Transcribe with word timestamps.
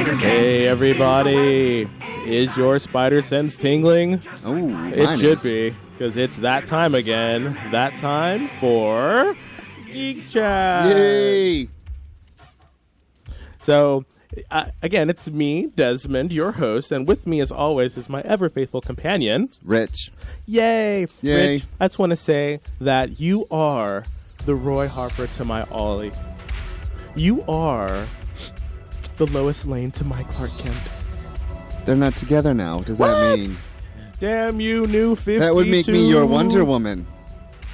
Hey 0.00 0.66
everybody! 0.66 1.86
Is 2.24 2.56
your 2.56 2.78
spider 2.78 3.20
sense 3.20 3.54
tingling? 3.54 4.22
Oh, 4.46 4.56
It 4.94 5.18
should 5.18 5.42
be, 5.42 5.76
because 5.92 6.16
it's 6.16 6.36
that 6.38 6.66
time 6.66 6.94
again. 6.94 7.58
That 7.70 7.98
time 7.98 8.48
for 8.60 9.36
Geek 9.92 10.26
Chat. 10.30 10.96
Yay! 10.96 11.68
So, 13.58 14.06
uh, 14.50 14.70
again, 14.82 15.10
it's 15.10 15.28
me, 15.28 15.66
Desmond, 15.66 16.32
your 16.32 16.52
host, 16.52 16.90
and 16.92 17.06
with 17.06 17.26
me, 17.26 17.40
as 17.40 17.52
always, 17.52 17.98
is 17.98 18.08
my 18.08 18.22
ever 18.22 18.48
faithful 18.48 18.80
companion. 18.80 19.50
Rich. 19.62 20.12
Yay! 20.46 21.08
Yay. 21.20 21.56
Rich, 21.56 21.64
I 21.78 21.84
just 21.88 21.98
want 21.98 22.10
to 22.10 22.16
say 22.16 22.60
that 22.80 23.20
you 23.20 23.46
are 23.50 24.04
the 24.46 24.54
Roy 24.54 24.88
Harper 24.88 25.26
to 25.26 25.44
my 25.44 25.64
Ollie. 25.64 26.12
You 27.14 27.44
are 27.46 28.06
the 29.20 29.26
Lois 29.32 29.66
Lane 29.66 29.90
to 29.92 30.04
my 30.04 30.22
Clark 30.24 30.50
Kent. 30.56 30.90
They're 31.84 31.94
not 31.94 32.16
together 32.16 32.54
now. 32.54 32.78
What 32.78 32.86
does 32.86 32.96
that 32.98 33.30
What? 33.32 33.38
mean? 33.38 33.56
Damn 34.18 34.60
you, 34.60 34.86
new 34.86 35.14
52. 35.14 35.40
That 35.40 35.54
would 35.54 35.68
make 35.68 35.86
me 35.88 36.08
your 36.08 36.24
Wonder 36.24 36.64
Woman. 36.64 37.06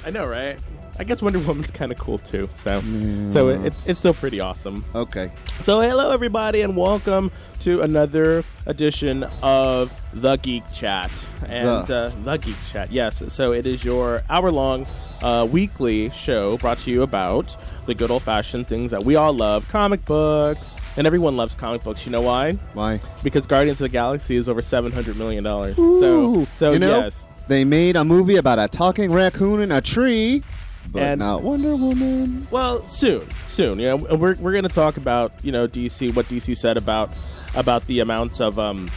I 0.05 0.09
know, 0.09 0.25
right? 0.25 0.59
I 0.99 1.05
guess 1.05 1.21
Wonder 1.21 1.39
Woman's 1.39 1.71
kind 1.71 1.89
of 1.93 1.97
cool 1.97 2.17
too. 2.17 2.49
So, 2.57 2.81
so 3.29 3.47
it- 3.47 3.63
it's 3.65 3.83
it's 3.85 3.99
still 3.99 4.13
pretty 4.13 4.41
awesome. 4.41 4.83
Okay. 4.93 5.31
So, 5.63 5.79
hello 5.79 6.11
everybody, 6.11 6.63
and 6.63 6.75
welcome 6.75 7.31
to 7.61 7.81
another 7.81 8.43
edition 8.65 9.25
of 9.41 9.93
the 10.13 10.35
Geek 10.37 10.63
Chat 10.73 11.09
and 11.47 11.87
The. 11.87 11.95
uh, 11.95 12.11
the 12.25 12.37
Geek 12.37 12.57
Chat. 12.69 12.91
Yes, 12.91 13.23
so 13.29 13.53
it 13.53 13.65
is 13.65 13.85
your 13.85 14.21
hour-long 14.29 14.85
uh, 15.23 15.47
weekly 15.49 16.09
show 16.11 16.57
brought 16.57 16.77
to 16.79 16.91
you 16.91 17.03
about 17.03 17.55
the 17.85 17.93
good 17.95 18.11
old-fashioned 18.11 18.67
things 18.67 18.91
that 18.91 19.03
we 19.05 19.15
all 19.15 19.33
love: 19.33 19.67
comic 19.69 20.03
books, 20.05 20.76
and 20.97 21.07
everyone 21.07 21.37
loves 21.37 21.53
comic 21.55 21.83
books. 21.83 22.05
You 22.05 22.11
know 22.11 22.21
why? 22.21 22.53
Why? 22.73 22.99
Because 23.23 23.45
Guardians 23.47 23.79
of 23.79 23.85
the 23.85 23.89
Galaxy 23.89 24.35
is 24.35 24.49
over 24.49 24.61
seven 24.61 24.91
hundred 24.91 25.17
million 25.17 25.43
dollars. 25.43 25.75
So, 25.75 26.45
so 26.55 26.71
you 26.73 26.79
know, 26.79 26.99
yes. 26.99 27.27
they 27.47 27.63
made 27.63 27.95
a 27.95 28.03
movie 28.03 28.35
about 28.35 28.59
a 28.59 28.67
talking 28.67 29.11
raccoon 29.13 29.61
in 29.61 29.71
a 29.71 29.81
tree, 29.81 30.43
but 30.91 31.01
And- 31.03 31.19
not 31.19 31.43
Wonder 31.43 31.75
Woman. 31.75 32.47
Well, 32.51 32.85
soon, 32.87 33.27
soon. 33.47 33.79
You 33.79 33.89
know, 33.89 33.95
we're 34.15 34.35
we're 34.35 34.51
going 34.51 34.63
to 34.63 34.69
talk 34.69 34.97
about 34.97 35.31
you 35.43 35.51
know 35.51 35.67
DC, 35.67 36.15
what 36.15 36.25
DC 36.25 36.57
said 36.57 36.77
about 36.77 37.09
about 37.55 37.85
the 37.87 37.99
amounts 38.01 38.39
of 38.41 38.57
um, 38.59 38.87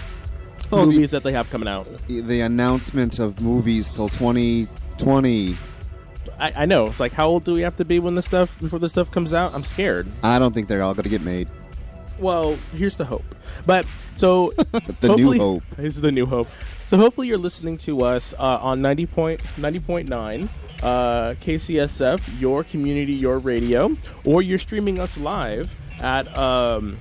Oh, 0.72 0.80
the- 0.80 0.86
movies 0.86 1.10
that 1.10 1.22
they 1.22 1.32
have 1.32 1.50
coming 1.50 1.68
out. 1.68 1.86
The 2.08 2.40
announcement 2.40 3.18
of 3.18 3.40
movies 3.40 3.90
till 3.90 4.08
2020. 4.08 5.56
I, 6.38 6.52
I 6.62 6.64
know. 6.66 6.86
It's 6.86 7.00
like, 7.00 7.12
how 7.12 7.26
old 7.28 7.44
do 7.44 7.52
we 7.52 7.60
have 7.62 7.76
to 7.76 7.84
be 7.84 7.98
when 7.98 8.14
the 8.14 8.22
stuff 8.22 8.56
before 8.60 8.78
the 8.78 8.88
stuff 8.88 9.10
comes 9.10 9.34
out? 9.34 9.52
I'm 9.54 9.64
scared. 9.64 10.06
I 10.22 10.38
don't 10.38 10.54
think 10.54 10.68
they're 10.68 10.82
all 10.82 10.94
going 10.94 11.02
to 11.04 11.08
get 11.10 11.22
made. 11.22 11.48
Well, 12.20 12.56
here's 12.72 12.96
the 12.96 13.04
hope. 13.06 13.34
But 13.66 13.86
so 14.16 14.52
The 15.00 15.16
new 15.16 15.32
hope. 15.38 15.62
This 15.76 15.96
is 15.96 16.02
the 16.02 16.12
new 16.12 16.26
hope. 16.26 16.48
So 16.86 16.96
hopefully 16.96 17.28
you're 17.28 17.38
listening 17.38 17.78
to 17.78 18.04
us 18.04 18.34
uh, 18.38 18.58
on 18.60 18.82
90 18.82 19.06
point, 19.06 19.42
90.9 19.56 20.48
uh, 20.82 21.34
KCSF, 21.34 22.40
your 22.40 22.64
community, 22.64 23.12
your 23.12 23.38
radio, 23.38 23.92
or 24.26 24.42
you're 24.42 24.58
streaming 24.58 24.98
us 24.98 25.16
live 25.16 25.70
at 26.00 26.36
um, 26.36 26.96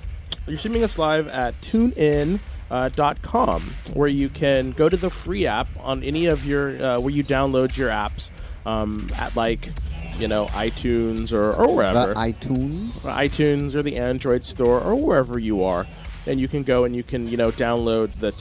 you're 0.47 0.57
streaming 0.57 0.83
us 0.83 0.97
live 0.97 1.27
at 1.27 1.59
TuneIn. 1.61 2.39
Uh, 2.71 2.87
dot 2.89 3.19
com, 3.23 3.73
where 3.95 4.07
you 4.07 4.29
can 4.29 4.69
go 4.69 4.87
to 4.87 4.95
the 4.95 5.09
free 5.09 5.47
app 5.47 5.67
on 5.79 6.03
any 6.03 6.27
of 6.27 6.45
your 6.45 6.79
uh, 6.79 6.99
where 6.99 7.09
you 7.09 7.23
download 7.23 7.75
your 7.75 7.89
apps 7.89 8.29
um, 8.63 9.07
at 9.17 9.35
like 9.35 9.69
you 10.19 10.27
know 10.27 10.45
iTunes 10.47 11.31
or, 11.31 11.53
or 11.53 11.75
wherever 11.75 12.13
The 12.13 12.19
iTunes. 12.19 13.01
iTunes 13.05 13.75
or 13.75 13.81
the 13.83 13.97
Android 13.97 14.43
store 14.45 14.79
or 14.81 14.95
wherever 14.95 15.39
you 15.39 15.63
are, 15.63 15.87
and 16.27 16.39
you 16.41 16.47
can 16.47 16.63
go 16.63 16.83
and 16.83 16.95
you 16.95 17.03
can 17.03 17.27
you 17.27 17.37
know 17.37 17.51
download 17.51 18.11
the 18.19 18.31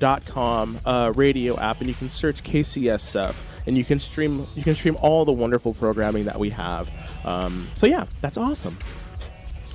TuneIn.com 0.00 0.78
uh, 0.84 1.12
radio 1.14 1.58
app, 1.58 1.80
and 1.80 1.88
you 1.88 1.94
can 1.94 2.10
search 2.10 2.42
KCSF, 2.42 3.34
and 3.66 3.76
you 3.78 3.84
can 3.84 3.98
stream 4.00 4.46
you 4.54 4.62
can 4.62 4.74
stream 4.74 4.96
all 5.00 5.24
the 5.24 5.32
wonderful 5.32 5.74
programming 5.74 6.24
that 6.24 6.38
we 6.38 6.50
have. 6.50 6.90
Um, 7.24 7.68
so 7.74 7.86
yeah, 7.86 8.06
that's 8.20 8.36
awesome. 8.36 8.76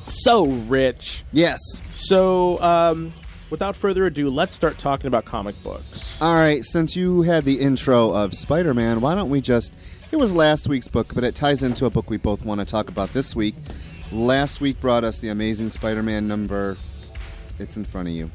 So 0.05 0.45
rich. 0.45 1.23
Yes. 1.33 1.59
So 1.93 2.61
um, 2.61 3.13
without 3.49 3.75
further 3.75 4.05
ado, 4.05 4.29
let's 4.29 4.53
start 4.55 4.77
talking 4.77 5.07
about 5.07 5.25
comic 5.25 5.61
books. 5.63 6.21
All 6.21 6.33
right, 6.33 6.63
since 6.63 6.95
you 6.95 7.23
had 7.23 7.43
the 7.43 7.59
intro 7.59 8.11
of 8.11 8.33
Spider 8.33 8.73
Man, 8.73 9.01
why 9.01 9.15
don't 9.15 9.29
we 9.29 9.41
just. 9.41 9.73
It 10.11 10.15
was 10.15 10.33
last 10.33 10.67
week's 10.69 10.87
book, 10.87 11.13
but 11.13 11.23
it 11.23 11.35
ties 11.35 11.63
into 11.63 11.85
a 11.85 11.89
book 11.89 12.09
we 12.09 12.17
both 12.17 12.45
want 12.45 12.59
to 12.59 12.65
talk 12.65 12.89
about 12.89 13.09
this 13.09 13.35
week. 13.35 13.55
Last 14.11 14.61
week 14.61 14.79
brought 14.79 15.03
us 15.03 15.19
the 15.19 15.29
Amazing 15.29 15.69
Spider 15.69 16.01
Man 16.01 16.27
number. 16.27 16.77
It's 17.59 17.75
in 17.75 17.83
front 17.83 18.07
of 18.07 18.13
you. 18.13 18.31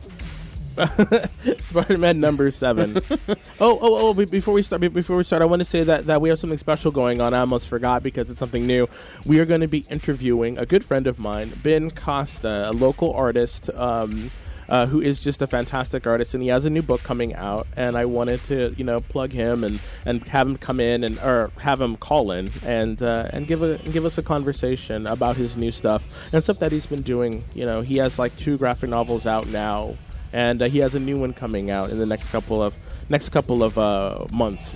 Spider-Man 1.58 2.18
number 2.18 2.50
seven. 2.50 2.96
oh, 3.28 3.36
oh, 3.60 3.78
oh! 3.80 4.14
Before 4.14 4.54
we 4.54 4.62
start, 4.62 4.80
before 4.80 5.16
we 5.16 5.24
start, 5.24 5.42
I 5.42 5.44
want 5.44 5.60
to 5.60 5.66
say 5.66 5.84
that, 5.84 6.06
that 6.06 6.20
we 6.20 6.30
have 6.30 6.38
something 6.38 6.58
special 6.58 6.90
going 6.90 7.20
on. 7.20 7.34
I 7.34 7.40
almost 7.40 7.68
forgot 7.68 8.02
because 8.02 8.30
it's 8.30 8.38
something 8.38 8.66
new. 8.66 8.88
We 9.26 9.38
are 9.38 9.44
going 9.44 9.60
to 9.60 9.68
be 9.68 9.84
interviewing 9.90 10.58
a 10.58 10.64
good 10.64 10.84
friend 10.84 11.06
of 11.06 11.18
mine, 11.18 11.60
Ben 11.62 11.90
Costa, 11.90 12.70
a 12.70 12.72
local 12.72 13.12
artist. 13.12 13.68
Um, 13.74 14.30
uh, 14.72 14.86
who 14.86 15.02
is 15.02 15.22
just 15.22 15.42
a 15.42 15.46
fantastic 15.46 16.06
artist, 16.06 16.32
and 16.32 16.42
he 16.42 16.48
has 16.48 16.64
a 16.64 16.70
new 16.70 16.80
book 16.80 17.02
coming 17.02 17.34
out. 17.34 17.66
And 17.76 17.94
I 17.94 18.06
wanted 18.06 18.40
to, 18.48 18.74
you 18.78 18.84
know, 18.84 19.02
plug 19.02 19.30
him 19.30 19.64
and, 19.64 19.80
and 20.06 20.26
have 20.28 20.48
him 20.48 20.56
come 20.56 20.80
in 20.80 21.04
and 21.04 21.18
or 21.18 21.50
have 21.58 21.78
him 21.78 21.98
call 21.98 22.32
in 22.32 22.48
and 22.64 23.02
uh, 23.02 23.28
and 23.34 23.46
give 23.46 23.62
a 23.62 23.76
give 23.76 24.06
us 24.06 24.16
a 24.16 24.22
conversation 24.22 25.06
about 25.06 25.36
his 25.36 25.58
new 25.58 25.70
stuff 25.70 26.06
and 26.32 26.42
stuff 26.42 26.58
that 26.60 26.72
he's 26.72 26.86
been 26.86 27.02
doing. 27.02 27.44
You 27.52 27.66
know, 27.66 27.82
he 27.82 27.98
has 27.98 28.18
like 28.18 28.34
two 28.38 28.56
graphic 28.56 28.88
novels 28.88 29.26
out 29.26 29.46
now 29.48 29.94
and 30.32 30.62
uh, 30.62 30.68
he 30.68 30.78
has 30.78 30.94
a 30.94 31.00
new 31.00 31.18
one 31.18 31.34
coming 31.34 31.70
out 31.70 31.90
in 31.90 31.98
the 31.98 32.06
next 32.06 32.30
couple 32.30 32.62
of 32.62 32.74
next 33.10 33.28
couple 33.28 33.62
of 33.62 33.76
uh, 33.76 34.24
months 34.32 34.74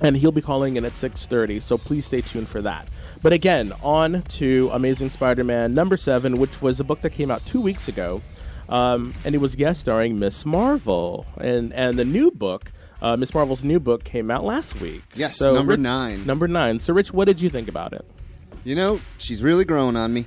and 0.00 0.16
he'll 0.16 0.32
be 0.32 0.40
calling 0.40 0.76
in 0.76 0.84
at 0.86 0.92
6.30 0.92 1.60
so 1.60 1.76
please 1.76 2.06
stay 2.06 2.22
tuned 2.22 2.48
for 2.48 2.62
that 2.62 2.88
but 3.20 3.32
again 3.32 3.72
on 3.82 4.22
to 4.22 4.70
amazing 4.72 5.10
spider-man 5.10 5.74
number 5.74 5.96
7 5.96 6.38
which 6.38 6.62
was 6.62 6.80
a 6.80 6.84
book 6.84 7.00
that 7.00 7.10
came 7.10 7.30
out 7.30 7.44
two 7.44 7.60
weeks 7.60 7.88
ago 7.88 8.22
um, 8.72 9.12
and 9.24 9.34
he 9.34 9.38
was 9.38 9.54
guest 9.54 9.80
starring 9.80 10.18
miss 10.18 10.44
marvel 10.44 11.26
and 11.38 11.72
and 11.72 11.98
the 11.98 12.04
new 12.04 12.30
book 12.30 12.72
uh, 13.02 13.16
miss 13.16 13.32
marvel's 13.34 13.62
new 13.64 13.78
book 13.80 14.02
came 14.04 14.30
out 14.30 14.42
last 14.44 14.80
week 14.80 15.02
Yes, 15.14 15.36
So, 15.36 15.52
number 15.54 15.72
Rich- 15.72 15.80
nine. 15.80 16.26
number 16.26 16.46
9 16.48 16.78
so 16.78 16.92
rich 16.94 17.12
what 17.12 17.26
did 17.26 17.40
you 17.40 17.48
think 17.50 17.68
about 17.68 17.92
it 17.92 18.04
You 18.64 18.74
know, 18.76 19.00
she's 19.18 19.42
really 19.42 19.64
grown 19.64 19.96
on 19.96 20.12
me. 20.14 20.24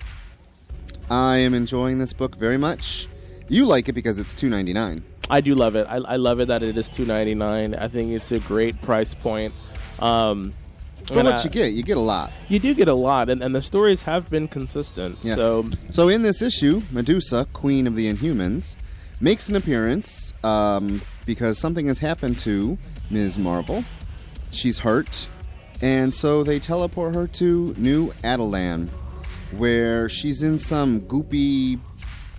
I 1.09 1.38
am 1.38 1.53
enjoying 1.53 2.00
this 2.00 2.11
book 2.13 2.35
very 2.35 2.57
much. 2.57 3.07
You 3.47 3.66
like 3.66 3.88
it 3.89 3.94
because 3.94 4.17
it's 4.19 4.33
two 4.33 4.50
ninety 4.50 4.73
nine. 4.73 5.03
I 5.29 5.39
do 5.39 5.53
love 5.56 5.75
it. 5.75 5.85
I, 5.88 5.97
I 5.97 6.16
love 6.17 6.39
it 6.41 6.47
that 6.50 6.62
it 6.63 6.75
is 6.77 6.89
two 6.89 7.06
ninety 7.06 7.35
nine. 7.35 7.75
I 7.75 7.88
think 7.88 8.12
it's 8.12 8.31
a 8.31 8.39
great 8.39 8.75
price 8.81 9.13
point. 9.13 9.53
Um, 10.00 10.51
And 11.12 11.26
what 11.28 11.40
I- 11.40 11.44
you 11.44 11.50
get, 11.50 11.74
you 11.74 11.84
get 11.84 11.98
a 11.98 12.02
lot. 12.02 12.32
you 12.50 12.60
do 12.60 12.74
get 12.74 12.88
a 12.88 12.94
lot, 12.94 13.30
and, 13.30 13.44
and 13.44 13.54
the 13.54 13.62
stories 13.62 14.04
have 14.04 14.30
been 14.30 14.48
consistent. 14.48 15.18
Yeah. 15.22 15.36
So 15.36 15.66
So 15.92 16.10
in 16.10 16.24
this 16.24 16.42
issue, 16.42 16.82
Medusa, 16.92 17.48
Queen 17.54 17.88
of 17.88 17.96
the 17.96 18.12
Inhumans, 18.12 18.76
makes 19.22 19.48
an 19.50 19.56
appearance 19.56 20.34
um, 20.44 21.02
because 21.26 21.58
something 21.58 21.88
has 21.88 22.00
happened 22.00 22.38
to 22.40 22.78
Ms. 23.10 23.38
Marvel. 23.38 23.84
She's 24.52 24.80
hurt, 24.80 25.28
and 25.82 26.14
so 26.14 26.44
they 26.44 26.60
teleport 26.60 27.16
her 27.16 27.28
to 27.28 27.74
New 27.78 28.12
Attilan, 28.24 28.90
where 29.52 30.10
she's 30.10 30.44
in 30.44 30.58
some 30.58 31.02
goopy 31.02 31.80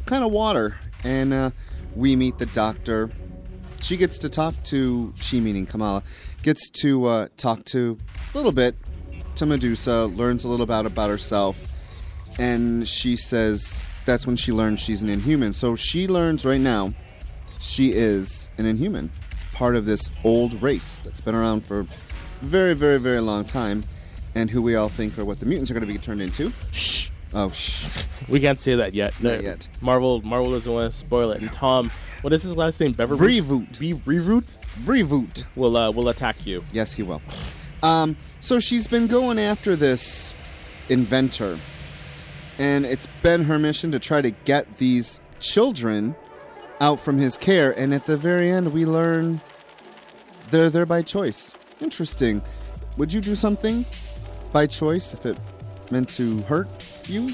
kind 0.06 0.24
of 0.24 0.32
water, 0.32 0.76
and 1.04 1.32
uh, 1.32 1.50
we 1.94 2.16
meet 2.16 2.38
the 2.38 2.46
doctor. 2.46 3.10
She 3.80 3.96
gets 3.96 4.18
to 4.18 4.28
talk 4.28 4.54
to 4.64 5.12
she 5.16 5.40
meaning 5.40 5.66
Kamala 5.66 6.02
gets 6.42 6.68
to 6.80 7.04
uh, 7.06 7.28
talk 7.36 7.64
to 7.66 7.98
a 8.34 8.36
little 8.36 8.52
bit 8.52 8.74
to 9.36 9.46
Medusa, 9.46 10.06
learns 10.06 10.44
a 10.44 10.48
little 10.48 10.64
about 10.64 10.86
about 10.86 11.10
herself, 11.10 11.72
and 12.38 12.88
she 12.88 13.16
says 13.16 13.82
that's 14.04 14.26
when 14.26 14.36
she 14.36 14.52
learns 14.52 14.80
she's 14.80 15.02
an 15.02 15.08
inhuman. 15.08 15.52
So 15.52 15.76
she 15.76 16.08
learns 16.08 16.44
right 16.44 16.60
now 16.60 16.94
she 17.60 17.92
is 17.92 18.48
an 18.58 18.66
inhuman, 18.66 19.10
part 19.52 19.76
of 19.76 19.84
this 19.86 20.10
old 20.24 20.60
race 20.62 21.00
that's 21.00 21.20
been 21.20 21.34
around 21.34 21.64
for 21.66 21.80
a 21.80 21.86
very, 22.42 22.74
very, 22.74 22.98
very 22.98 23.20
long 23.20 23.44
time, 23.44 23.84
and 24.34 24.50
who 24.50 24.62
we 24.62 24.74
all 24.74 24.88
think 24.88 25.18
are 25.18 25.24
what 25.24 25.40
the 25.40 25.46
mutants 25.46 25.70
are 25.70 25.74
going 25.74 25.86
to 25.86 25.92
be 25.92 25.98
turned 25.98 26.22
into. 26.22 26.52
shh, 26.72 27.10
Oh, 27.34 27.50
shh. 27.50 28.04
we 28.28 28.40
can't 28.40 28.58
say 28.58 28.76
that 28.76 28.94
yet. 28.94 29.12
Not 29.20 29.42
yet. 29.42 29.68
Marvel 29.80 30.22
Marvel 30.22 30.52
doesn't 30.52 30.72
want 30.72 30.92
to 30.92 30.96
spoil 30.98 31.32
it. 31.32 31.42
And 31.42 31.52
Tom, 31.52 31.90
what 32.26 32.32
is 32.32 32.42
his 32.42 32.56
last 32.56 32.80
name? 32.80 32.90
Beverly 32.90 33.40
Brevoort. 33.40 33.78
Be 33.78 33.92
Brevoort 33.92 34.56
Brevoort. 34.84 35.44
will 35.54 35.76
uh, 35.76 35.92
will 35.92 36.08
attack 36.08 36.44
you. 36.44 36.64
Yes, 36.72 36.92
he 36.92 37.04
will. 37.04 37.22
Um, 37.84 38.16
so 38.40 38.58
she's 38.58 38.88
been 38.88 39.06
going 39.06 39.38
after 39.38 39.76
this 39.76 40.34
inventor, 40.88 41.56
and 42.58 42.84
it's 42.84 43.06
been 43.22 43.44
her 43.44 43.60
mission 43.60 43.92
to 43.92 44.00
try 44.00 44.22
to 44.22 44.32
get 44.32 44.78
these 44.78 45.20
children 45.38 46.16
out 46.80 46.98
from 46.98 47.16
his 47.16 47.36
care. 47.36 47.70
And 47.78 47.94
at 47.94 48.06
the 48.06 48.16
very 48.16 48.50
end, 48.50 48.72
we 48.72 48.86
learn 48.86 49.40
they're 50.50 50.68
there 50.68 50.84
by 50.84 51.02
choice. 51.02 51.54
Interesting. 51.80 52.42
Would 52.96 53.12
you 53.12 53.20
do 53.20 53.36
something 53.36 53.84
by 54.50 54.66
choice 54.66 55.14
if 55.14 55.26
it 55.26 55.38
meant 55.92 56.08
to 56.14 56.40
hurt 56.42 56.66
you? 57.06 57.32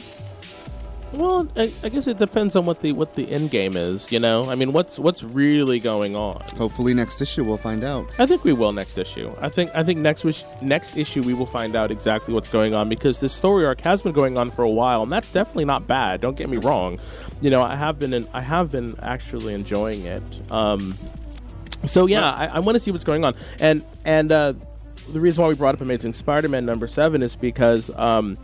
Well, 1.12 1.46
I, 1.56 1.70
I 1.82 1.90
guess 1.90 2.06
it 2.06 2.18
depends 2.18 2.56
on 2.56 2.64
what 2.64 2.80
the 2.80 2.92
what 2.92 3.14
the 3.14 3.30
end 3.30 3.50
game 3.50 3.76
is. 3.76 4.10
You 4.10 4.18
know, 4.18 4.48
I 4.48 4.54
mean, 4.54 4.72
what's 4.72 4.98
what's 4.98 5.22
really 5.22 5.78
going 5.78 6.16
on? 6.16 6.42
Hopefully, 6.56 6.94
next 6.94 7.20
issue 7.20 7.44
we'll 7.44 7.58
find 7.58 7.84
out. 7.84 8.18
I 8.18 8.24
think 8.24 8.44
we 8.44 8.54
will 8.54 8.72
next 8.72 8.96
issue. 8.96 9.30
I 9.40 9.50
think 9.50 9.70
I 9.74 9.84
think 9.84 10.00
next 10.00 10.24
wish, 10.24 10.44
next 10.62 10.96
issue 10.96 11.22
we 11.22 11.34
will 11.34 11.46
find 11.46 11.76
out 11.76 11.90
exactly 11.90 12.32
what's 12.32 12.48
going 12.48 12.72
on 12.72 12.88
because 12.88 13.20
this 13.20 13.34
story 13.34 13.66
arc 13.66 13.80
has 13.80 14.00
been 14.00 14.12
going 14.12 14.38
on 14.38 14.50
for 14.50 14.62
a 14.62 14.70
while, 14.70 15.02
and 15.02 15.12
that's 15.12 15.30
definitely 15.30 15.66
not 15.66 15.86
bad. 15.86 16.22
Don't 16.22 16.36
get 16.36 16.48
me 16.48 16.56
wrong. 16.56 16.98
You 17.42 17.50
know, 17.50 17.62
I 17.62 17.76
have 17.76 17.98
been 17.98 18.14
in, 18.14 18.26
I 18.32 18.40
have 18.40 18.72
been 18.72 18.94
actually 19.02 19.52
enjoying 19.52 20.06
it. 20.06 20.22
Um, 20.50 20.94
so 21.84 22.06
yeah, 22.06 22.30
I, 22.30 22.46
I 22.46 22.58
want 22.60 22.76
to 22.76 22.80
see 22.80 22.90
what's 22.90 23.04
going 23.04 23.24
on, 23.24 23.34
and 23.60 23.84
and 24.06 24.32
uh, 24.32 24.54
the 25.12 25.20
reason 25.20 25.42
why 25.42 25.48
we 25.48 25.56
brought 25.56 25.74
up 25.74 25.82
Amazing 25.82 26.14
Spider-Man 26.14 26.64
number 26.64 26.86
seven 26.86 27.22
is 27.22 27.36
because. 27.36 27.90
Um, 27.98 28.38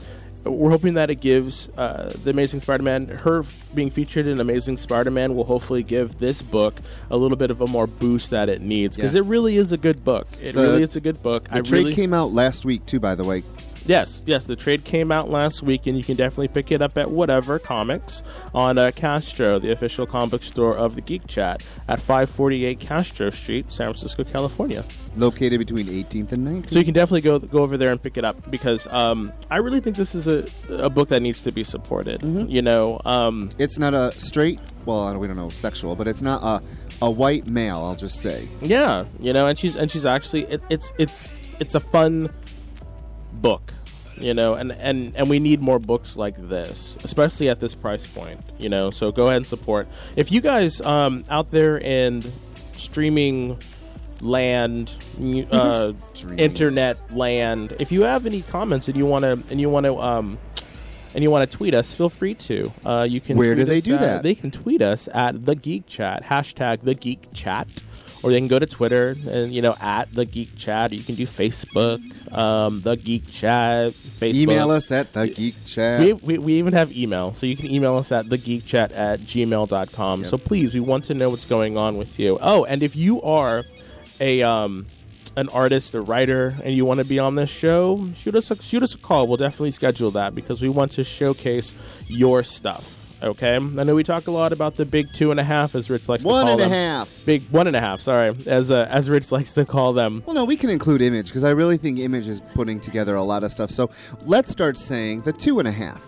we're 0.45 0.71
hoping 0.71 0.95
that 0.95 1.11
it 1.11 1.21
gives 1.21 1.69
uh, 1.77 2.13
the 2.25 2.31
Amazing 2.31 2.61
Spider-Man 2.61 3.09
her 3.09 3.45
being 3.75 3.91
featured 3.91 4.27
in 4.27 4.41
Amazing 4.41 4.77
Spider-Man 4.79 5.35
will 5.35 5.45
hopefully 5.45 5.83
give 5.83 6.19
this 6.19 6.43
book 6.43 6.75
a 7.11 7.17
little 7.17 7.37
bit 7.37 7.51
of 7.51 7.61
a 7.61 7.67
more 7.67 7.87
boost 7.87 8.31
that 8.31 8.49
it 8.49 8.61
needs 8.63 8.97
because 8.97 9.15
Yeah. 9.15 9.21
it 9.21 9.27
really 9.27 9.57
is 9.57 9.73
a 9.73 9.77
good 9.77 10.05
book. 10.05 10.27
It 10.43 10.55
The- 10.55 10.63
really 10.63 10.83
is 10.83 10.97
a 10.97 11.01
good 11.01 11.23
book. 11.23 11.45
The 11.49 11.57
I 11.57 11.61
trade 11.61 11.73
really 11.73 11.95
came 11.95 12.15
out 12.15 12.33
last 12.33 12.65
week 12.65 12.85
too, 12.87 13.01
by 13.01 13.15
the 13.15 13.25
way. 13.25 13.43
Yes 13.89 14.23
yes 14.27 14.47
the 14.47 14.55
trade 14.55 14.85
came 14.85 15.11
out 15.11 15.31
last 15.31 15.63
week 15.63 15.87
and 15.87 15.97
you 15.97 16.05
can 16.05 16.17
definitely 16.17 16.49
pick 16.49 16.71
it 16.71 16.81
up 16.81 16.97
at 16.97 17.11
whatever 17.11 17.59
comics 17.59 18.23
on 18.55 18.79
uh, 18.79 18.91
Castro, 18.95 19.59
the 19.59 19.73
official 19.73 20.07
comic 20.07 20.31
book 20.31 20.43
store 20.43 20.77
of 20.77 20.95
the 20.95 21.01
Geek 21.01 21.27
Chat 21.27 21.63
at 21.89 21.99
548 21.99 22.81
Castro 22.81 23.31
Street, 23.31 23.69
San 23.69 23.87
Francisco, 23.87 24.25
California. 24.25 24.85
Located 25.17 25.59
between 25.59 25.87
18th 25.87 26.33
and 26.33 26.47
19th. 26.47 26.71
So 26.71 26.79
you 26.79 26.85
can 26.85 26.95
definitely 26.95 27.23
go 27.23 27.39
go 27.39 27.63
over 27.63 27.77
there 27.77 27.91
and 27.91 28.01
pick 28.01 28.17
it 28.17 28.25
up 28.25 28.51
because 28.51 28.87
um, 28.89 29.33
I 29.51 29.57
really 29.57 29.81
think 29.81 29.97
this 29.97 30.15
is 30.15 30.27
a, 30.27 30.47
a 30.85 30.91
book 30.91 31.09
that 31.09 31.21
needs 31.21 31.41
to 31.43 31.53
be 31.53 31.65
supported. 31.65 32.21
Mm-hmm. 32.21 32.51
You 32.51 32.63
know, 32.63 33.01
um, 33.05 33.51
it's 33.59 33.79
not 33.79 33.95
a 33.95 34.13
straight. 34.21 34.61
Well, 34.85 35.17
we 35.19 35.27
don't 35.27 35.37
know 35.37 35.49
sexual, 35.51 35.97
but 35.97 36.07
it's 36.07 36.23
not 36.23 36.43
a 36.43 36.65
a 37.01 37.11
white 37.11 37.47
male. 37.47 37.79
I'll 37.79 37.97
just 37.97 38.21
say. 38.21 38.49
yeah, 38.61 39.05
you 39.21 39.33
know, 39.33 39.47
and 39.47 39.59
she's 39.59 39.77
and 39.77 39.91
she's 39.91 40.05
actually 40.05 40.45
it, 40.45 40.63
it's 40.69 40.93
it's 40.99 41.35
it's 41.59 41.75
a 41.75 41.81
fun 41.81 42.31
book. 43.35 43.73
You 44.21 44.35
know, 44.35 44.55
and, 44.55 44.73
and, 44.73 45.15
and 45.17 45.29
we 45.31 45.39
need 45.39 45.61
more 45.61 45.79
books 45.79 46.17
like 46.17 46.37
this, 46.37 46.97
especially 47.05 47.49
at 47.49 47.61
this 47.61 47.75
price 47.75 48.07
point. 48.07 48.41
You 48.59 48.69
know, 48.69 48.91
so 48.91 49.13
go 49.13 49.27
ahead 49.27 49.39
and 49.39 49.47
support. 49.47 49.87
If 50.17 50.33
you 50.33 50.41
guys 50.41 50.81
um, 50.81 51.25
out 51.31 51.51
there 51.51 51.79
in 51.79 52.23
streaming 52.73 53.59
land, 54.21 54.97
uh, 55.53 55.93
internet 56.37 56.99
land, 57.15 57.75
if 57.79 57.93
you 57.93 58.03
have 58.03 58.27
any 58.27 58.43
comments 58.43 58.89
and 58.89 58.97
you 58.97 59.07
want 59.07 59.23
to 59.25 59.43
and 59.51 59.61
you 59.61 59.69
want 59.69 59.85
to 59.87 59.99
um, 59.99 60.39
and 61.15 61.25
you 61.25 61.31
want 61.31 61.51
to 61.51 61.57
tweet 61.57 61.75
us, 61.75 61.95
feel 61.95 62.09
free 62.09 62.35
to. 62.35 62.73
Uh, 62.85 63.07
you 63.09 63.21
can. 63.21 63.37
Where 63.37 63.55
do 63.55 63.65
they 63.65 63.79
us 63.79 63.85
do 63.85 63.95
at- 63.95 64.01
that? 64.01 64.23
They 64.23 64.35
can 64.35 64.51
tweet 64.51 64.83
us 64.83 65.09
at 65.13 65.45
the 65.47 65.55
Geek 65.55 65.87
Chat 65.87 66.25
hashtag 66.25 66.83
the 66.83 66.95
Geek 66.95 67.33
Chat, 67.33 67.69
or 68.23 68.31
they 68.31 68.39
can 68.39 68.49
go 68.49 68.59
to 68.59 68.67
Twitter 68.67 69.17
and 69.29 69.55
you 69.55 69.63
know 69.63 69.75
at 69.81 70.13
the 70.13 70.25
Geek 70.25 70.57
Chat. 70.57 70.93
You 70.93 71.03
can 71.03 71.15
do 71.15 71.27
Facebook, 71.27 71.99
um, 72.33 72.81
the 72.83 72.97
Geek 72.97 73.31
Chat, 73.31 73.93
Facebook. 73.93 74.35
Email 74.35 74.71
us 74.71 74.91
at 74.91 75.13
the 75.13 75.29
Geek 75.29 75.55
Chat. 75.67 76.01
We, 76.01 76.13
we, 76.15 76.39
we 76.39 76.53
even 76.55 76.73
have 76.73 76.97
email, 76.97 77.35
so 77.35 77.47
you 77.47 77.57
can 77.57 77.71
email 77.71 77.97
us 77.97 78.13
at 78.13 78.29
the 78.29 78.39
Geek 78.39 78.67
Chat 78.67 78.93
at 78.93 79.21
gmail.com. 79.21 80.21
Yep. 80.23 80.31
So 80.31 80.39
please, 80.39 80.75
we 80.75 80.81
want 80.81 81.05
to 81.05 81.15
know 81.15 81.31
what's 81.31 81.47
going 81.47 81.77
on 81.77 81.97
with 81.97 82.19
you. 82.19 82.39
Oh, 82.41 82.65
and 82.65 82.83
if 82.83 82.97
you 82.97 83.23
are 83.23 83.63
a 84.21 84.43
um, 84.43 84.87
an 85.37 85.49
artist, 85.51 85.95
a 85.95 86.01
writer, 86.01 86.57
and 86.65 86.75
you 86.75 86.85
want 86.85 86.99
to 86.99 87.07
be 87.07 87.19
on 87.19 87.37
this 87.37 87.51
show, 87.51 88.11
shoot 88.17 88.35
us 88.35 88.51
a, 88.51 88.61
shoot 88.61 88.83
us 88.83 88.95
a 88.95 88.99
call. 88.99 89.29
We'll 89.29 89.37
definitely 89.37 89.71
schedule 89.71 90.11
that 90.13 90.35
because 90.35 90.61
we 90.61 90.69
want 90.69 90.93
to 90.93 91.05
showcase 91.05 91.75
your 92.09 92.43
stuff. 92.43 92.98
Okay, 93.21 93.57
I 93.57 93.59
know 93.59 93.95
we 93.97 94.05
talk 94.05 94.29
a 94.29 94.31
lot 94.31 94.53
about 94.53 94.77
the 94.77 94.85
big 94.85 95.13
two 95.13 95.31
and 95.33 95.41
a 95.41 95.45
half, 95.45 95.75
as 95.75 95.91
Rich 95.91 96.09
likes 96.09 96.23
One 96.25 96.47
to 96.47 96.53
call 96.53 96.53
and 96.53 96.61
a 96.61 96.65
them. 96.65 96.71
half. 96.73 97.27
Big 97.27 97.43
one 97.51 97.67
and 97.67 97.75
a 97.75 97.81
half. 97.81 98.01
Sorry, 98.01 98.33
as 98.47 98.71
uh, 98.71 98.87
as 98.91 99.11
Rich 99.11 99.33
likes 99.33 99.53
to 99.55 99.65
call 99.65 99.93
them. 99.93 100.23
Well, 100.25 100.35
no, 100.35 100.45
we 100.45 100.57
can 100.57 100.71
include 100.71 101.03
Image 101.03 101.27
because 101.27 101.43
I 101.43 101.51
really 101.51 101.77
think 101.79 101.99
Image 101.99 102.29
is 102.29 102.41
putting 102.55 102.79
together 102.81 103.17
a 103.17 103.23
lot 103.23 103.43
of 103.43 103.51
stuff. 103.51 103.71
So 103.71 103.91
let's 104.25 104.53
start 104.53 104.79
saying 104.79 105.23
the 105.23 105.33
two 105.33 105.59
and 105.59 105.67
a 105.67 105.73
half. 105.73 106.01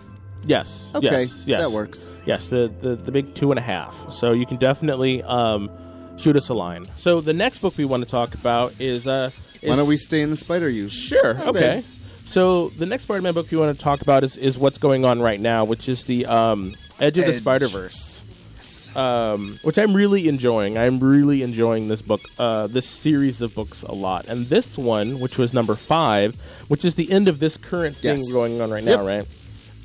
Yes. 0.45 0.89
Okay, 0.95 1.23
Yes. 1.23 1.43
yes. 1.45 1.61
that 1.61 1.71
works. 1.71 2.09
Yes, 2.25 2.47
the, 2.47 2.71
the 2.81 2.95
the 2.95 3.11
big 3.11 3.35
two 3.35 3.51
and 3.51 3.59
a 3.59 3.63
half. 3.63 4.13
So 4.13 4.31
you 4.31 4.45
can 4.45 4.57
definitely 4.57 5.21
um, 5.23 5.69
shoot 6.17 6.35
us 6.37 6.47
a 6.49 6.53
line. 6.53 6.85
So 6.85 7.19
the 7.19 7.33
next 7.33 7.59
book 7.59 7.77
we 7.77 7.85
want 7.85 8.03
to 8.05 8.09
talk 8.09 8.33
about 8.35 8.73
is 8.79 9.05
uh, 9.05 9.29
is, 9.61 9.69
Why 9.69 9.75
don't 9.75 9.87
we 9.87 9.97
stay 9.97 10.21
in 10.21 10.29
the 10.31 10.37
Spider 10.37 10.71
Verse? 10.71 10.93
Sure. 10.93 11.37
Okay. 11.45 11.83
So 12.25 12.69
the 12.69 12.85
next 12.85 13.03
Spider-Man 13.03 13.33
book 13.33 13.51
we 13.51 13.57
want 13.57 13.77
to 13.77 13.83
talk 13.83 14.01
about 14.01 14.23
is, 14.23 14.37
is 14.37 14.57
what's 14.57 14.77
going 14.77 15.03
on 15.03 15.21
right 15.21 15.39
now, 15.39 15.65
which 15.65 15.89
is 15.89 16.05
the 16.05 16.25
um, 16.27 16.73
Edge 17.01 17.17
of 17.17 17.25
the 17.25 17.31
Edge. 17.33 17.41
Spider 17.41 17.67
Verse, 17.67 18.95
um, 18.95 19.57
which 19.63 19.77
I'm 19.77 19.93
really 19.93 20.27
enjoying. 20.27 20.77
I'm 20.77 20.99
really 20.99 21.41
enjoying 21.41 21.87
this 21.87 22.01
book, 22.01 22.21
uh, 22.39 22.67
this 22.67 22.85
series 22.85 23.41
of 23.41 23.53
books 23.55 23.83
a 23.83 23.91
lot. 23.93 24.29
And 24.29 24.45
this 24.45 24.77
one, 24.77 25.19
which 25.19 25.37
was 25.37 25.53
number 25.53 25.75
five, 25.75 26.35
which 26.67 26.85
is 26.85 26.95
the 26.95 27.11
end 27.11 27.27
of 27.27 27.39
this 27.39 27.57
current 27.57 27.95
thing 27.95 28.19
Yes. 28.19 28.31
going 28.31 28.61
on 28.61 28.69
right 28.71 28.83
now, 28.83 29.05
right? 29.05 29.25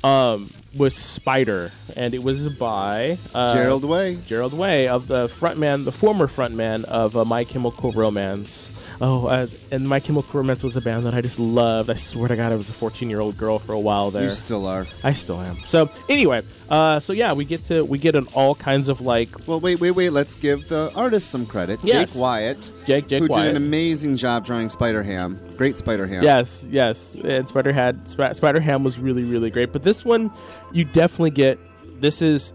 Um, 0.03 0.49
was 0.77 0.93
Spider, 0.95 1.71
and 1.95 2.13
it 2.13 2.23
was 2.23 2.55
by 2.59 3.17
uh, 3.33 3.53
Gerard 3.55 3.83
Way. 3.83 4.19
Gerard 4.27 4.53
Way 4.53 4.87
of 4.87 5.07
the 5.07 5.27
frontman, 5.27 5.85
the 5.85 5.91
former 5.91 6.27
frontman 6.27 6.83
of 6.85 7.17
uh, 7.17 7.25
My 7.25 7.43
Chemical 7.43 7.91
Romance. 7.93 8.76
Oh, 8.99 9.27
uh, 9.27 9.47
and 9.71 9.87
My 9.87 9.99
Chemical 9.99 10.39
Romance 10.39 10.63
was 10.63 10.75
a 10.75 10.81
band 10.81 11.05
that 11.05 11.13
I 11.13 11.21
just 11.21 11.37
loved. 11.39 11.89
I 11.89 11.93
swear 11.93 12.27
to 12.29 12.35
God, 12.35 12.51
I 12.51 12.55
was 12.55 12.69
a 12.69 12.73
14 12.73 13.09
year 13.09 13.19
old 13.19 13.37
girl 13.37 13.59
for 13.59 13.73
a 13.73 13.79
while 13.79 14.09
there. 14.11 14.23
You 14.23 14.31
still 14.31 14.65
are. 14.65 14.85
I 15.03 15.11
still 15.13 15.39
am. 15.39 15.55
So 15.55 15.89
anyway, 16.09 16.41
uh, 16.69 16.99
so 16.99 17.13
yeah, 17.13 17.33
we 17.33 17.45
get 17.45 17.61
to 17.67 17.85
we 17.85 17.99
get 17.99 18.15
an 18.15 18.27
all 18.33 18.55
kinds 18.55 18.87
of 18.87 19.01
like 19.01 19.29
Well, 19.47 19.59
wait, 19.59 19.79
wait, 19.79 19.91
wait. 19.91 20.09
Let's 20.09 20.33
give 20.35 20.67
the 20.67 20.91
artist 20.95 21.29
some 21.29 21.45
credit. 21.45 21.79
Yes. 21.83 22.13
Jake 22.13 22.19
Wyatt, 22.21 22.71
Jake 22.85 23.07
Jake 23.07 23.21
Wyatt. 23.21 23.27
who 23.29 23.33
Wyatt. 23.33 23.43
did 23.45 23.49
an 23.51 23.57
amazing 23.57 24.17
job 24.17 24.45
drawing 24.45 24.69
Spider 24.69 25.03
Ham. 25.03 25.37
Great 25.57 25.77
Spider 25.77 26.07
Ham. 26.07 26.23
Yes, 26.23 26.65
yes. 26.69 27.15
And 27.23 27.47
Spider 27.47 27.71
had 27.71 28.09
Sp- 28.09 28.33
Spider 28.33 28.59
Ham 28.59 28.83
was 28.83 28.97
really 28.97 29.23
really 29.23 29.51
great, 29.51 29.71
but 29.71 29.83
this 29.83 30.03
one 30.03 30.31
you 30.71 30.83
definitely 30.85 31.31
get. 31.31 31.59
This 32.01 32.21
is 32.21 32.51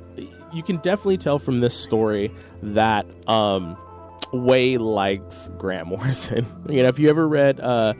you 0.52 0.62
can 0.62 0.76
definitely 0.78 1.18
tell 1.18 1.38
from 1.38 1.60
this 1.60 1.74
story 1.74 2.30
that 2.62 3.06
um, 3.28 3.76
Way 4.32 4.78
likes 4.78 5.48
Grant 5.58 5.86
Morrison. 5.88 6.46
you 6.68 6.82
know, 6.82 6.88
if 6.88 6.98
you 6.98 7.08
ever 7.08 7.26
read 7.28 7.60
uh, 7.60 7.94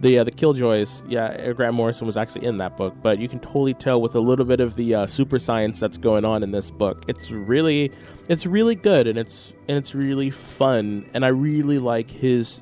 the 0.00 0.18
uh, 0.18 0.24
the 0.24 0.30
Killjoys, 0.30 1.02
yeah, 1.08 1.26
uh, 1.26 1.52
Grant 1.52 1.74
Morrison 1.74 2.06
was 2.06 2.16
actually 2.16 2.46
in 2.46 2.56
that 2.58 2.76
book, 2.76 2.94
but 3.02 3.18
you 3.18 3.28
can 3.28 3.40
totally 3.40 3.74
tell 3.74 4.00
with 4.00 4.14
a 4.14 4.20
little 4.20 4.44
bit 4.44 4.60
of 4.60 4.76
the 4.76 4.94
uh, 4.94 5.06
super 5.06 5.38
science 5.38 5.80
that's 5.80 5.98
going 5.98 6.24
on 6.24 6.42
in 6.42 6.52
this 6.52 6.70
book. 6.70 7.04
It's 7.08 7.30
really 7.30 7.92
it's 8.28 8.46
really 8.46 8.74
good 8.74 9.06
and 9.06 9.18
it's 9.18 9.52
and 9.68 9.78
it's 9.78 9.94
really 9.94 10.30
fun, 10.30 11.08
and 11.14 11.24
I 11.24 11.28
really 11.28 11.78
like 11.78 12.10
his 12.10 12.60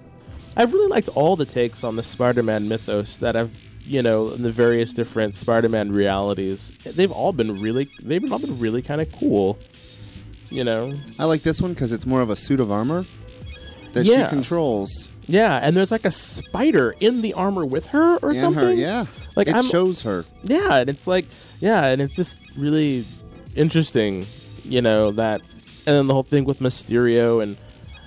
I've 0.57 0.73
really 0.75 0.89
liked 0.89 1.09
all 1.09 1.37
the 1.37 1.47
takes 1.47 1.83
on 1.83 1.97
the 1.97 2.03
Spider-Man 2.03 2.69
mythos 2.69 3.17
that 3.19 3.37
I've, 3.37 3.57
you 3.85 4.03
know, 4.03 4.31
in 4.31 4.43
the 4.43 4.51
various 4.51 4.93
different 4.93 5.35
Spider-Man 5.35 5.93
realities. 5.93 6.71
They've 6.85 7.11
all 7.11 7.33
been 7.33 7.61
really, 7.61 7.89
they've 8.03 8.31
all 8.31 8.39
been 8.39 8.59
really 8.59 8.83
kind 8.83 9.01
of 9.01 9.11
cool. 9.13 9.59
You 10.53 10.65
know, 10.65 10.99
I 11.19 11.25
like 11.25 11.43
this 11.43 11.61
one 11.63 11.73
because 11.73 11.93
it's 11.93 12.05
more 12.07 12.21
of 12.21 12.29
a 12.31 12.37
suit 12.37 12.61
of 12.61 12.71
armor 12.71 13.05
that 13.95 14.05
Yeah. 14.05 14.25
she 14.29 14.35
controls. 14.37 15.09
yeah, 15.27 15.59
and 15.63 15.75
there's 15.77 15.91
like 15.91 16.05
a 16.05 16.11
spider 16.11 16.95
in 17.01 17.23
the 17.23 17.33
armor 17.35 17.65
with 17.65 17.87
her 17.89 18.17
or 18.19 18.31
and 18.31 18.39
something. 18.39 18.63
her, 18.65 18.73
yeah. 18.75 19.07
Like, 19.35 19.49
it 19.49 19.55
I'm- 19.55 19.65
shows 19.65 20.03
her. 20.03 20.25
yeah, 20.45 20.77
and 20.77 20.91
it's 20.91 21.07
like, 21.07 21.27
yeah, 21.61 21.87
and 21.87 22.03
it's 22.03 22.15
just 22.15 22.39
really 22.57 23.05
interesting, 23.57 24.27
you 24.65 24.83
know 24.83 25.11
that, 25.13 25.41
and 25.87 25.97
then 25.97 26.07
the 26.07 26.15
whole 26.15 26.23
thing 26.23 26.45
with 26.45 26.61
Mysterio 26.61 27.43
and 27.43 27.57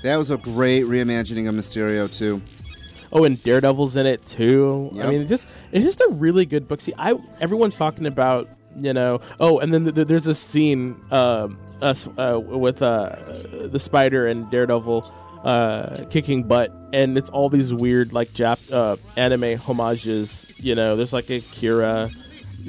That 0.03 0.17
was 0.17 0.29
a 0.29 0.37
great 0.37 0.83
reimagining 0.85 1.49
of 1.49 1.55
Mysterio 1.55 2.15
too. 2.15 2.41
Oh, 3.11 3.23
and 3.23 3.41
Daredevil's 3.41 3.95
in 3.95 4.05
it 4.05 4.23
too. 4.25 4.91
I 4.93 4.97
Yep. 4.97 5.09
mean, 5.09 5.21
it's 5.21 5.29
just 5.29 5.47
it's 5.71 5.83
just 5.85 5.99
a 5.99 6.09
really 6.13 6.45
good 6.45 6.67
book. 6.67 6.79
See, 6.81 6.93
I 6.97 7.15
everyone's 7.41 7.75
talking 7.75 8.05
about 8.05 8.47
you 8.77 8.93
know. 8.93 9.21
Oh, 9.39 9.59
and 9.59 9.73
then 9.73 9.83
th- 9.83 9.95
th- 9.95 10.07
there's 10.07 10.27
a 10.27 10.35
scene 10.35 10.99
um, 11.11 11.57
us 11.81 12.07
uh, 12.17 12.39
with 12.39 12.81
uh, 12.81 13.15
the 13.71 13.79
Spider 13.79 14.27
and 14.27 14.49
Daredevil 14.49 15.11
uh, 15.43 16.05
kicking 16.09 16.43
butt, 16.43 16.73
and 16.93 17.17
it's 17.17 17.29
all 17.29 17.49
these 17.49 17.73
weird 17.73 18.13
like 18.13 18.29
Jap 18.29 18.71
uh, 18.71 18.97
anime 19.17 19.57
homages. 19.57 20.53
You 20.57 20.75
know, 20.75 20.95
there's 20.95 21.13
like 21.13 21.29
Akira 21.29 22.09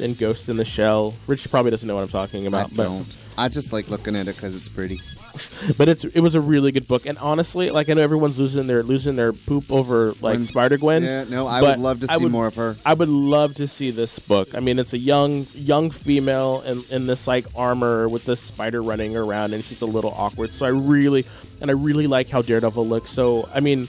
and 0.00 0.18
Ghost 0.18 0.48
in 0.48 0.56
the 0.56 0.64
Shell. 0.64 1.14
Rich 1.26 1.50
probably 1.50 1.70
doesn't 1.70 1.86
know 1.86 1.94
what 1.94 2.02
I'm 2.02 2.08
talking 2.08 2.46
about, 2.46 2.72
I 2.72 2.76
but 2.76 2.84
don't. 2.84 3.16
I 3.38 3.48
just 3.48 3.72
like 3.72 3.88
looking 3.88 4.16
at 4.16 4.28
it 4.28 4.34
because 4.36 4.54
it's 4.56 4.68
pretty. 4.68 4.98
but 5.78 5.88
it's 5.88 6.04
it 6.04 6.20
was 6.20 6.34
a 6.34 6.40
really 6.40 6.72
good 6.72 6.86
book. 6.86 7.06
And 7.06 7.18
honestly, 7.18 7.70
like 7.70 7.88
I 7.88 7.94
know 7.94 8.02
everyone's 8.02 8.38
losing 8.38 8.66
their 8.66 8.82
losing 8.82 9.16
their 9.16 9.32
poop 9.32 9.70
over 9.70 10.12
like 10.20 10.40
Spider 10.40 10.78
Gwen. 10.78 11.02
Yeah, 11.02 11.24
no, 11.28 11.46
I 11.46 11.62
would 11.62 11.78
love 11.78 12.00
to 12.00 12.08
see 12.08 12.16
would- 12.22 12.32
more 12.32 12.46
of 12.46 12.54
her. 12.54 12.76
I 12.84 12.94
would 12.94 13.08
love 13.08 13.54
to 13.56 13.66
see 13.68 13.90
this 13.90 14.18
book. 14.18 14.54
I 14.54 14.60
mean, 14.60 14.78
it's 14.78 14.92
a 14.92 14.98
young 14.98 15.46
young 15.54 15.90
female 15.90 16.62
in, 16.66 16.82
in 16.90 17.06
this 17.06 17.26
like 17.26 17.44
armor 17.56 18.08
with 18.08 18.24
this 18.24 18.40
spider 18.40 18.82
running 18.82 19.16
around, 19.16 19.52
and 19.54 19.62
she's 19.64 19.82
a 19.82 19.86
little 19.86 20.12
awkward. 20.16 20.50
So 20.50 20.66
I 20.66 20.70
really 20.70 21.24
and 21.60 21.70
I 21.70 21.74
really 21.74 22.06
like 22.06 22.28
how 22.28 22.42
Daredevil 22.42 22.86
looks. 22.86 23.10
So 23.10 23.48
I 23.54 23.60
mean, 23.60 23.88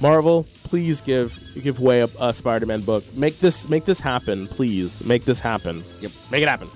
Marvel, 0.00 0.46
please 0.64 1.00
give 1.00 1.36
give 1.62 1.80
way 1.80 2.00
a, 2.00 2.08
a 2.20 2.32
Spider-Man 2.32 2.82
book. 2.82 3.04
Make 3.14 3.38
this 3.40 3.68
make 3.68 3.84
this 3.84 4.00
happen, 4.00 4.46
please. 4.46 5.04
Make 5.04 5.24
this 5.24 5.40
happen. 5.40 5.82
Yep. 6.00 6.12
Make 6.30 6.42
it 6.42 6.48
happen. 6.48 6.68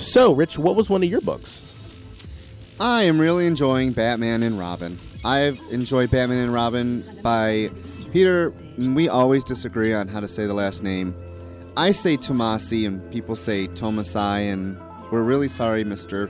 So, 0.00 0.32
Rich, 0.32 0.58
what 0.58 0.74
was 0.74 0.90
one 0.90 1.02
of 1.02 1.08
your 1.08 1.20
books? 1.20 1.61
I 2.82 3.04
am 3.04 3.20
really 3.20 3.46
enjoying 3.46 3.92
Batman 3.92 4.42
and 4.42 4.58
Robin. 4.58 4.98
I've 5.24 5.60
enjoyed 5.70 6.10
Batman 6.10 6.38
and 6.38 6.52
Robin 6.52 7.04
by 7.22 7.70
Peter. 8.12 8.52
We 8.76 9.08
always 9.08 9.44
disagree 9.44 9.94
on 9.94 10.08
how 10.08 10.18
to 10.18 10.26
say 10.26 10.46
the 10.46 10.54
last 10.54 10.82
name. 10.82 11.14
I 11.76 11.92
say 11.92 12.16
Tomasi, 12.16 12.84
and 12.84 13.08
people 13.12 13.36
say 13.36 13.68
Tomasai, 13.68 14.52
and 14.52 14.76
we're 15.12 15.22
really 15.22 15.46
sorry, 15.46 15.84
Mister 15.84 16.26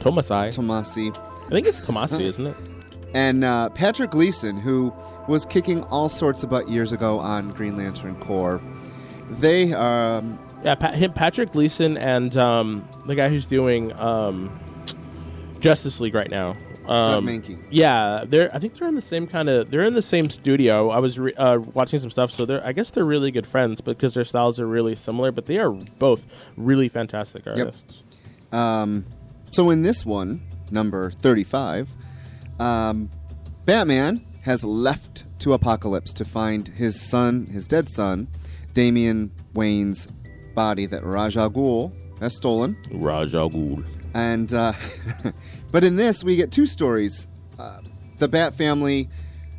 Tomasai. 0.00 0.52
Tomasi. 0.52 1.16
I 1.46 1.50
think 1.50 1.68
it's 1.68 1.80
Tomasi, 1.80 2.22
isn't 2.22 2.48
it? 2.48 2.56
And 3.14 3.44
uh, 3.44 3.68
Patrick 3.68 4.10
Gleason, 4.10 4.58
who 4.58 4.92
was 5.28 5.46
kicking 5.46 5.84
all 5.84 6.08
sorts 6.08 6.42
of 6.42 6.50
butt 6.50 6.68
years 6.68 6.90
ago 6.90 7.20
on 7.20 7.50
Green 7.50 7.76
Lantern 7.76 8.16
Corps. 8.16 8.60
They 9.30 9.72
um, 9.72 10.36
Yeah, 10.64 10.74
pa- 10.74 10.90
him, 10.90 11.12
Patrick 11.12 11.52
Gleason 11.52 11.96
and 11.96 12.36
um, 12.36 12.88
the 13.06 13.14
guy 13.14 13.28
who's 13.28 13.46
doing 13.46 13.92
um, 13.92 14.58
Justice 15.62 16.00
League 16.00 16.14
right 16.14 16.30
now. 16.30 16.56
Um, 16.86 17.26
Mahnke. 17.26 17.62
Yeah, 17.70 18.24
they're. 18.26 18.54
I 18.54 18.58
think 18.58 18.74
they're 18.74 18.88
in 18.88 18.96
the 18.96 19.00
same 19.00 19.26
kind 19.26 19.48
of. 19.48 19.70
They're 19.70 19.82
in 19.82 19.94
the 19.94 20.02
same 20.02 20.28
studio. 20.28 20.90
I 20.90 20.98
was 20.98 21.18
re- 21.18 21.34
uh, 21.34 21.58
watching 21.58 22.00
some 22.00 22.10
stuff, 22.10 22.32
so 22.32 22.44
they're. 22.44 22.64
I 22.66 22.72
guess 22.72 22.90
they're 22.90 23.04
really 23.04 23.30
good 23.30 23.46
friends 23.46 23.80
because 23.80 24.14
their 24.14 24.24
styles 24.24 24.58
are 24.58 24.66
really 24.66 24.96
similar. 24.96 25.30
But 25.30 25.46
they 25.46 25.58
are 25.58 25.70
both 25.70 26.26
really 26.56 26.88
fantastic 26.88 27.46
artists. 27.46 28.02
Um, 28.50 29.06
so 29.52 29.70
in 29.70 29.82
this 29.82 30.04
one, 30.04 30.42
number 30.70 31.10
35, 31.10 31.88
um, 32.58 33.08
Batman 33.64 34.24
has 34.42 34.64
left 34.64 35.24
to 35.38 35.50
Apokolips 35.50 36.12
to 36.14 36.24
find 36.24 36.66
his 36.66 37.00
son, 37.00 37.46
his 37.46 37.66
dead 37.66 37.88
son, 37.88 38.28
Damian 38.74 39.30
Wayne's 39.54 40.08
body 40.54 40.86
that 40.86 41.04
Ra's 41.04 41.36
al 41.36 41.50
Ghul 41.50 41.92
has 42.20 42.36
stolen. 42.36 42.76
Raj 42.90 43.34
Al 43.34 43.50
Ghul. 43.50 43.84
And 44.14 44.52
uh, 44.52 44.72
but 45.70 45.84
in 45.84 45.96
this, 45.96 46.22
we 46.22 46.36
get 46.36 46.50
two 46.52 46.66
stories. 46.66 47.28
Uh, 47.58 47.80
the 48.18 48.28
Bat 48.28 48.56
family 48.56 49.08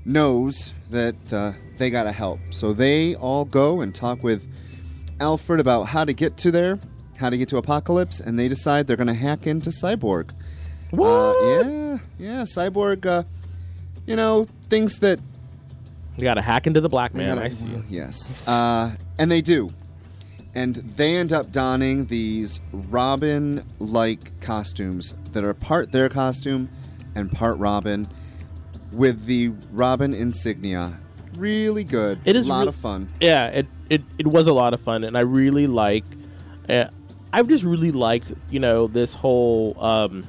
knows 0.05 0.74
that 0.91 1.15
uh, 1.31 1.53
they 1.77 1.89
gotta 1.89 2.12
help, 2.12 2.39
so 2.50 2.74
they 2.74 3.15
all 3.15 3.45
go 3.45 3.81
and 3.81 3.93
talk 3.95 4.24
with 4.24 4.48
Alfred 5.19 5.60
about 5.60 5.83
how 5.83 6.05
to 6.05 6.13
get 6.13 6.38
to 6.38 6.51
there, 6.51 6.79
how 7.17 7.29
to 7.29 7.38
get 7.38 7.50
to 7.50 7.62
Apokolips, 7.62 8.19
and 8.25 8.38
they 8.38 8.48
decide 8.48 8.88
they're 8.88 8.98
gonna 8.98 9.13
hack 9.13 9.48
into 9.48 9.69
Cyborg. 9.69 10.31
What? 10.91 11.07
Uh, 11.10 11.48
yeah, 11.48 11.98
yeah. 12.19 12.41
Cyborg, 12.43 13.05
uh, 13.05 13.24
you 14.05 14.15
know, 14.15 14.48
thinks 14.69 15.00
that 15.00 15.19
You 16.17 16.24
got 16.24 16.36
to 16.36 16.41
hack 16.41 16.67
into 16.67 16.81
the 16.81 16.89
black 16.89 17.15
man. 17.15 17.38
Yeah, 17.38 17.43
I 17.43 17.50
see. 17.50 17.83
Yes. 17.89 18.31
Uh, 18.45 18.91
and 19.17 19.31
they 19.31 19.41
do. 19.41 19.72
And 20.55 20.75
they 20.98 21.15
end 21.15 21.33
up 21.33 21.51
donning 21.51 22.05
these 22.05 22.62
Robin 22.72 23.65
like 23.79 24.39
costumes 24.39 25.15
that 25.31 25.43
are 25.43 25.53
part 25.53 25.91
their 25.91 26.10
costume 26.10 26.69
and 27.15 27.31
part 27.31 27.57
Robin 27.57 28.07
with 28.91 29.25
the 29.25 29.50
Robin 29.72 30.13
insignia. 30.13 31.00
Really 31.36 31.83
good. 31.83 32.19
It 32.25 32.36
is 32.36 32.45
a 32.45 32.50
lot 32.50 32.63
re- 32.63 32.67
of 32.67 32.75
fun. 32.75 33.10
yeah, 33.19 33.48
it, 33.48 33.67
it 33.89 34.03
it 34.19 34.27
was 34.27 34.48
a 34.48 34.53
lot 34.53 34.74
of 34.74 34.81
fun, 34.81 35.03
and 35.03 35.17
I 35.17 35.22
really 35.22 35.65
like. 35.65 36.05
Uh, 36.69 36.86
I 37.31 37.41
just 37.41 37.63
really 37.63 37.91
like 37.91 38.24
you 38.51 38.60
know 38.60 38.86
this 38.86 39.13
whole 39.13 39.75
um, 39.83 40.24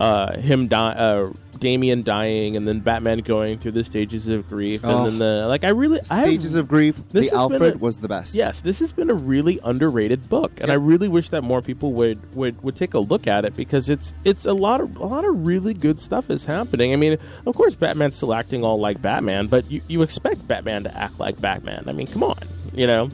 uh, 0.00 0.36
him 0.38 0.66
die, 0.66 0.92
uh, 0.92 1.30
Damian 1.58 2.02
dying, 2.02 2.56
and 2.56 2.66
then 2.66 2.80
Batman 2.80 3.18
going 3.18 3.58
through 3.58 3.72
the 3.72 3.84
stages 3.84 4.26
of 4.28 4.48
grief, 4.48 4.82
and 4.82 4.92
Oh. 4.92 5.04
then 5.04 5.18
the 5.18 5.44
like. 5.46 5.62
I 5.62 5.68
really 5.68 6.00
I 6.10 6.22
Stages 6.22 6.54
of 6.54 6.66
Grief. 6.68 6.98
The 7.12 7.30
Alfred 7.30 7.74
a- 7.74 7.78
was 7.78 7.98
the 7.98 8.08
best. 8.08 8.34
Yes, 8.34 8.62
this 8.62 8.78
has 8.78 8.92
been 8.92 9.10
a 9.10 9.14
really 9.14 9.60
underrated 9.62 10.30
book, 10.30 10.52
and 10.62 10.70
I 10.70 10.74
really 10.76 11.06
wish 11.06 11.28
that 11.28 11.44
more 11.44 11.60
people 11.60 11.92
would, 11.92 12.18
would, 12.34 12.62
would 12.64 12.76
take 12.76 12.94
a 12.94 12.98
look 12.98 13.26
at 13.26 13.44
it 13.44 13.54
because 13.56 13.90
it's 13.90 14.14
it's 14.24 14.46
a 14.46 14.54
lot 14.54 14.80
of 14.80 14.96
a 14.96 15.04
lot 15.04 15.26
of 15.26 15.44
really 15.44 15.74
good 15.74 16.00
stuff 16.00 16.30
is 16.30 16.46
happening. 16.46 16.94
I 16.94 16.96
mean, 16.96 17.18
of 17.44 17.54
course, 17.54 17.74
Batman's 17.74 18.16
still 18.16 18.32
acting 18.32 18.64
all 18.64 18.80
like 18.80 19.02
Batman, 19.02 19.46
but 19.48 19.70
you, 19.70 19.82
you 19.86 20.00
expect 20.00 20.48
Batman 20.48 20.84
to 20.84 20.96
act 20.98 21.20
like 21.20 21.38
Batman. 21.42 21.84
I 21.88 21.92
mean, 21.92 22.06
come 22.06 22.22
on, 22.22 22.38
you 22.74 22.86
know. 22.86 23.10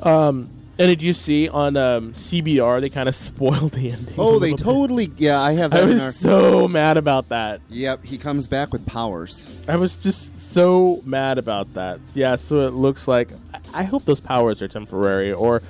Um, 0.00 0.50
and 0.78 0.88
did 0.88 1.00
you 1.02 1.12
see 1.12 1.48
on 1.48 1.76
um, 1.76 2.12
CBR 2.12 2.80
they 2.80 2.88
kind 2.88 3.08
of 3.08 3.14
spoiled 3.28 3.72
the 3.72 3.90
ending? 3.90 4.14
Oh, 4.18 4.38
they 4.38 4.50
little 4.52 4.56
bit? 4.56 4.64
totally. 4.64 5.12
Yeah, 5.16 5.40
I 5.40 5.52
have 5.52 5.72
I 5.72 5.84
was 5.84 6.02
our. 6.02 6.12
so 6.12 6.68
mad 6.68 6.96
about 6.96 7.28
that. 7.30 7.60
Yep, 7.70 8.04
he 8.04 8.18
comes 8.18 8.46
back 8.46 8.72
with 8.72 8.84
powers. 8.86 9.60
I 9.68 9.76
was 9.76 9.96
just 9.96 10.52
so 10.52 11.00
mad 11.04 11.38
about 11.38 11.72
that. 11.74 12.00
Yeah, 12.14 12.36
so 12.36 12.60
it 12.60 12.72
looks 12.74 13.06
like 13.08 13.28
I 13.52 13.60
I 13.74 13.82
hope 13.84 14.04
those 14.04 14.20
powers 14.20 14.62
are 14.62 14.68
temporary, 14.68 15.32
or 15.32 15.60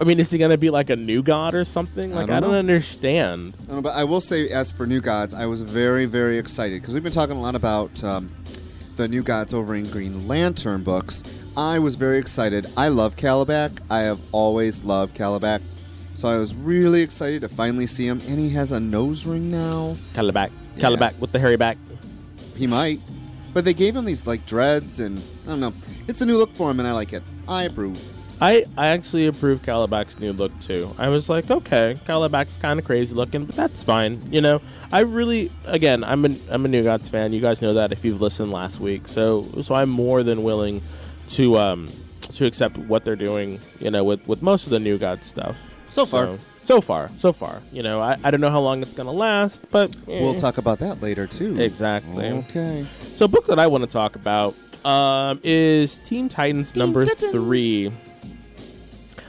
I 0.00 0.04
mean, 0.04 0.18
is 0.18 0.30
he 0.30 0.38
gonna 0.38 0.56
be 0.58 0.70
like 0.70 0.90
a 0.90 0.96
new 0.96 1.22
god 1.22 1.54
or 1.54 1.64
something? 1.64 2.12
I 2.12 2.16
Like 2.16 2.26
don't 2.28 2.36
I 2.36 2.40
don't 2.40 2.50
know. 2.52 2.58
understand. 2.58 3.54
Uh, 3.70 3.80
but 3.80 3.90
I 3.94 4.04
will 4.04 4.20
say, 4.20 4.48
as 4.48 4.72
for 4.72 4.86
New 4.86 5.00
Gods, 5.00 5.34
I 5.34 5.46
was 5.46 5.60
very, 5.60 6.04
very 6.06 6.38
excited 6.38 6.80
because 6.80 6.94
we've 6.94 7.02
been 7.02 7.12
talking 7.12 7.36
a 7.36 7.40
lot 7.40 7.54
about 7.54 8.02
um, 8.02 8.30
the 8.96 9.08
New 9.08 9.22
Gods 9.22 9.52
over 9.54 9.74
in 9.74 9.84
Green 9.90 10.26
Lantern 10.28 10.82
books. 10.82 11.22
I 11.56 11.78
was 11.78 11.94
very 11.94 12.18
excited. 12.18 12.66
I 12.76 12.88
love 12.88 13.16
Kalibak. 13.16 13.78
I 13.90 14.00
have 14.00 14.20
always 14.32 14.84
loved 14.84 15.16
Kalibak. 15.16 15.60
So 16.14 16.28
I 16.28 16.36
was 16.36 16.54
really 16.54 17.02
excited 17.02 17.40
to 17.42 17.48
finally 17.48 17.86
see 17.86 18.06
him. 18.06 18.20
And 18.28 18.38
he 18.38 18.50
has 18.50 18.72
a 18.72 18.78
nose 18.80 19.24
ring 19.26 19.50
now. 19.50 19.94
Kalibak, 20.14 20.50
Yeah. 20.76 20.82
Kalibak 20.88 21.18
with 21.18 21.32
the 21.32 21.38
hairy 21.38 21.56
back. 21.56 21.76
He 22.56 22.66
might. 22.66 23.00
But 23.52 23.64
they 23.64 23.74
gave 23.74 23.94
him 23.96 24.04
these 24.04 24.26
like 24.26 24.44
dreads 24.46 25.00
and 25.00 25.18
I 25.44 25.50
don't 25.50 25.60
know. 25.60 25.72
It's 26.08 26.20
a 26.20 26.26
new 26.26 26.36
look 26.38 26.54
for 26.56 26.70
him 26.70 26.78
and 26.80 26.88
I 26.88 26.92
like 26.92 27.12
it. 27.12 27.22
I 27.48 27.64
approve. 27.64 28.00
I, 28.44 28.66
I 28.76 28.88
actually 28.88 29.26
approve 29.26 29.62
Kalibak's 29.62 30.20
new 30.20 30.34
look 30.34 30.52
too. 30.60 30.94
I 30.98 31.08
was 31.08 31.30
like, 31.30 31.50
okay, 31.50 31.96
Kalibak's 32.06 32.58
kind 32.58 32.78
of 32.78 32.84
crazy 32.84 33.14
looking, 33.14 33.46
but 33.46 33.56
that's 33.56 33.82
fine. 33.82 34.20
You 34.30 34.42
know, 34.42 34.60
I 34.92 35.00
really, 35.00 35.50
again, 35.64 36.04
I'm 36.04 36.26
a 36.26 36.30
I'm 36.50 36.62
a 36.66 36.68
New 36.68 36.82
Gods 36.84 37.08
fan. 37.08 37.32
You 37.32 37.40
guys 37.40 37.62
know 37.62 37.72
that 37.72 37.90
if 37.90 38.04
you've 38.04 38.20
listened 38.20 38.52
last 38.52 38.80
week. 38.80 39.08
So 39.08 39.44
so 39.44 39.74
I'm 39.74 39.88
more 39.88 40.22
than 40.22 40.42
willing 40.42 40.82
to 41.30 41.56
um 41.56 41.88
to 42.34 42.44
accept 42.44 42.76
what 42.76 43.06
they're 43.06 43.16
doing. 43.16 43.60
You 43.80 43.90
know, 43.90 44.04
with 44.04 44.26
with 44.28 44.42
most 44.42 44.64
of 44.64 44.70
the 44.70 44.80
New 44.80 44.98
Gods 44.98 45.26
stuff. 45.26 45.56
So 45.88 46.04
far. 46.04 46.26
So, 46.26 46.38
so 46.64 46.80
far, 46.82 47.08
so 47.18 47.32
far. 47.32 47.62
You 47.72 47.82
know, 47.82 48.02
I, 48.02 48.18
I 48.24 48.30
don't 48.30 48.42
know 48.42 48.50
how 48.50 48.60
long 48.60 48.82
it's 48.82 48.92
gonna 48.92 49.12
last, 49.12 49.64
but 49.70 49.96
eh. 50.06 50.20
We'll 50.20 50.38
talk 50.38 50.58
about 50.58 50.80
that 50.80 51.00
later 51.00 51.26
too. 51.26 51.58
Exactly. 51.58 52.30
Okay. 52.30 52.84
So, 53.00 53.24
a 53.24 53.28
book 53.28 53.46
that 53.46 53.58
I 53.58 53.68
want 53.68 53.84
to 53.84 53.90
talk 53.90 54.16
about 54.16 54.54
um, 54.84 55.40
is 55.42 55.96
Teen 55.98 56.28
Titans 56.28 56.76
number 56.76 57.06
Titans. 57.06 57.32
three. 57.32 57.90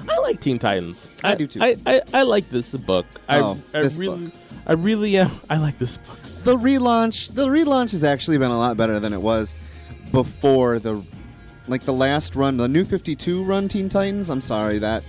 I 0.09 0.17
like 0.19 0.39
Teen 0.39 0.59
Titans. 0.59 1.11
I 1.23 1.35
do 1.35 1.47
too. 1.47 1.59
I, 1.61 1.75
I, 1.85 2.01
I 2.13 2.21
like 2.23 2.47
this 2.49 2.73
book. 2.75 3.05
Oh, 3.29 3.59
I, 3.73 3.77
I 3.77 3.81
this 3.81 3.97
really, 3.97 4.25
book. 4.25 4.33
I 4.67 4.73
really 4.73 5.17
am. 5.17 5.31
I 5.49 5.57
like 5.57 5.77
this 5.77 5.97
book. 5.97 6.17
the 6.43 6.55
relaunch 6.57 7.33
the 7.33 7.47
relaunch 7.47 7.91
has 7.91 8.03
actually 8.03 8.37
been 8.37 8.51
a 8.51 8.57
lot 8.57 8.77
better 8.77 8.99
than 8.99 9.13
it 9.13 9.21
was 9.21 9.55
before 10.11 10.79
the 10.79 11.05
like 11.67 11.81
the 11.81 11.93
last 11.93 12.35
run 12.35 12.57
the 12.57 12.67
new 12.67 12.85
52 12.85 13.43
run 13.43 13.67
teen 13.67 13.89
titans 13.89 14.29
i'm 14.29 14.39
sorry 14.41 14.77
that 14.77 15.03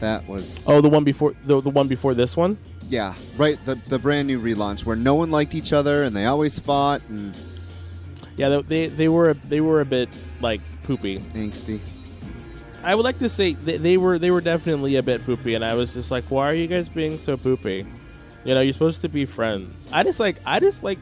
that 0.00 0.26
was 0.28 0.62
Oh, 0.66 0.82
the 0.82 0.88
one 0.88 1.02
before 1.04 1.34
the, 1.46 1.60
the 1.62 1.70
one 1.70 1.88
before 1.88 2.12
this 2.12 2.36
one. 2.36 2.58
yeah 2.84 3.14
right 3.38 3.58
the, 3.64 3.76
the 3.88 3.98
brand 3.98 4.26
new 4.28 4.38
relaunch 4.38 4.84
where 4.84 4.96
no 4.96 5.14
one 5.14 5.30
liked 5.30 5.54
each 5.54 5.72
other 5.72 6.02
and 6.04 6.14
they 6.14 6.26
always 6.26 6.58
fought 6.58 7.00
and 7.08 7.34
Yeah, 8.36 8.48
they, 8.50 8.62
they 8.62 8.86
they 8.88 9.08
were 9.08 9.32
they 9.48 9.62
were 9.62 9.80
a 9.80 9.86
bit 9.86 10.10
like 10.42 10.60
poopy. 10.82 11.20
angsty 11.32 11.80
I 12.84 12.94
would 12.94 13.04
like 13.04 13.18
to 13.20 13.28
say 13.28 13.54
they, 13.54 13.78
they 13.78 13.96
were 13.96 14.18
they 14.18 14.30
were 14.30 14.40
definitely 14.40 14.96
a 14.96 15.02
bit 15.02 15.24
poopy, 15.24 15.54
and 15.54 15.64
I 15.64 15.74
was 15.74 15.94
just 15.94 16.10
like, 16.10 16.24
why 16.24 16.50
are 16.50 16.54
you 16.54 16.66
guys 16.66 16.88
being 16.88 17.16
so 17.16 17.36
poopy? 17.36 17.86
You 18.44 18.54
know, 18.54 18.60
you're 18.60 18.74
supposed 18.74 19.00
to 19.00 19.08
be 19.08 19.24
friends. 19.24 19.90
I 19.92 20.02
just 20.02 20.20
like 20.20 20.36
I 20.46 20.60
just 20.60 20.82
like. 20.82 20.98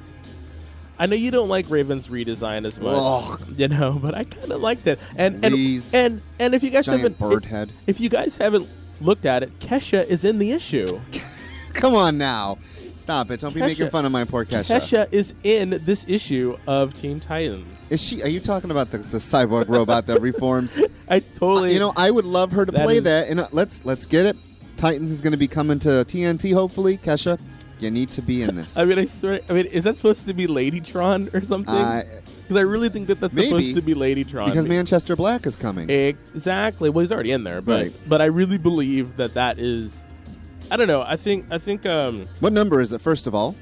I 0.99 1.07
know 1.07 1.17
you 1.17 1.33
don't 1.33 1.49
like 1.49 1.69
Raven's 1.69 2.07
redesign 2.07 2.65
as 2.65 2.79
much, 2.79 2.95
Ugh. 2.97 3.59
you 3.59 3.67
know, 3.67 3.93
but 4.03 4.15
I 4.17 4.25
kind 4.25 4.53
of 4.53 4.61
liked 4.61 4.87
it. 4.87 5.01
And 5.17 5.45
and, 5.45 5.55
Please. 5.55 5.93
and 5.93 6.23
and 6.39 6.55
if 6.55 6.63
you 6.63 6.71
guys 6.71 6.87
giant 6.87 7.03
haven't 7.03 7.19
bird 7.19 7.45
if, 7.45 7.51
head 7.51 7.73
if 7.87 8.01
you 8.01 8.09
guys 8.09 8.37
haven't 8.37 8.71
looked 9.01 9.25
at 9.25 9.43
it, 9.43 9.59
Kesha 9.59 10.07
is 10.07 10.25
in 10.25 10.39
the 10.39 10.53
issue. 10.53 11.01
come 11.75 11.95
on 11.95 12.19
now 12.19 12.59
stop 13.03 13.31
it 13.31 13.41
don't 13.41 13.53
be 13.55 13.61
Kesha. 13.61 13.67
making 13.67 13.91
fun 13.91 14.05
of 14.07 14.13
my 14.13 14.25
poor 14.25 14.45
kesha, 14.45 14.77
Kesha 14.81 15.09
is 15.13 15.35
in 15.43 15.81
this 15.85 16.05
issue 16.09 16.57
of 16.67 16.95
Teen 17.01 17.21
Titans. 17.21 17.67
is 17.91 18.01
she 18.01 18.23
are 18.23 18.29
you 18.29 18.41
talking 18.41 18.71
about 18.71 18.91
the, 18.91 18.99
the 18.99 19.19
cyborg 19.19 19.69
robot 19.69 20.07
that 20.07 20.21
reforms 20.21 20.79
I 21.09 21.19
totally, 21.21 21.73
you 21.75 21.79
know 21.79 21.93
i 21.97 22.11
would 22.11 22.25
love 22.25 22.53
her 22.53 22.65
to 22.65 22.73
That 22.73 22.85
play 22.85 22.99
is- 22.99 23.03
that 23.05 23.29
and 23.29 23.41
uh, 23.41 23.49
let's 23.53 23.85
let's 23.85 24.07
get 24.07 24.25
it 24.27 24.37
titans 24.77 25.11
is 25.11 25.21
going 25.21 25.33
to 25.33 25.39
be 25.39 25.49
coming 25.49 25.79
to 25.81 25.89
tnt 25.89 26.53
hopefully 26.55 26.97
kesha 26.99 27.39
you 27.81 27.91
need 27.91 28.09
to 28.11 28.23
be 28.23 28.43
in 28.45 28.55
this 28.55 28.77
I 28.79 28.85
mean, 28.85 28.97
I 29.01 29.07
swear. 29.07 29.41
I 29.51 29.53
mean, 29.55 29.67
is 29.67 29.83
that 29.83 29.97
supposed 29.97 30.25
to 30.29 30.33
be 30.33 30.47
Ladytron 30.47 31.35
or 31.35 31.41
something? 31.41 31.75
Because 31.75 32.57
I 32.57 32.61
really 32.61 32.89
think 32.89 33.09
that 33.09 33.19
that's 33.19 33.35
Maybe, 33.35 33.49
supposed 33.49 33.75
to 33.75 33.83
be 33.83 33.93
Ladytron. 33.95 34.47
because 34.47 34.69
Manchester 34.69 35.17
Black 35.17 35.47
is 35.47 35.57
coming. 35.57 35.91
exactly. 35.91 36.91
Well, 36.91 37.01
he's 37.01 37.11
already 37.11 37.33
in 37.33 37.43
there, 37.43 37.61
but 37.61 37.83
Right. 37.83 37.93
but 38.07 38.23
I 38.23 38.27
really 38.27 38.57
believe 38.57 39.17
that 39.17 39.35
that 39.35 39.59
is. 39.59 40.05
I 40.71 40.77
don't 40.77 40.87
know. 40.89 41.03
I 41.07 41.17
think 41.17 41.47
I 41.51 41.59
think 41.59 41.85
um 41.87 42.27
what 42.41 42.53
number 42.53 42.81
is 42.81 42.93
it? 42.93 43.01
First 43.01 43.27
of 43.27 43.35
all, 43.35 43.55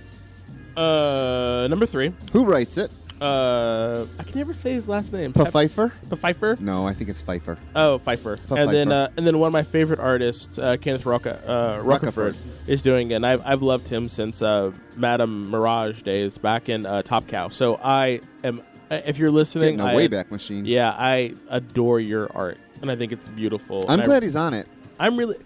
uh 0.77 1.67
number 1.69 1.87
three, 1.87 2.13
who 2.33 2.45
writes 2.45 2.79
it? 2.79 2.93
uh, 3.21 4.07
I 4.19 4.23
can 4.23 4.39
never 4.39 4.55
say 4.55 4.73
his 4.73 4.89
last 4.89 5.13
name. 5.13 5.35
Pfeiffer? 5.35 5.89
Pfeiffer. 6.17 6.57
No, 6.59 6.87
I 6.87 6.95
think 6.95 7.11
it's 7.11 7.21
Pfeiffer. 7.21 7.59
Oh, 7.77 7.99
Pfeiffer. 7.99 8.39
And 8.49 8.71
then 8.73 8.89
Pfeiffer. 8.89 8.93
uh, 9.13 9.15
and 9.19 9.27
then 9.27 9.39
one 9.39 9.49
of 9.49 9.53
my 9.53 9.63
favorite 9.63 10.01
artists, 10.01 10.59
uh, 10.59 10.79
Kenneth 10.81 11.05
Rocka, 11.05 11.39
uh, 11.47 11.83
Rocafort, 11.83 12.33
Rocafort. 12.33 12.37
is 12.69 12.81
doing 12.81 13.11
it. 13.11 13.15
And 13.17 13.27
I've 13.27 13.45
I've 13.45 13.61
loved 13.63 13.89
him 13.89 14.07
since 14.07 14.41
uh, 14.41 14.73
Madame 14.97 15.51
Mirage 15.51 16.01
days 16.03 16.39
back 16.39 16.71
in 16.71 16.87
uh, 16.87 17.03
Top 17.03 17.27
Cow. 17.27 17.49
So 17.51 17.79
I 17.83 18.21
am. 18.43 18.63
uh, 18.91 19.01
If 19.05 19.19
you're 19.19 19.31
listening, 19.31 19.77
Getting 19.77 19.81
a 19.81 19.85
I- 19.93 19.95
Wayback 19.97 20.31
Machine. 20.31 20.65
Yeah, 20.65 20.91
I 20.97 21.35
adore 21.51 22.01
your 22.01 22.31
art, 22.35 22.57
and 22.81 22.91
I 22.91 22.97
think 22.97 23.13
it's 23.13 23.29
beautiful. 23.29 23.85
I'm 23.87 23.99
And 24.01 24.07
glad 24.07 24.23
he's 24.23 24.37
on 24.37 24.55
it. 24.55 24.67
I'm 24.99 25.19
really 25.19 25.37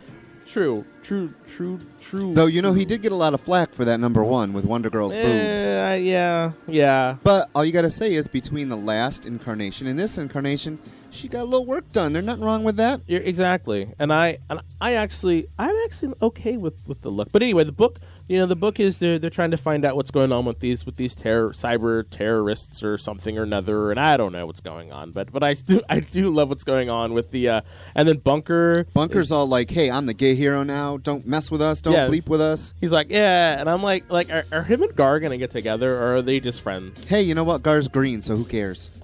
true, 0.55 0.85
true, 1.03 1.35
true, 1.49 1.81
true. 2.01 2.33
Though, 2.33 2.47
you 2.47 2.63
know, 2.63 2.73
he 2.73 2.85
did 2.85 3.03
get 3.03 3.11
a 3.11 3.17
lot 3.17 3.35
of 3.35 3.41
flack 3.41 3.75
for 3.75 3.85
that 3.87 3.99
number 3.99 4.23
one 4.23 4.53
with 4.53 4.65
Wonder 4.65 4.89
Girl's 4.89 5.13
boobs. 5.13 5.27
Eh, 5.27 5.97
yeah, 5.97 6.53
yeah. 6.69 7.17
But 7.25 7.51
all 7.57 7.65
you 7.65 7.73
got 7.73 7.83
to 7.83 7.91
say 7.91 8.15
is 8.15 8.29
between 8.29 8.69
the 8.69 8.77
last 8.77 9.27
incarnation 9.27 9.89
and 9.89 9.99
this 9.99 10.17
incarnation, 10.17 10.79
she 11.11 11.27
got 11.27 11.43
a 11.43 11.45
little 11.45 11.67
work 11.67 11.91
done. 11.93 12.13
There's 12.13 12.25
nothing 12.25 12.45
wrong 12.45 12.63
with 12.63 12.77
that. 12.77 13.01
You're, 13.09 13.23
exactly, 13.23 13.89
and 13.99 14.13
I 14.13 14.39
and 14.49 14.61
I 14.81 14.95
actually 14.95 15.49
I'm 15.59 15.75
actually 15.85 16.15
okay 16.23 16.57
with 16.57 16.77
with 16.87 17.03
the 17.03 17.11
look. 17.11 17.33
But 17.33 17.43
anyway, 17.43 17.65
the 17.65 17.73
book, 17.73 17.99
you 18.27 18.39
know, 18.39 18.47
the 18.47 18.57
book 18.57 18.81
is 18.81 18.99
they're 18.99 19.19
they're 19.19 19.29
trying 19.31 19.51
to 19.51 19.57
find 19.59 19.85
out 19.85 19.97
what's 19.97 20.11
going 20.11 20.33
on 20.33 20.45
with 20.47 20.61
these 20.61 20.87
with 20.87 20.97
these 20.97 21.15
terror 21.15 21.51
cyber 21.51 22.09
terrorists 22.09 22.83
or 22.83 22.97
something 22.97 23.37
or 23.39 23.43
another, 23.43 23.91
and 23.91 24.01
I 24.01 24.17
don't 24.17 24.33
know 24.33 24.47
what's 24.47 24.61
going 24.61 24.93
on. 24.93 25.11
But 25.11 25.31
but 25.31 25.43
I 25.43 25.53
do 25.67 25.83
I 25.91 26.01
do 26.01 26.31
love 26.31 26.49
what's 26.49 26.65
going 26.65 26.89
on 26.89 27.13
with 27.13 27.31
the 27.33 27.49
uh 27.49 27.61
and 27.95 28.09
then 28.09 28.19
Bunker. 28.19 28.87
Bunker's 28.95 29.31
all 29.31 29.47
like, 29.47 29.71
hey, 29.71 29.91
I'm 29.91 30.07
the 30.07 30.15
gay 30.15 30.35
hero 30.35 30.63
now. 30.63 30.97
Don't 30.97 31.27
mess 31.27 31.51
with 31.51 31.61
us. 31.61 31.81
Don't 31.83 31.93
Yes. 31.93 32.11
bleep 32.11 32.29
with 32.29 32.41
us. 32.41 32.73
He's 32.81 32.93
like, 32.93 33.09
yeah, 33.11 33.61
and 33.61 33.69
I'm 33.69 33.83
like, 33.83 34.11
like, 34.11 34.31
are, 34.33 34.45
are 34.53 34.63
him 34.63 34.83
and 34.83 34.95
Gar 34.97 35.21
gonna 35.21 35.37
get 35.39 35.51
together, 35.51 35.93
or 35.95 36.15
are 36.15 36.23
they 36.23 36.41
just 36.41 36.63
friends? 36.63 37.05
Hey, 37.05 37.23
you 37.23 37.35
know 37.35 37.45
what? 37.45 37.63
Gar's 37.63 37.89
green, 37.89 38.23
so 38.23 38.37
who 38.37 38.45
cares? 38.45 38.89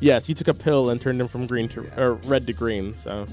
Yes, 0.00 0.26
he 0.26 0.34
took 0.34 0.48
a 0.48 0.54
pill 0.54 0.90
and 0.90 1.00
turned 1.00 1.18
him 1.20 1.28
from 1.28 1.46
green 1.46 1.68
to 1.70 1.82
Yeah. 1.84 2.00
or 2.00 2.14
red 2.26 2.46
to 2.48 2.52
green, 2.52 2.94
so 2.94 3.26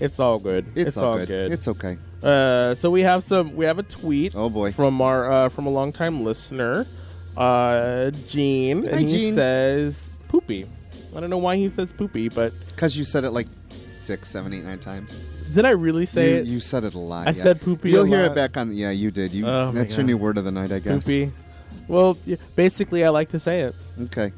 it's 0.00 0.18
all 0.18 0.38
good. 0.38 0.66
It's, 0.74 0.96
all 0.96 1.16
good. 1.16 1.28
good. 1.28 1.52
It's 1.52 1.68
okay. 1.68 1.98
Uh, 2.22 2.74
so 2.74 2.90
we 2.90 3.02
have 3.02 3.24
some. 3.24 3.54
We 3.54 3.64
have 3.64 3.78
a 3.78 3.82
tweet. 3.82 4.34
Oh, 4.36 4.50
boy. 4.50 4.72
From 4.72 5.00
our 5.00 5.30
uh, 5.30 5.48
from 5.48 5.66
a 5.66 5.70
longtime 5.70 6.24
listener, 6.24 6.86
uh, 7.36 8.10
Gene, 8.28 8.78
and 8.88 9.08
Hi, 9.08 9.12
he 9.16 9.32
says 9.32 10.10
poopy. 10.28 10.66
I 11.14 11.20
don't 11.20 11.30
know 11.30 11.38
why 11.38 11.56
he 11.56 11.68
says 11.68 11.92
poopy, 11.92 12.28
but 12.28 12.52
Because 12.68 12.96
you 12.96 13.04
said 13.04 13.24
it 13.24 13.30
like 13.30 13.48
six, 13.98 14.28
seven, 14.28 14.52
eight, 14.52 14.64
nine 14.64 14.78
times. 14.78 15.18
did 15.54 15.64
I 15.64 15.70
really 15.70 16.06
say 16.06 16.30
you, 16.30 16.36
it? 16.36 16.46
you 16.46 16.60
said 16.60 16.84
it 16.84 16.94
a 16.94 16.98
lot. 16.98 17.26
I 17.26 17.30
yeah. 17.30 17.42
said 17.42 17.60
poopy 17.60 17.90
You'll 17.90 18.04
hear 18.04 18.22
lot. 18.22 18.32
it 18.32 18.34
back 18.34 18.56
on. 18.56 18.72
Yeah, 18.74 18.90
you 18.90 19.10
did. 19.10 19.32
You. 19.32 19.46
Oh, 19.46 19.72
that's 19.72 19.96
your 19.96 20.04
new 20.04 20.16
word 20.16 20.38
of 20.38 20.44
the 20.44 20.52
night, 20.52 20.72
I 20.72 20.78
guess. 20.78 21.04
poopy. 21.04 21.32
Well, 21.88 22.16
yeah, 22.24 22.36
basically, 22.54 23.04
I 23.04 23.08
like 23.08 23.30
to 23.30 23.40
say 23.40 23.62
it. 23.62 23.74
Okay. 24.02 24.32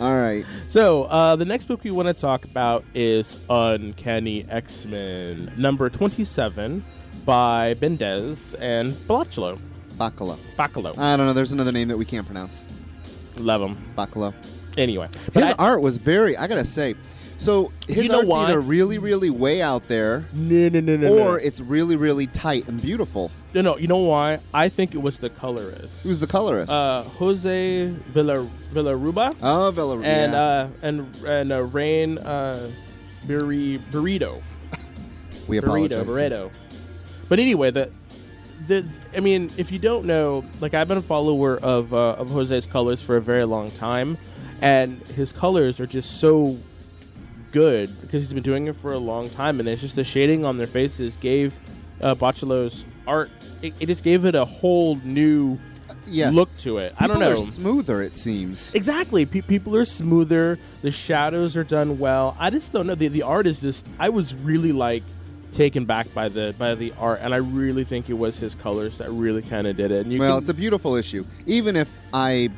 All 0.00 0.14
right. 0.16 0.44
So 0.70 1.04
uh, 1.04 1.34
the 1.36 1.44
next 1.44 1.66
book 1.66 1.82
we 1.82 1.90
want 1.90 2.06
to 2.08 2.14
talk 2.14 2.44
about 2.44 2.84
is 2.94 3.42
Uncanny 3.50 4.44
X 4.48 4.84
Men 4.84 5.52
number 5.56 5.90
twenty-seven 5.90 6.84
by 7.24 7.74
Bendis 7.74 8.54
and 8.60 8.88
Bachalo. 9.08 9.58
Bacala. 9.94 10.38
Bachalo. 10.56 10.96
I 10.96 11.16
don't 11.16 11.26
know. 11.26 11.32
There's 11.32 11.50
another 11.52 11.72
name 11.72 11.88
that 11.88 11.96
we 11.96 12.04
can't 12.04 12.24
pronounce. 12.24 12.62
Love 13.36 13.60
him. 13.62 13.76
Bacala. 13.96 14.32
Anyway, 14.76 15.08
His 15.34 15.42
I- 15.42 15.52
art 15.58 15.80
was 15.80 15.96
very. 15.96 16.36
I 16.36 16.46
gotta 16.46 16.64
say. 16.64 16.94
So 17.38 17.70
his 17.86 18.04
You 18.04 18.08
know 18.08 18.18
art's 18.18 18.28
why? 18.28 18.44
either 18.44 18.60
really, 18.60 18.98
really 18.98 19.30
way 19.30 19.62
out 19.62 19.86
there, 19.86 20.24
no, 20.34 20.68
no, 20.68 20.80
no, 20.80 20.96
no, 20.96 21.14
no. 21.14 21.18
or 21.22 21.38
it's 21.38 21.60
really, 21.60 21.94
really 21.94 22.26
tight 22.26 22.66
and 22.66 22.82
beautiful. 22.82 23.30
No, 23.54 23.60
no, 23.60 23.78
you 23.78 23.86
know 23.86 23.98
why? 23.98 24.40
I 24.52 24.68
think 24.68 24.92
it 24.92 24.98
was 24.98 25.18
the 25.18 25.30
colorist. 25.30 26.02
Who's 26.02 26.18
the 26.18 26.26
colorist? 26.26 26.70
Uh, 26.70 27.02
Jose 27.02 27.86
Villa 28.08 28.44
Villarrubia 28.70 29.36
oh, 29.40 29.70
Villa. 29.70 30.00
and 30.00 30.32
yeah. 30.32 30.38
uh, 30.38 30.68
and 30.82 31.16
and 31.26 31.52
uh, 31.52 31.62
Rain 31.62 32.18
uh, 32.18 32.70
Burri- 33.26 33.80
Burrito 33.90 34.42
we 35.48 35.58
Burrito 35.58 35.62
apologize. 35.62 36.06
Burrito. 36.06 36.50
But 37.28 37.38
anyway, 37.38 37.70
the 37.70 37.88
the 38.66 38.84
I 39.16 39.20
mean, 39.20 39.48
if 39.56 39.70
you 39.70 39.78
don't 39.78 40.06
know, 40.06 40.44
like 40.60 40.74
I've 40.74 40.88
been 40.88 40.98
a 40.98 41.02
follower 41.02 41.56
of 41.58 41.94
uh, 41.94 42.16
of 42.18 42.30
Jose's 42.30 42.66
colors 42.66 43.00
for 43.00 43.16
a 43.16 43.20
very 43.20 43.44
long 43.44 43.70
time, 43.70 44.18
and 44.60 44.98
his 45.08 45.30
colors 45.30 45.78
are 45.78 45.86
just 45.86 46.18
so 46.18 46.58
good 47.52 47.88
because 48.00 48.22
he's 48.22 48.32
been 48.32 48.42
doing 48.42 48.66
it 48.66 48.76
for 48.76 48.92
a 48.92 48.98
long 48.98 49.28
time, 49.30 49.60
and 49.60 49.68
it's 49.68 49.82
just 49.82 49.96
the 49.96 50.04
shading 50.04 50.44
on 50.44 50.56
their 50.58 50.66
faces 50.66 51.16
gave 51.16 51.54
uh, 52.00 52.14
art. 53.06 53.30
It, 53.62 53.74
it 53.80 53.86
just 53.86 54.04
gave 54.04 54.24
it 54.24 54.34
a 54.34 54.44
whole 54.44 54.96
new 55.04 55.58
Yes. 56.10 56.34
look 56.34 56.54
to 56.58 56.78
it. 56.78 56.94
I 56.98 57.06
don't 57.06 57.18
know. 57.18 57.32
Are 57.32 57.36
smoother, 57.36 58.02
it 58.02 58.16
seems. 58.16 58.72
Exactly. 58.74 59.26
Pe- 59.26 59.42
people 59.42 59.76
are 59.76 59.84
smoother. 59.84 60.58
The 60.80 60.90
shadows 60.90 61.54
are 61.56 61.64
done 61.64 61.98
well. 61.98 62.34
I 62.40 62.48
just 62.48 62.72
don't 62.72 62.86
know. 62.86 62.94
The, 62.94 63.08
the 63.08 63.22
art 63.22 63.46
is 63.46 63.60
just. 63.60 63.86
I 63.98 64.08
was 64.08 64.34
really 64.34 64.72
like 64.72 65.02
taken 65.52 65.84
back 65.84 66.12
by 66.14 66.28
the 66.30 66.54
by 66.58 66.74
the 66.74 66.94
art, 66.98 67.20
and 67.22 67.34
I 67.34 67.38
really 67.38 67.84
think 67.84 68.08
it 68.08 68.14
was 68.14 68.38
his 68.38 68.54
colors 68.54 68.96
that 68.98 69.10
really 69.10 69.42
kind 69.42 69.66
of 69.66 69.76
did 69.76 69.90
it. 69.90 70.04
And 70.04 70.12
you 70.12 70.20
Well, 70.20 70.36
can- 70.36 70.42
it's 70.44 70.48
a 70.50 70.54
beautiful 70.54 70.94
issue. 70.94 71.24
Even 71.46 71.76
if 71.76 71.94
I, 72.14 72.48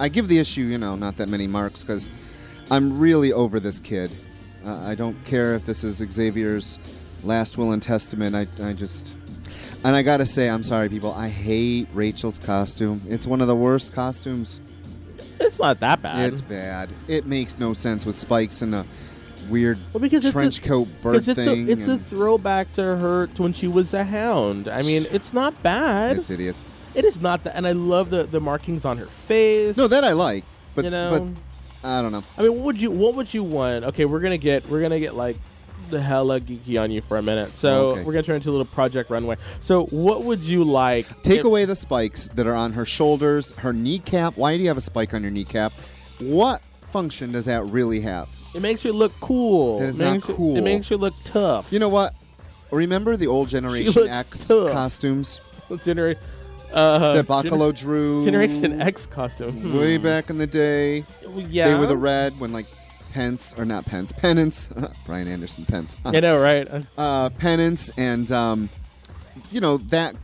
I 0.00 0.08
give 0.08 0.26
the 0.26 0.38
issue, 0.38 0.62
you 0.62 0.78
know, 0.78 0.96
not 0.96 1.16
that 1.18 1.28
many 1.28 1.46
marks 1.46 1.82
because 1.84 2.08
I'm 2.72 2.98
really 2.98 3.32
over 3.32 3.60
this 3.60 3.78
kid. 3.78 4.10
Uh, 4.66 4.74
I 4.84 4.94
don't 4.94 5.16
care 5.24 5.54
if 5.54 5.64
this 5.64 5.84
is 5.84 5.98
Xavier's 5.98 6.78
last 7.22 7.56
will 7.56 7.72
and 7.72 7.82
testament. 7.82 8.34
I, 8.34 8.46
I 8.64 8.72
just, 8.72 9.14
and 9.84 9.94
I 9.94 10.02
gotta 10.02 10.26
say, 10.26 10.48
I'm 10.48 10.62
sorry, 10.64 10.88
people. 10.88 11.12
I 11.12 11.28
hate 11.28 11.86
Rachel's 11.94 12.38
costume. 12.38 13.00
It's 13.08 13.26
one 13.26 13.40
of 13.40 13.46
the 13.46 13.54
worst 13.56 13.92
costumes. 13.94 14.60
it's 15.38 15.58
not 15.60 15.78
that 15.80 16.02
bad. 16.02 16.32
It's 16.32 16.40
bad. 16.40 16.90
It 17.06 17.26
makes 17.26 17.58
no 17.58 17.74
sense 17.74 18.04
with 18.04 18.18
spikes 18.18 18.60
and 18.62 18.74
a 18.74 18.84
weird 19.48 19.78
Well, 19.92 20.00
because 20.00 20.24
it's 20.24 20.30
a- 20.30 20.32
trench 20.32 20.62
coat 20.62 20.88
bird 21.00 21.16
it's 21.16 21.26
thing. 21.32 21.68
a 21.68 21.72
it's 21.72 21.86
a 21.86 21.98
throwback 21.98 22.72
to 22.72 22.82
her 22.82 23.28
to 23.28 23.42
when 23.42 23.52
she 23.52 23.68
was 23.68 23.94
a 23.94 24.02
hound. 24.02 24.66
I 24.66 24.82
mean, 24.82 25.06
it's 25.12 25.32
not 25.32 25.62
bad. 25.62 26.16
it's 26.18 26.28
hideous. 26.28 26.64
It 26.96 27.04
is 27.04 27.20
not 27.20 27.44
that, 27.44 27.54
and 27.54 27.66
I 27.66 27.72
love 27.72 28.10
the 28.10 28.24
the 28.24 28.40
markings 28.40 28.84
on 28.84 28.96
her 28.98 29.06
face. 29.06 29.76
No, 29.76 29.86
that 29.86 30.02
I 30.02 30.12
like, 30.12 30.44
but 30.74 30.84
you 30.86 30.90
know. 30.90 31.20
but 31.20 31.42
I 31.86 32.02
don't 32.02 32.10
know. 32.12 32.24
I 32.36 32.42
mean, 32.42 32.52
what 32.56 32.64
would 32.64 32.80
you 32.80 32.90
what 32.90 33.14
would 33.14 33.32
you 33.32 33.44
want? 33.44 33.84
Okay, 33.84 34.04
we're 34.04 34.20
gonna 34.20 34.38
get 34.38 34.66
we're 34.68 34.80
gonna 34.82 34.98
get 35.00 35.14
like 35.14 35.36
the 35.90 36.00
hella 36.00 36.40
geeky 36.40 36.80
on 36.82 36.90
you 36.90 37.00
for 37.00 37.16
a 37.16 37.22
minute. 37.22 37.52
So 37.54 37.68
oh, 37.68 37.90
Okay. 37.92 38.02
we're 38.04 38.12
gonna 38.12 38.24
turn 38.24 38.36
into 38.36 38.50
a 38.50 38.52
little 38.52 38.64
Project 38.66 39.08
Runway. 39.08 39.36
So 39.60 39.84
what 39.86 40.24
would 40.24 40.40
you 40.40 40.64
like? 40.64 41.06
Take 41.22 41.40
if- 41.40 41.44
away 41.44 41.64
the 41.64 41.76
spikes 41.76 42.28
that 42.34 42.46
are 42.46 42.54
on 42.56 42.72
her 42.72 42.84
shoulders, 42.84 43.52
her 43.58 43.72
kneecap. 43.72 44.36
Why 44.36 44.56
do 44.56 44.62
you 44.62 44.68
have 44.68 44.76
a 44.76 44.80
spike 44.82 45.14
on 45.14 45.22
your 45.22 45.30
kneecap? 45.30 45.72
What 46.18 46.60
function 46.90 47.30
does 47.30 47.44
that 47.44 47.64
really 47.66 48.00
have? 48.00 48.28
It 48.54 48.62
makes 48.62 48.84
you 48.84 48.92
look 48.92 49.12
cool. 49.20 49.78
That 49.78 49.86
is 49.86 50.00
It 50.00 50.04
not 50.04 50.14
makes 50.14 50.28
you- 50.28 50.34
cool. 50.34 50.56
it 50.56 50.62
makes 50.62 50.90
you 50.90 50.96
look 50.96 51.14
tough. 51.24 51.72
You 51.72 51.78
know 51.78 51.88
what? 51.90 52.14
Remember 52.72 53.16
the 53.16 53.28
old 53.28 53.48
Generation 53.48 53.92
looks 53.92 54.08
X 54.08 54.48
tough. 54.48 54.72
costumes 54.72 55.40
Generate, 55.84 56.18
uh, 56.72 57.14
that 57.14 57.26
Bachalo 57.26 57.76
drew 57.76 58.24
Generation 58.24 58.80
X 58.80 59.06
costume. 59.06 59.52
Hmm. 59.52 59.78
way 59.78 59.98
back 59.98 60.30
in 60.30 60.38
the 60.38 60.46
day? 60.46 61.04
Yeah, 61.34 61.68
They 61.68 61.74
were 61.74 61.86
the 61.86 61.96
red 61.96 62.38
when 62.40 62.52
like 62.52 62.66
Pence 63.12 63.54
or 63.56 63.64
not 63.64 63.86
Pence, 63.86 64.12
Penance, 64.12 64.68
Brian 65.06 65.28
Anderson 65.28 65.64
Pence, 65.64 65.96
I 66.04 66.20
know, 66.20 66.38
right? 66.38 66.68
Uh, 66.68 66.82
uh, 66.98 67.30
Penance, 67.30 67.90
and 67.96 68.30
um, 68.30 68.68
you 69.50 69.60
know 69.60 69.78
that. 69.78 70.14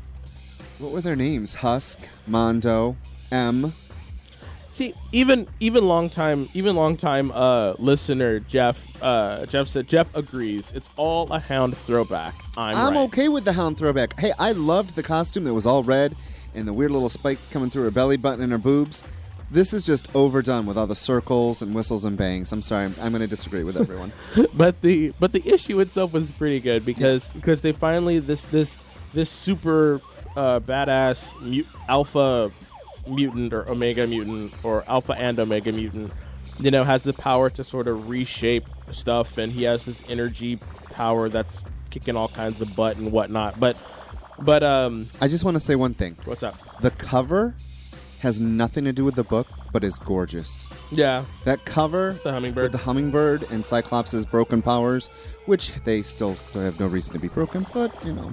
What 0.78 0.90
were 0.90 1.00
their 1.00 1.14
names? 1.14 1.54
Husk, 1.54 2.00
Mondo, 2.26 2.96
M. 3.30 3.72
See, 4.74 4.94
even 5.12 5.46
even 5.60 5.86
long 5.86 6.10
time, 6.10 6.48
even 6.54 6.76
long 6.76 6.96
time 6.96 7.30
uh, 7.32 7.74
listener 7.78 8.40
Jeff, 8.40 8.78
uh, 9.02 9.46
Jeff 9.46 9.68
said 9.68 9.86
Jeff 9.86 10.14
agrees. 10.16 10.72
It's 10.74 10.88
all 10.96 11.30
a 11.30 11.38
hound 11.38 11.76
throwback. 11.76 12.34
I'm, 12.56 12.74
I'm 12.74 12.94
right. 12.94 13.02
okay 13.04 13.28
with 13.28 13.44
the 13.44 13.52
hound 13.52 13.78
throwback. 13.78 14.18
Hey, 14.18 14.32
I 14.38 14.52
loved 14.52 14.96
the 14.96 15.02
costume 15.02 15.44
that 15.44 15.54
was 15.54 15.66
all 15.66 15.82
red 15.82 16.16
and 16.54 16.66
the 16.66 16.72
weird 16.72 16.90
little 16.90 17.08
spikes 17.08 17.46
coming 17.46 17.70
through 17.70 17.84
her 17.84 17.90
belly 17.90 18.16
button 18.16 18.42
and 18.42 18.52
her 18.52 18.58
boobs. 18.58 19.04
This 19.50 19.74
is 19.74 19.84
just 19.84 20.14
overdone 20.16 20.64
with 20.64 20.78
all 20.78 20.86
the 20.86 20.96
circles 20.96 21.60
and 21.60 21.74
whistles 21.74 22.06
and 22.06 22.16
bangs. 22.16 22.52
I'm 22.52 22.62
sorry, 22.62 22.86
I'm, 22.86 22.94
I'm 23.00 23.12
going 23.12 23.20
to 23.20 23.26
disagree 23.26 23.64
with 23.64 23.76
everyone. 23.76 24.10
but 24.54 24.80
the 24.80 25.12
but 25.20 25.32
the 25.32 25.46
issue 25.46 25.80
itself 25.80 26.12
was 26.12 26.30
pretty 26.30 26.60
good 26.60 26.86
because 26.86 27.28
because 27.28 27.60
they 27.60 27.72
finally 27.72 28.18
this 28.18 28.44
this 28.46 28.78
this 29.12 29.28
super 29.28 30.00
uh, 30.36 30.60
badass 30.60 31.38
mu- 31.42 31.64
alpha 31.88 32.50
mutant 33.06 33.52
or 33.52 33.68
omega 33.68 34.06
mutant 34.06 34.52
or 34.64 34.84
alpha 34.88 35.12
and 35.12 35.38
omega 35.38 35.72
mutant 35.72 36.12
you 36.60 36.70
know 36.70 36.84
has 36.84 37.02
the 37.02 37.12
power 37.12 37.50
to 37.50 37.64
sort 37.64 37.88
of 37.88 38.08
reshape 38.08 38.66
stuff 38.92 39.38
and 39.38 39.52
he 39.52 39.64
has 39.64 39.84
this 39.84 40.08
energy 40.08 40.58
power 40.92 41.28
that's 41.28 41.62
kicking 41.90 42.16
all 42.16 42.28
kinds 42.28 42.60
of 42.60 42.74
butt 42.76 42.96
and 42.96 43.10
whatnot 43.10 43.58
but 43.58 43.76
but 44.38 44.62
um 44.62 45.06
I 45.20 45.28
just 45.28 45.44
want 45.44 45.54
to 45.54 45.60
say 45.60 45.76
one 45.76 45.94
thing. 45.94 46.16
what's 46.24 46.42
up 46.42 46.56
The 46.80 46.90
cover 46.92 47.54
has 48.20 48.38
nothing 48.40 48.84
to 48.84 48.92
do 48.92 49.04
with 49.04 49.16
the 49.16 49.24
book, 49.24 49.48
but 49.72 49.82
is 49.82 49.98
gorgeous. 49.98 50.68
yeah 50.92 51.24
That 51.44 51.64
cover 51.64 52.18
the 52.22 52.32
hummingbird 52.32 52.62
with 52.64 52.72
the 52.72 52.78
hummingbird 52.78 53.42
and 53.50 53.64
Cyclops' 53.64 54.24
broken 54.24 54.62
powers, 54.62 55.08
which 55.46 55.72
they 55.84 56.02
still 56.02 56.36
have 56.54 56.78
no 56.78 56.86
reason 56.86 57.12
to 57.14 57.18
be 57.18 57.28
broken, 57.28 57.66
but 57.74 57.92
you 58.04 58.12
know, 58.12 58.32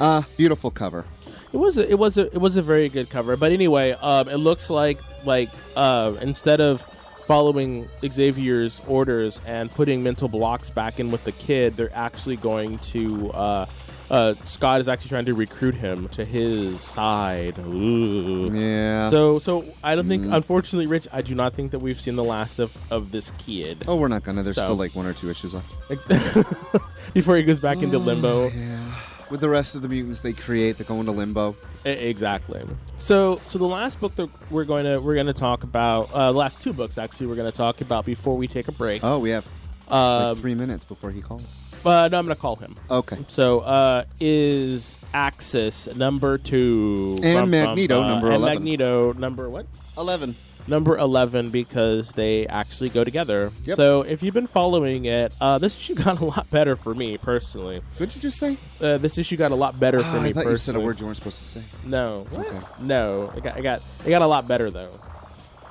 uh, 0.00 0.22
beautiful 0.36 0.70
cover. 0.70 1.04
It 1.52 1.58
was 1.58 1.76
a, 1.76 1.90
it 1.90 1.98
was 1.98 2.16
a 2.16 2.26
it 2.34 2.38
was 2.40 2.56
a 2.56 2.62
very 2.62 2.88
good 2.88 3.10
cover. 3.10 3.36
But 3.36 3.52
anyway, 3.52 3.92
um, 4.00 4.28
it 4.30 4.36
looks 4.38 4.70
like 4.70 4.98
like 5.26 5.50
uh, 5.76 6.14
instead 6.22 6.62
of 6.62 6.82
following 7.26 7.88
Xavier's 8.02 8.80
orders 8.88 9.42
and 9.46 9.70
putting 9.70 10.02
mental 10.02 10.28
blocks 10.28 10.70
back 10.70 10.98
in 10.98 11.10
with 11.10 11.24
the 11.24 11.32
kid, 11.32 11.76
they're 11.76 11.94
actually 11.94 12.36
going 12.36 12.78
to. 12.78 13.30
Uh, 13.32 13.66
uh, 14.12 14.34
Scott 14.44 14.80
is 14.80 14.88
actually 14.88 15.08
trying 15.08 15.24
to 15.24 15.34
recruit 15.34 15.74
him 15.74 16.06
to 16.10 16.24
his 16.24 16.80
side. 16.80 17.58
Ooh. 17.58 18.46
Yeah. 18.52 19.08
So, 19.08 19.38
so 19.38 19.64
I 19.82 19.94
don't 19.96 20.06
think, 20.06 20.26
unfortunately, 20.30 20.86
Rich, 20.86 21.08
I 21.12 21.22
do 21.22 21.34
not 21.34 21.54
think 21.54 21.70
that 21.72 21.78
we've 21.78 21.98
seen 21.98 22.14
the 22.16 22.22
last 22.22 22.58
of, 22.58 22.76
of 22.92 23.10
this 23.10 23.32
kid 23.38 23.82
oh, 23.88 23.96
we're 23.96 24.08
not 24.08 24.22
gonna. 24.22 24.42
There's 24.42 24.56
So- 24.56 24.64
still 24.64 24.76
like 24.76 24.94
one 24.94 25.06
or 25.06 25.14
two 25.14 25.30
issues 25.30 25.54
left. 25.54 25.72
before 27.14 27.36
he 27.36 27.42
goes 27.42 27.58
back 27.58 27.78
into 27.82 27.98
limbo. 27.98 28.48
Yeah. 28.50 28.94
With 29.30 29.40
the 29.40 29.48
rest 29.48 29.74
of 29.74 29.80
the 29.80 29.88
mutants 29.88 30.20
they 30.20 30.34
create, 30.34 30.76
they 30.76 30.84
go 30.84 31.00
into 31.00 31.12
limbo. 31.12 31.56
Exactly. 31.86 32.62
So, 32.98 33.40
so 33.48 33.58
the 33.58 33.64
last 33.66 33.98
book 33.98 34.14
that 34.16 34.28
we're 34.50 34.66
going 34.66 34.84
to 34.84 34.98
we're 35.00 35.14
going 35.14 35.26
to 35.26 35.32
talk 35.32 35.62
about, 35.62 36.12
uh, 36.12 36.32
the 36.32 36.38
last 36.38 36.62
two 36.62 36.74
books 36.74 36.98
actually, 36.98 37.28
we're 37.28 37.36
going 37.36 37.50
to 37.50 37.56
talk 37.56 37.80
about 37.80 38.04
before 38.04 38.36
we 38.36 38.46
take 38.46 38.68
a 38.68 38.72
break. 38.72 39.02
Oh, 39.02 39.18
we 39.18 39.30
have 39.30 39.46
Um, 39.88 40.32
like 40.34 40.36
three 40.38 40.54
minutes 40.54 40.84
before 40.84 41.10
he 41.10 41.22
calls. 41.22 41.71
But 41.82 42.12
no, 42.12 42.18
I'm 42.18 42.24
going 42.26 42.34
to 42.36 42.40
call 42.40 42.56
him. 42.56 42.76
Okay. 42.90 43.16
So, 43.28 43.60
uh, 43.60 44.04
is 44.20 44.98
Axis 45.14 45.94
number 45.96 46.38
two 46.38 47.18
And 47.22 47.50
Magneto, 47.50 48.02
uh, 48.02 48.08
number 48.08 48.26
and 48.28 48.36
11. 48.36 48.54
Magneto 48.58 49.12
number 49.12 49.48
what? 49.50 49.66
Eleven. 49.98 50.34
Number 50.68 50.96
eleven 50.96 51.50
because 51.50 52.12
they 52.12 52.46
actually 52.46 52.88
go 52.88 53.02
together. 53.02 53.50
Yep. 53.64 53.76
So, 53.76 54.02
if 54.02 54.22
you've 54.22 54.32
been 54.32 54.46
following 54.46 55.06
it, 55.06 55.32
uh, 55.40 55.58
this 55.58 55.76
issue 55.76 55.94
got 55.96 56.20
a 56.20 56.24
lot 56.24 56.48
better 56.50 56.76
for 56.76 56.94
me 56.94 57.18
personally. 57.18 57.82
What'd 57.98 58.14
you 58.14 58.22
just 58.22 58.38
say? 58.38 58.56
Uh, 58.80 58.96
this 58.98 59.18
issue 59.18 59.36
got 59.36 59.50
a 59.50 59.56
lot 59.56 59.80
better 59.80 59.98
for 59.98 60.04
Ah, 60.18 60.20
me 60.22 60.30
I 60.30 60.32
thought 60.32 60.44
personally. 60.44 60.50
you 60.52 60.56
said 60.58 60.74
a 60.76 60.80
word 60.80 61.00
you 61.00 61.06
weren't 61.06 61.16
supposed 61.18 61.38
to 61.40 61.44
say. 61.44 61.62
No. 61.84 62.26
Okay. 62.32 62.60
No. 62.80 63.32
It 63.36 63.42
got, 63.42 63.58
it 63.58 63.62
got 63.62 63.82
it 64.06 64.10
got 64.10 64.22
a 64.22 64.26
lot 64.26 64.46
better 64.46 64.70
though. 64.70 64.92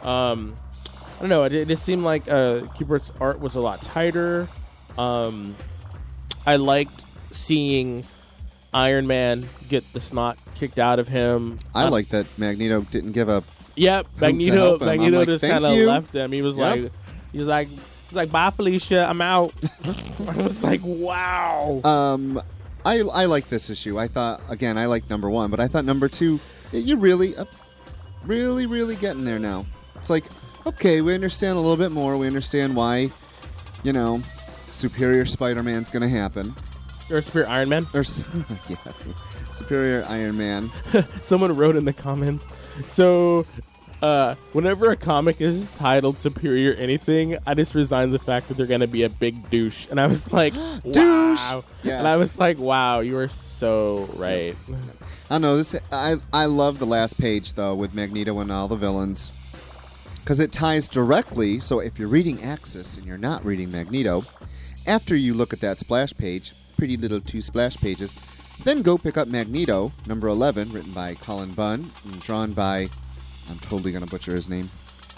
Um, 0.03 0.55
I 1.17 1.19
don't 1.21 1.29
know. 1.29 1.43
It, 1.45 1.53
it 1.53 1.67
just 1.69 1.83
seemed 1.83 2.03
like 2.03 2.27
uh, 2.27 2.61
Kubert's 2.77 3.11
art 3.21 3.39
was 3.39 3.55
a 3.55 3.61
lot 3.61 3.81
tighter. 3.81 4.49
Um, 4.97 5.55
I 6.45 6.55
liked 6.57 7.01
seeing 7.31 8.03
Iron 8.73 9.07
Man 9.07 9.45
get 9.69 9.83
the 9.93 9.99
snot 9.99 10.37
kicked 10.55 10.79
out 10.79 10.99
of 10.99 11.07
him. 11.07 11.57
I 11.75 11.83
Um, 11.85 11.91
like 11.91 12.07
that 12.09 12.25
Magneto 12.37 12.81
didn't 12.91 13.11
give 13.13 13.29
up. 13.29 13.43
Yep, 13.75 14.05
to 14.15 14.21
Magneto. 14.21 14.55
help 14.55 14.81
him. 14.81 14.89
I'm 14.89 14.97
Magneto 14.97 15.17
like, 15.19 15.27
just 15.27 15.43
kind 15.43 15.65
of 15.65 15.71
left 15.73 16.13
him. 16.13 16.31
He 16.31 16.41
was 16.41 16.57
Yep. 16.57 16.77
like, 16.83 16.91
he 17.31 17.37
was 17.39 17.47
like, 17.47 17.67
he's 17.69 18.13
like, 18.13 18.31
bye, 18.31 18.49
Felicia. 18.49 19.07
I'm 19.09 19.21
out. 19.21 19.53
I 20.27 20.41
was 20.41 20.63
like, 20.63 20.81
wow. 20.83 21.81
Um, 21.83 22.41
I 22.85 22.99
I 23.01 23.25
like 23.25 23.47
this 23.49 23.69
issue. 23.69 23.99
I 23.99 24.07
thought 24.07 24.41
again 24.49 24.77
I 24.77 24.85
like 24.87 25.09
number 25.09 25.29
one, 25.29 25.51
but 25.51 25.59
I 25.59 25.67
thought 25.67 25.85
number 25.85 26.07
two, 26.07 26.39
you're 26.71 26.97
really, 26.97 27.35
uh, 27.37 27.45
really, 28.25 28.65
really 28.65 28.95
getting 28.95 29.23
there 29.23 29.39
now. 29.39 29.65
It's 29.95 30.09
like 30.09 30.25
okay, 30.65 31.01
we 31.01 31.13
understand 31.15 31.57
a 31.57 31.59
little 31.61 31.77
bit 31.77 31.91
more. 31.91 32.17
We 32.17 32.27
understand 32.27 32.75
why, 32.75 33.09
you 33.83 33.93
know, 33.93 34.21
Superior 34.71 35.25
Spider-Man's 35.25 35.89
going 35.89 36.01
to 36.03 36.09
happen. 36.09 36.53
or 37.09 37.21
Spirit 37.21 37.49
Iron 37.49 37.69
Man. 37.69 37.85
Or 37.93 38.03
yeah, 38.69 38.77
Superior 39.49 40.05
Iron 40.07 40.37
Man. 40.37 40.71
Someone 41.23 41.55
wrote 41.55 41.75
in 41.75 41.85
the 41.85 41.93
comments. 41.93 42.45
So, 42.85 43.45
uh, 44.01 44.35
whenever 44.53 44.89
a 44.91 44.95
comic 44.95 45.41
is 45.41 45.69
titled 45.75 46.17
Superior 46.17 46.73
Anything, 46.73 47.37
I 47.45 47.53
just 47.53 47.75
resign 47.75 48.11
the 48.11 48.19
fact 48.19 48.47
that 48.47 48.57
they're 48.57 48.65
going 48.65 48.81
to 48.81 48.87
be 48.87 49.03
a 49.03 49.09
big 49.09 49.49
douche. 49.49 49.87
And 49.91 49.99
I 49.99 50.07
was 50.07 50.31
like, 50.33 50.53
Douche! 50.83 50.95
wow. 50.95 51.63
Yes. 51.83 51.99
And 51.99 52.07
I 52.07 52.17
was 52.17 52.39
like, 52.39 52.57
wow, 52.57 53.01
you 53.01 53.17
are 53.17 53.27
so 53.27 54.09
right. 54.15 54.55
I 55.29 55.35
don't 55.35 55.41
know 55.43 55.55
this. 55.57 55.73
I 55.93 56.17
I 56.33 56.45
love 56.45 56.79
the 56.79 56.85
last 56.85 57.17
page 57.17 57.53
though 57.53 57.73
with 57.73 57.93
Magneto 57.93 58.37
and 58.39 58.51
all 58.51 58.67
the 58.67 58.75
villains 58.75 59.31
because 60.19 60.41
it 60.41 60.51
ties 60.51 60.89
directly. 60.89 61.61
So 61.61 61.79
if 61.79 61.97
you're 61.97 62.09
reading 62.09 62.43
Axis 62.43 62.97
and 62.97 63.05
you're 63.05 63.17
not 63.17 63.45
reading 63.45 63.71
Magneto, 63.71 64.25
after 64.87 65.15
you 65.15 65.33
look 65.33 65.53
at 65.53 65.61
that 65.61 65.79
splash 65.79 66.13
page, 66.13 66.53
pretty 66.77 66.97
little 66.97 67.21
two 67.21 67.41
splash 67.41 67.77
pages, 67.77 68.15
then 68.63 68.81
go 68.81 68.97
pick 68.97 69.17
up 69.17 69.27
Magneto 69.27 69.91
number 70.07 70.27
eleven, 70.27 70.71
written 70.71 70.91
by 70.93 71.15
Cullen 71.15 71.51
Bunn 71.53 71.91
and 72.05 72.19
drawn 72.21 72.51
by. 72.53 72.89
I'm 73.49 73.57
totally 73.59 73.91
gonna 73.91 74.07
butcher 74.07 74.35
his 74.35 74.47
name. 74.49 74.69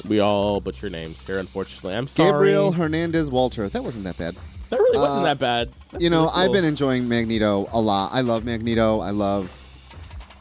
We 0.08 0.20
all 0.20 0.60
butcher 0.60 0.90
names 0.90 1.22
here, 1.26 1.38
unfortunately. 1.38 1.96
I'm 1.96 2.08
sorry. 2.08 2.32
Gabriel 2.32 2.72
Hernandez 2.72 3.30
Walta. 3.30 3.72
That 3.72 3.84
wasn't 3.84 4.04
that 4.06 4.18
bad. 4.18 4.36
That 4.70 4.80
really 4.80 4.98
wasn't 4.98 5.22
Uh, 5.22 5.24
that 5.26 5.40
bad. 5.40 5.70
That's 5.92 6.04
you 6.04 6.10
know, 6.10 6.24
really 6.26 6.34
I've 6.46 6.52
been 6.52 6.66
enjoying 6.66 7.08
Magneto 7.08 7.70
a 7.72 7.80
lot. 7.80 8.12
I 8.14 8.22
love 8.22 8.44
Magneto. 8.44 9.00
I 9.02 9.12
love 9.12 9.52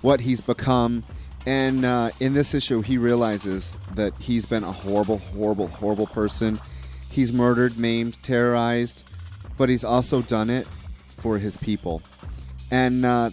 what 0.01 0.21
he's 0.21 0.41
become. 0.41 1.05
And 1.45 1.85
uh, 1.85 2.11
in 2.21 2.35
this 2.35 2.55
issue, 2.55 2.83
he 2.83 2.99
realizes 2.99 3.77
that 3.95 4.15
he's 4.19 4.47
been 4.47 4.63
a 4.65 4.73
horrible, 4.73 5.19
horrible, 5.19 5.67
horrible 5.69 6.07
person. 6.07 6.61
He's 7.11 7.33
murdered, 7.33 7.77
maimed, 7.77 8.21
terrorized, 8.23 9.05
but 9.57 9.69
he's 9.69 9.85
also 9.85 10.23
done 10.23 10.51
it 10.51 10.67
for 11.19 11.39
his 11.39 11.57
people. 11.57 12.03
And 12.71 13.05
uh, 13.05 13.31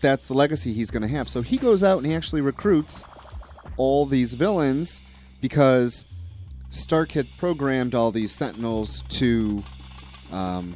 that's 0.00 0.26
the 0.26 0.34
legacy 0.34 0.72
he's 0.72 0.90
going 0.90 1.02
to 1.02 1.08
have. 1.08 1.28
So 1.28 1.42
he 1.42 1.56
goes 1.56 1.82
out 1.82 1.98
and 1.98 2.06
he 2.06 2.14
actually 2.14 2.40
recruits 2.40 3.04
all 3.76 4.06
these 4.06 4.34
villains 4.34 5.00
because 5.40 6.04
Stark 6.70 7.12
had 7.12 7.26
programmed 7.38 7.94
all 7.94 8.10
these 8.10 8.32
Sentinels 8.32 9.02
to 9.10 9.62
um, 10.32 10.74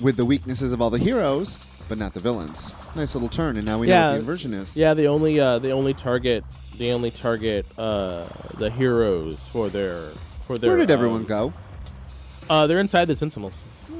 with 0.00 0.16
the 0.16 0.24
weaknesses 0.24 0.72
of 0.72 0.80
all 0.80 0.90
the 0.90 0.98
heroes, 0.98 1.58
but 1.88 1.98
not 1.98 2.14
the 2.14 2.20
villains. 2.20 2.72
Nice 2.94 3.14
little 3.14 3.28
turn, 3.28 3.56
and 3.56 3.66
now 3.66 3.78
we 3.78 3.86
know 3.86 3.92
Yeah. 3.94 4.06
what 4.08 4.12
the 4.14 4.18
inversion 4.20 4.54
is. 4.54 4.76
Yeah, 4.76 4.94
the 4.94 5.06
only 5.06 5.40
uh, 5.40 5.58
they 5.58 5.72
only 5.72 5.94
target 5.94 6.44
the 6.78 6.92
only 6.92 7.10
target 7.10 7.66
uh, 7.78 8.26
the 8.58 8.70
heroes 8.70 9.38
for 9.50 9.68
their 9.68 10.10
for 10.46 10.58
their. 10.58 10.70
Where 10.70 10.78
did 10.78 10.90
everyone 10.90 11.22
um, 11.22 11.26
go? 11.26 11.52
Uh, 12.48 12.66
they're 12.66 12.78
inside 12.80 13.06
the 13.06 13.16
Sentinels. 13.16 13.52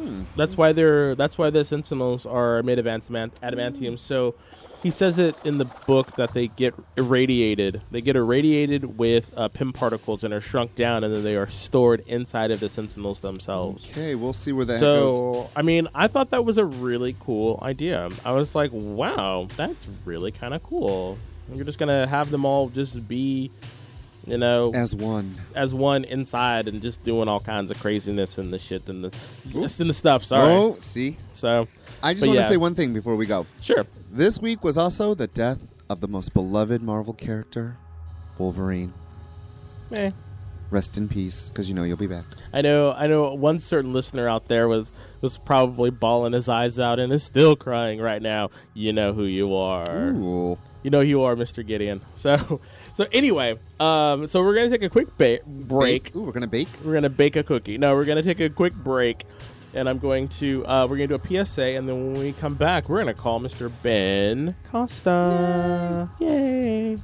Hmm. 0.07 0.23
That's 0.37 0.57
why 0.57 0.73
they're. 0.73 1.15
That's 1.15 1.37
why 1.37 1.51
the 1.51 1.65
Sentinels 1.65 2.27
are 2.27 2.63
made 2.63 2.79
of 2.79 2.87
adamant- 2.87 3.41
adamantium. 3.43 3.99
So 3.99 4.35
he 4.83 4.91
says 4.91 5.19
it 5.19 5.35
in 5.45 5.59
the 5.59 5.65
book 5.87 6.13
that 6.13 6.33
they 6.33 6.49
get 6.49 6.75
irradiated. 6.97 7.81
They 7.91 8.01
get 8.01 8.15
irradiated 8.15 8.99
with 8.99 9.33
uh, 9.37 9.49
Pym 9.49 9.73
particles 9.73 10.23
and 10.23 10.33
are 10.33 10.41
shrunk 10.41 10.77
down, 10.77 11.03
and 11.03 11.13
then 11.15 11.25
they 11.25 11.37
are 11.37 11.49
stored 11.49 12.05
inside 12.07 12.51
of 12.51 12.61
the 12.61 12.69
Sentinels 12.69 13.21
themselves. 13.21 13.89
Okay, 13.91 14.15
we'll 14.15 14.33
see 14.33 14.53
where 14.53 14.65
that 14.65 14.81
goes. 14.81 15.17
So, 15.17 15.51
I 15.57 15.63
mean, 15.63 15.89
I 15.95 16.07
thought 16.07 16.31
that 16.31 16.45
was 16.45 16.59
a 16.59 16.65
really 16.65 17.17
cool 17.21 17.59
idea. 17.63 18.09
I 18.25 18.33
was 18.33 18.55
like, 18.55 18.71
wow, 18.73 19.49
that's 19.57 19.87
really 20.05 20.31
kind 20.31 20.55
of 20.55 20.63
cool. 20.63 21.19
You're 21.53 21.65
just 21.65 21.79
going 21.79 21.89
to 21.89 22.07
have 22.09 22.31
them 22.31 22.45
all 22.45 22.69
just 22.69 23.07
be, 23.09 23.51
you 24.27 24.37
know, 24.39 24.73
As 24.75 24.95
one. 24.95 25.35
as 25.55 25.73
one 25.73 26.05
inside 26.05 26.69
and 26.69 26.83
just 26.83 27.03
doing 27.05 27.29
all 27.29 27.41
kinds 27.41 27.71
of 27.71 27.79
craziness 27.81 28.39
and 28.39 28.53
the 28.53 28.59
shit 28.59 28.89
and 28.89 29.05
the 29.05 29.17
just 29.49 29.81
in 29.81 29.89
the 29.89 29.95
stuff. 29.95 30.25
Sorry. 30.25 30.53
Oh, 30.53 30.77
see? 30.81 31.17
So, 31.33 31.69
I 32.03 32.15
just 32.15 32.27
want 32.27 32.37
to 32.37 32.43
yeah. 32.43 32.49
say 32.49 32.57
one 32.57 32.75
thing 32.75 32.93
before 32.93 33.17
we 33.17 33.27
go. 33.27 33.47
sure. 33.63 33.87
This 34.11 34.39
week 34.41 34.65
was 34.65 34.77
also 34.79 35.15
the 35.15 35.27
death 35.27 35.59
of 35.89 36.01
the 36.01 36.09
most 36.09 36.33
beloved 36.35 36.83
Marvel 36.83 37.13
character, 37.13 37.77
Wolverine. 38.39 38.93
Eh. 39.93 40.11
Rest 40.71 40.99
in 40.99 41.09
peace, 41.09 41.49
because 41.51 41.69
you 41.69 41.77
know 41.77 41.85
you'll 41.85 41.97
be 41.97 42.09
back. 42.09 42.25
I 42.53 42.61
know. 42.61 42.91
I 42.91 43.07
know. 43.07 43.33
One 43.35 43.61
certain 43.61 43.93
listener 43.93 44.29
out 44.29 44.49
there 44.49 44.67
was 44.67 44.93
was 45.21 45.39
probably 45.39 45.91
bawling 45.91 46.33
his 46.33 46.49
eyes 46.49 46.81
out 46.81 46.99
and 46.99 47.13
is 47.13 47.23
still 47.23 47.55
crying 47.55 48.01
right 48.01 48.21
now. 48.21 48.51
You 48.75 48.93
know 48.93 49.13
who 49.13 49.25
you 49.25 49.55
are. 49.55 49.89
Ooh. 50.11 50.59
You 50.83 50.91
know 50.91 51.01
who 51.01 51.07
you 51.07 51.23
are, 51.23 51.37
Mr. 51.37 51.65
Gideon. 51.67 52.01
So, 52.17 52.61
so 52.97 53.07
anyway, 53.13 53.59
um, 53.79 54.27
so 54.27 54.43
we're 54.43 54.55
gonna 54.55 54.71
take 54.71 54.83
a 54.83 54.89
quick 54.89 55.19
ba- 55.19 55.41
break. 55.47 56.05
Bake. 56.05 56.17
Ooh, 56.17 56.23
we're 56.23 56.33
gonna 56.33 56.47
bake. 56.47 56.69
We're 56.83 56.95
gonna 56.95 57.11
bake 57.11 57.37
a 57.37 57.43
cookie. 57.43 57.77
No, 57.77 57.95
we're 57.95 58.07
gonna 58.07 58.23
take 58.23 58.41
a 58.41 58.49
quick 58.49 58.73
break, 58.73 59.25
and 59.75 59.87
I'm 59.87 59.99
going 59.99 60.29
to 60.41 60.65
uh, 60.67 60.87
we're 60.89 60.97
gonna 60.97 61.19
do 61.19 61.21
a 61.23 61.45
PSA, 61.45 61.63
and 61.63 61.87
then 61.87 62.15
when 62.15 62.23
we 62.23 62.33
come 62.33 62.55
back, 62.55 62.89
we're 62.89 63.01
gonna 63.01 63.13
call 63.13 63.39
Mr. 63.39 63.71
Ben 63.83 64.57
Costa. 64.71 66.09
Yay! 66.21 66.97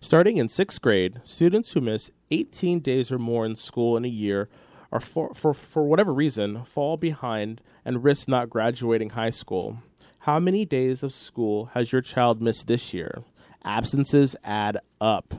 Starting 0.00 0.38
in 0.38 0.48
sixth 0.48 0.80
grade, 0.80 1.20
students 1.24 1.72
who 1.72 1.82
miss 1.82 2.10
18 2.30 2.80
days 2.80 3.12
or 3.12 3.18
more 3.18 3.44
in 3.44 3.54
school 3.54 3.98
in 3.98 4.06
a 4.06 4.08
year 4.08 4.48
are 4.90 5.00
for, 5.00 5.34
for, 5.34 5.52
for 5.52 5.84
whatever 5.84 6.14
reason 6.14 6.64
fall 6.64 6.96
behind 6.96 7.60
and 7.84 8.02
risk 8.02 8.28
not 8.28 8.48
graduating 8.48 9.10
high 9.10 9.28
school. 9.28 9.82
How 10.26 10.40
many 10.40 10.64
days 10.64 11.04
of 11.04 11.14
school 11.14 11.66
has 11.74 11.92
your 11.92 12.02
child 12.02 12.42
missed 12.42 12.66
this 12.66 12.92
year? 12.92 13.22
Absences 13.64 14.34
add 14.42 14.78
up. 15.00 15.34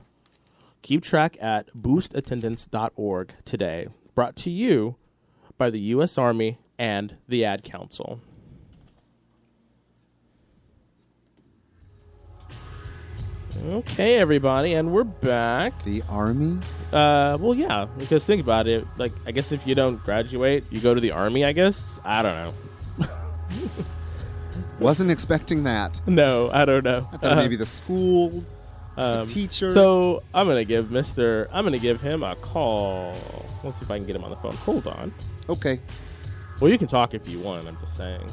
Keep 0.82 1.04
track 1.04 1.36
at 1.42 1.68
boostattendance.org 1.76 3.34
today. 3.44 3.90
Brought 4.16 4.38
to 4.38 4.50
you 4.50 4.96
by 5.58 5.70
the 5.70 5.80
U.S. 5.92 6.18
Army 6.18 6.60
and 6.80 7.18
the 7.28 7.44
Ad 7.44 7.66
Council. 7.66 8.22
Okay, 13.66 14.16
everybody, 14.16 14.74
and 14.74 14.94
we're 14.94 15.04
back. 15.04 15.84
The 15.84 16.02
Army 16.08 16.60
Uh, 16.94 17.38
well, 17.42 17.54
yeah, 17.54 17.88
because 17.98 18.26
think 18.26 18.42
about 18.42 18.68
it. 18.70 18.88
Like, 18.96 19.12
I 19.26 19.32
guess 19.32 19.52
if 19.52 19.68
you 19.68 19.76
don't 19.76 20.02
graduate, 20.06 20.64
you 20.72 20.80
go 20.80 20.94
to 20.94 21.02
the 21.02 21.12
army. 21.12 21.44
I 21.44 21.52
guess 21.52 21.84
I 22.06 22.22
don't 22.22 22.36
know. 22.36 23.08
Wasn't 24.80 25.10
expecting 25.10 25.64
that. 25.64 26.00
No, 26.08 26.50
I 26.52 26.66
don't 26.66 26.84
know. 26.84 27.08
I 27.12 27.18
thought 27.18 27.38
maybe 27.38 27.56
the 27.56 27.66
school, 27.66 28.44
Um, 28.96 29.28
the 29.28 29.34
teachers. 29.34 29.74
So 29.74 30.24
I'm 30.34 30.48
gonna 30.48 30.66
give 30.66 30.92
Mister. 30.92 31.48
I'm 31.52 31.64
gonna 31.66 31.80
give 31.80 32.00
him 32.02 32.24
a 32.24 32.36
call. 32.36 33.16
Let's 33.64 33.78
see 33.80 33.84
if 33.86 33.92
I 33.92 33.98
can 33.98 34.06
get 34.08 34.16
him 34.16 34.24
on 34.24 34.30
the 34.30 34.36
phone. 34.38 34.56
Hold 34.56 34.88
on. 34.88 35.14
okay. 35.50 35.80
Well, 36.60 36.72
you 36.72 36.78
can 36.80 36.88
talk 36.88 37.14
if 37.14 37.28
you 37.30 37.40
want. 37.40 37.66
I'm 37.68 37.78
just 37.82 37.96
saying. 37.98 38.28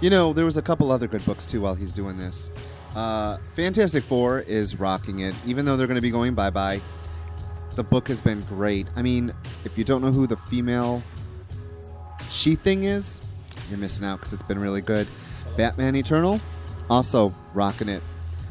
You 0.00 0.08
know, 0.10 0.32
there 0.32 0.44
was 0.44 0.56
a 0.56 0.62
couple 0.62 0.92
other 0.92 1.08
good 1.08 1.24
books 1.24 1.44
too 1.44 1.60
while 1.60 1.74
he's 1.74 1.92
doing 1.92 2.16
this. 2.16 2.48
Uh, 2.94 3.38
Fantastic 3.56 4.04
Four 4.04 4.40
is 4.40 4.78
rocking 4.78 5.20
it, 5.20 5.34
even 5.44 5.64
though 5.64 5.76
they're 5.76 5.88
going 5.88 5.96
to 5.96 6.00
be 6.02 6.12
going 6.12 6.34
bye 6.34 6.50
bye. 6.50 6.80
The 7.74 7.82
book 7.82 8.06
has 8.06 8.20
been 8.20 8.40
great. 8.42 8.86
I 8.94 9.02
mean, 9.02 9.32
if 9.64 9.76
you 9.76 9.82
don't 9.82 10.02
know 10.02 10.12
who 10.12 10.28
the 10.28 10.36
female 10.36 11.02
she 12.28 12.54
thing 12.54 12.84
is, 12.84 13.20
you're 13.68 13.78
missing 13.78 14.06
out 14.06 14.18
because 14.20 14.32
it's 14.32 14.42
been 14.42 14.60
really 14.60 14.80
good. 14.80 15.08
Batman 15.56 15.94
Eternal, 15.96 16.40
also 16.90 17.34
rocking 17.52 17.88
it. 17.88 18.02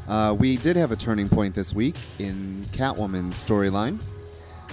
Uh, 0.08 0.36
we 0.38 0.58
did 0.58 0.76
have 0.76 0.92
a 0.92 0.96
turning 0.96 1.30
point 1.30 1.56
this 1.56 1.74
week 1.74 1.96
in 2.20 2.64
Catwoman's 2.72 3.36
storyline. 3.44 4.02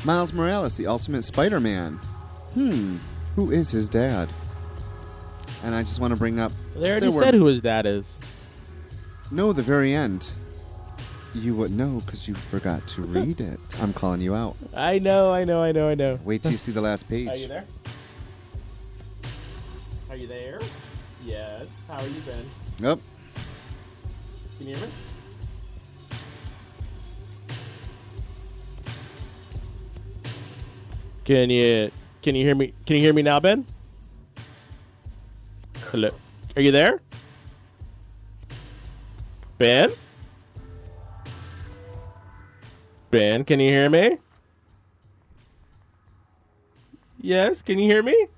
Miles 0.05 0.33
Morales, 0.33 0.77
the 0.77 0.87
ultimate 0.87 1.23
Spider 1.23 1.61
Man. 1.61 1.95
Hmm, 2.55 2.97
who 3.37 3.51
is 3.51 3.71
his 3.71 3.89
dad? 3.89 4.29
And 5.63 5.75
I 5.75 5.83
just 5.83 6.01
want 6.01 6.13
to 6.13 6.19
bring 6.19 6.41
up 6.41 6.53
They 6.75 6.91
already 6.91 7.13
said 7.13 7.35
who 7.35 7.47
his 7.47 7.61
dad 7.61 7.87
is. 7.87 8.11
no, 9.31 9.53
the 9.53 9.63
very 9.63 9.95
end. 9.95 10.31
You 11.33 11.55
would 11.55 11.71
know 11.71 12.01
because 12.05 12.27
you 12.27 12.35
forgot 12.35 12.85
to 12.89 13.03
read 13.03 13.41
it. 13.41 13.61
I'm 13.81 13.93
calling 13.93 14.21
you 14.21 14.35
out. 14.35 14.57
I 14.75 14.99
know. 14.99 15.33
I 15.33 15.45
know. 15.45 15.63
I 15.63 15.71
know. 15.71 15.89
I 15.89 15.95
know. 15.95 16.19
Wait 16.25 16.43
till 16.43 16.53
you 16.53 16.59
see 16.67 16.73
the 16.73 16.81
last 16.81 17.09
page. 17.09 17.29
Are 17.29 17.37
you 17.37 17.47
there? 17.47 17.65
Are 20.09 20.17
you 20.17 20.27
there? 20.27 20.59
Yes. 21.25 21.67
How 21.91 21.97
are 21.97 22.07
you 22.07 22.21
been? 22.21 22.51
Yep. 22.79 23.01
Can 24.59 24.67
you 24.69 24.77
hear 24.77 24.87
me? 24.87 24.93
Can 31.25 31.51
you 31.51 31.91
can 32.23 32.35
you 32.37 32.45
hear 32.45 32.55
me? 32.55 32.75
Can 32.87 32.95
you 32.95 33.03
hear 33.03 33.13
me 33.13 33.23
now, 33.23 33.41
Ben? 33.41 33.67
Hello. 35.91 36.11
Are 36.55 36.63
you 36.63 36.71
there? 36.71 37.01
Ben? 39.59 39.91
Ben, 43.11 43.45
can 43.45 43.59
you 43.59 43.69
hear 43.69 43.91
me? 43.91 44.19
Yes, 47.21 47.63
can 47.63 47.81
you 47.81 47.91
hear 47.91 48.05
me? 48.05 48.29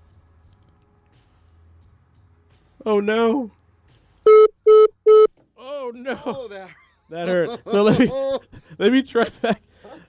Oh 2.84 3.00
no. 3.00 3.50
Oh 5.58 5.92
no. 5.94 6.48
there. 6.48 6.68
That 7.10 7.28
hurt. 7.28 7.60
So 7.70 7.82
let 7.82 7.98
me 7.98 8.10
let 8.78 8.92
me 8.92 9.02
try 9.02 9.28
back. 9.40 9.62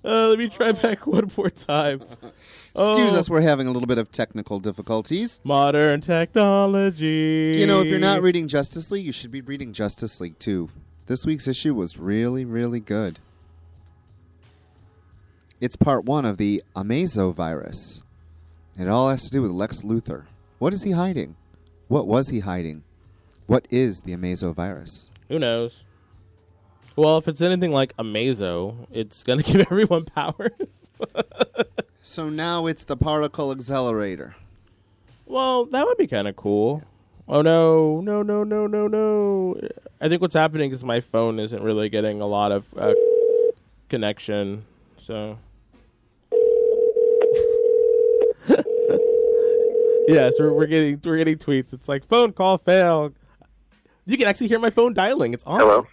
Uh, 0.05 0.27
let 0.29 0.37
me 0.39 0.49
try 0.49 0.71
back 0.71 1.05
one 1.07 1.31
more 1.37 1.49
time. 1.49 2.01
Excuse 2.01 2.33
Oh. 2.75 3.17
us, 3.17 3.29
we're 3.29 3.41
having 3.41 3.67
a 3.67 3.71
little 3.71 3.87
bit 3.87 3.97
of 3.97 4.11
technical 4.11 4.59
difficulties. 4.59 5.39
Modern 5.43 6.01
technology. 6.01 7.55
You 7.57 7.67
know, 7.67 7.81
if 7.81 7.87
you're 7.87 7.99
not 7.99 8.21
reading 8.21 8.47
Justice 8.47 8.91
League, 8.91 9.05
you 9.05 9.11
should 9.11 9.31
be 9.31 9.41
reading 9.41 9.71
Justice 9.73 10.19
League 10.19 10.39
too. 10.39 10.69
This 11.05 11.25
week's 11.25 11.47
issue 11.47 11.73
was 11.75 11.97
really, 11.97 12.43
really 12.45 12.79
good. 12.79 13.19
It's 15.61 15.75
part 15.75 16.03
one 16.05 16.25
of 16.25 16.37
the 16.37 16.63
Amazo 16.75 17.33
virus. 17.33 18.03
It 18.77 18.87
all 18.87 19.09
has 19.09 19.23
to 19.23 19.29
do 19.29 19.41
with 19.41 19.51
Lex 19.51 19.81
Luthor. 19.83 20.23
What 20.59 20.73
is 20.73 20.83
he 20.83 20.91
hiding? 20.91 21.35
What 21.93 22.07
was 22.07 22.29
he 22.29 22.39
hiding? 22.39 22.81
What 23.45 23.67
is 23.69 24.01
the 24.01 24.13
Amazo 24.13 24.51
virus? 24.51 25.11
Who 25.29 25.37
knows? 25.37 25.83
Well, 26.95 27.19
if 27.19 27.27
it's 27.27 27.39
anything 27.39 27.71
like 27.71 27.95
Amazo, 27.97 28.87
it's 28.91 29.23
gonna 29.23 29.43
give 29.43 29.61
everyone 29.61 30.05
powers. 30.05 30.49
So 32.01 32.29
now 32.29 32.65
it's 32.65 32.85
the 32.85 32.97
particle 32.97 33.51
accelerator. 33.51 34.35
well, 35.27 35.65
that 35.65 35.85
would 35.85 35.99
be 35.99 36.07
kind 36.07 36.27
of 36.27 36.35
cool. 36.35 36.81
Oh 37.27 37.43
no, 37.43 38.01
no, 38.01 38.23
no, 38.23 38.43
no, 38.43 38.65
no, 38.65 38.87
no! 38.87 39.61
I 40.01 40.09
think 40.09 40.19
what's 40.19 40.33
happening 40.33 40.71
is 40.71 40.83
my 40.83 40.99
phone 40.99 41.37
isn't 41.37 41.61
really 41.61 41.89
getting 41.89 42.21
a 42.21 42.25
lot 42.25 42.51
of 42.51 42.65
uh, 42.75 42.95
connection. 43.89 44.65
So, 45.05 45.37
yes, 50.07 50.35
we're, 50.39 50.51
we're 50.53 50.65
getting 50.67 50.99
we're 51.03 51.17
getting 51.17 51.37
tweets. 51.37 51.73
It's 51.73 51.87
like 51.89 52.07
phone 52.07 52.33
call 52.33 52.57
failed. 52.57 53.15
You 54.05 54.17
can 54.17 54.27
actually 54.27 54.49
hear 54.49 54.59
my 54.59 54.69
phone 54.69 54.93
dialing. 54.93 55.33
It's 55.33 55.43
on. 55.45 55.59
Hello. 55.59 55.87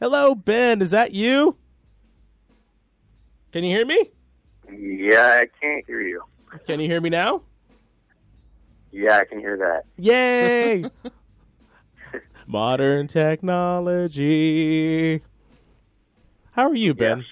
Hello, 0.00 0.34
Ben. 0.34 0.80
Is 0.80 0.90
that 0.92 1.12
you? 1.12 1.56
Can 3.52 3.64
you 3.64 3.76
hear 3.76 3.84
me? 3.84 4.10
Yeah, 4.72 5.40
I 5.42 5.46
can't 5.60 5.84
hear 5.86 6.00
you. 6.00 6.22
Can 6.66 6.80
you 6.80 6.86
hear 6.86 7.00
me 7.00 7.10
now? 7.10 7.42
Yeah, 8.92 9.18
I 9.18 9.24
can 9.24 9.38
hear 9.38 9.56
that. 9.58 9.84
Yay! 9.96 10.84
Modern 12.46 13.06
technology. 13.08 14.20
How 16.52 16.68
are 16.68 16.74
you, 16.74 16.94
Ben? 16.94 17.18
Yes. 17.18 17.26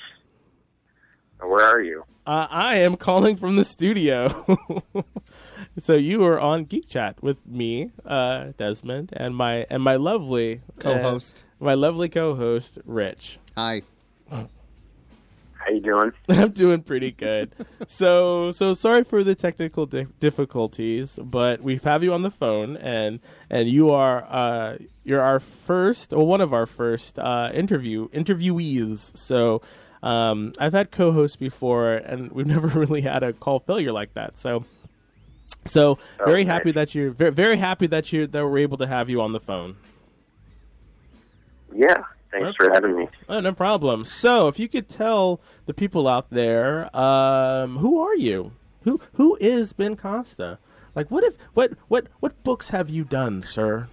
Where 1.40 1.64
are 1.64 1.80
you? 1.80 2.04
Uh, 2.26 2.46
I 2.50 2.76
am 2.76 2.96
calling 2.96 3.36
from 3.36 3.56
the 3.56 3.64
studio. 3.64 4.28
so 5.78 5.94
you 5.94 6.24
are 6.24 6.38
on 6.38 6.64
Geek 6.64 6.88
Chat 6.88 7.22
with 7.22 7.44
me, 7.46 7.90
uh, 8.04 8.52
Desmond, 8.56 9.10
and 9.16 9.34
my 9.36 9.66
and 9.70 9.82
my 9.82 9.96
lovely 9.96 10.60
Co-host. 10.78 11.44
uh, 11.60 11.64
my 11.64 11.74
lovely 11.74 12.08
co-host, 12.08 12.78
Rich. 12.84 13.38
Hi. 13.56 13.82
How 14.30 15.74
you 15.74 15.80
doing? 15.80 16.12
I'm 16.28 16.50
doing 16.52 16.82
pretty 16.82 17.10
good. 17.10 17.52
so 17.86 18.52
so 18.52 18.74
sorry 18.74 19.04
for 19.04 19.22
the 19.24 19.34
technical 19.34 19.86
di- 19.86 20.06
difficulties, 20.20 21.18
but 21.22 21.60
we 21.62 21.76
have 21.84 22.02
you 22.02 22.12
on 22.12 22.22
the 22.22 22.30
phone, 22.30 22.76
and 22.76 23.20
and 23.50 23.68
you 23.68 23.90
are 23.90 24.24
uh, 24.30 24.78
you're 25.04 25.20
our 25.20 25.40
first, 25.40 26.12
or 26.12 26.26
one 26.26 26.40
of 26.40 26.52
our 26.54 26.66
first 26.66 27.18
uh, 27.18 27.50
interview 27.52 28.08
interviewees. 28.10 29.16
So 29.16 29.60
um, 30.02 30.52
I've 30.58 30.72
had 30.72 30.90
co-hosts 30.90 31.36
before, 31.36 31.92
and 31.94 32.30
we've 32.32 32.46
never 32.56 32.68
really 32.68 33.02
had 33.02 33.22
a 33.22 33.32
call 33.32 33.60
failure 33.60 33.92
like 33.92 34.14
that. 34.14 34.36
So. 34.38 34.64
So 35.64 35.98
very 36.24 36.44
happy 36.44 36.72
that 36.72 36.94
you're 36.94 37.10
very, 37.10 37.32
very 37.32 37.56
happy 37.56 37.86
that 37.88 38.12
you 38.12 38.26
that 38.26 38.44
we're 38.44 38.58
able 38.58 38.78
to 38.78 38.86
have 38.86 39.10
you 39.10 39.20
on 39.20 39.32
the 39.32 39.40
phone. 39.40 39.76
Yeah. 41.74 42.02
Thanks 42.30 42.56
for 42.56 42.70
having 42.70 42.96
me. 42.96 43.08
Oh, 43.28 43.40
no 43.40 43.52
problem. 43.52 44.04
So, 44.04 44.48
if 44.48 44.58
you 44.58 44.68
could 44.68 44.88
tell 44.88 45.40
the 45.64 45.72
people 45.72 46.06
out 46.06 46.28
there, 46.30 46.94
um, 46.94 47.78
who 47.78 48.00
are 48.00 48.14
you? 48.14 48.52
Who 48.82 49.00
who 49.14 49.36
is 49.40 49.72
Ben 49.72 49.96
Costa? 49.96 50.58
Like, 50.94 51.10
what 51.10 51.24
if 51.24 51.36
what 51.54 51.72
what 51.88 52.06
what 52.20 52.42
books 52.44 52.70
have 52.70 52.90
you 52.90 53.04
done, 53.04 53.42
sir? 53.42 53.88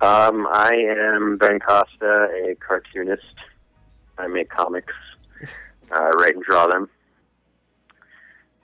Um, 0.00 0.46
I 0.50 0.70
am 0.74 1.38
Ben 1.38 1.60
Costa, 1.60 2.28
a 2.44 2.54
cartoonist. 2.56 3.22
I 4.18 4.26
make 4.26 4.48
comics, 4.48 4.94
uh, 5.94 6.10
write 6.18 6.34
and 6.34 6.44
draw 6.44 6.66
them. 6.66 6.88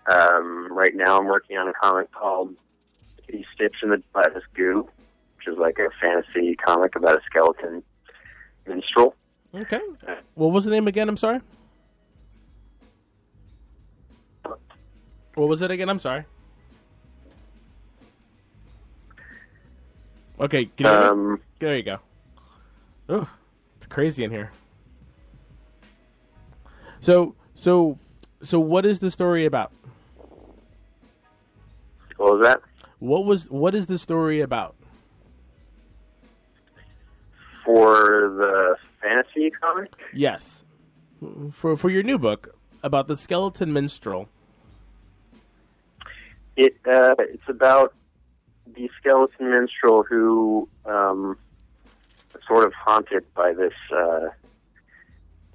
Um, 0.06 0.68
right 0.72 0.94
now, 0.94 1.18
I'm 1.18 1.26
working 1.26 1.56
on 1.56 1.68
a 1.68 1.72
comic 1.72 2.10
called 2.12 2.54
Rickety 3.18 3.46
Stitch 3.54 3.76
and 3.82 3.92
the 3.92 4.02
Gelatinous 4.12 4.44
Goo, 4.54 4.88
which 5.36 5.46
is 5.46 5.58
like 5.58 5.78
a 5.78 5.88
fantasy 6.04 6.56
comic 6.56 6.96
about 6.96 7.18
a 7.18 7.22
skeleton 7.24 7.82
minstrel. 8.66 9.14
Okay. 9.54 9.80
What 10.34 10.48
was 10.48 10.64
the 10.64 10.70
name 10.70 10.88
again? 10.88 11.08
I'm 11.08 11.16
sorry. 11.16 11.40
What 15.34 15.48
was 15.48 15.62
it 15.62 15.70
again? 15.70 15.88
I'm 15.88 15.98
sorry. 15.98 16.24
Okay? 20.40 20.70
Um, 20.84 21.40
there 21.58 21.76
you 21.76 21.82
go. 21.82 21.98
Oh, 23.08 23.28
it's 23.76 23.86
crazy 23.86 24.24
in 24.24 24.30
here. 24.30 24.50
So, 27.00 27.34
so, 27.54 27.98
so, 28.42 28.58
what 28.58 28.84
is 28.84 28.98
the 28.98 29.10
story 29.10 29.44
about? 29.44 29.72
What 32.22 32.38
was 32.38 32.42
that? 32.42 32.62
What 33.00 33.24
was 33.24 33.50
what 33.50 33.74
is 33.74 33.87
the 33.87 33.98
story 33.98 34.40
about? 34.40 34.76
For 37.64 38.32
the 38.37 38.76
fantasy 39.00 39.50
comic? 39.50 39.92
Yes, 40.14 40.64
for 41.50 41.76
for 41.76 41.90
your 41.90 42.04
new 42.04 42.18
book 42.18 42.54
about 42.85 43.08
the 43.08 43.16
skeleton 43.16 43.72
minstrel. 43.72 44.28
It 46.56 46.76
uh, 46.87 47.16
it's 47.18 47.48
about 47.48 47.94
the 48.72 48.88
skeleton 49.00 49.50
minstrel 49.50 50.04
who 50.04 50.68
um, 50.85 51.37
is 52.37 52.40
sort 52.46 52.66
of 52.66 52.72
haunted 52.72 53.24
by 53.35 53.52
this 53.52 53.74
uh, 53.92 54.28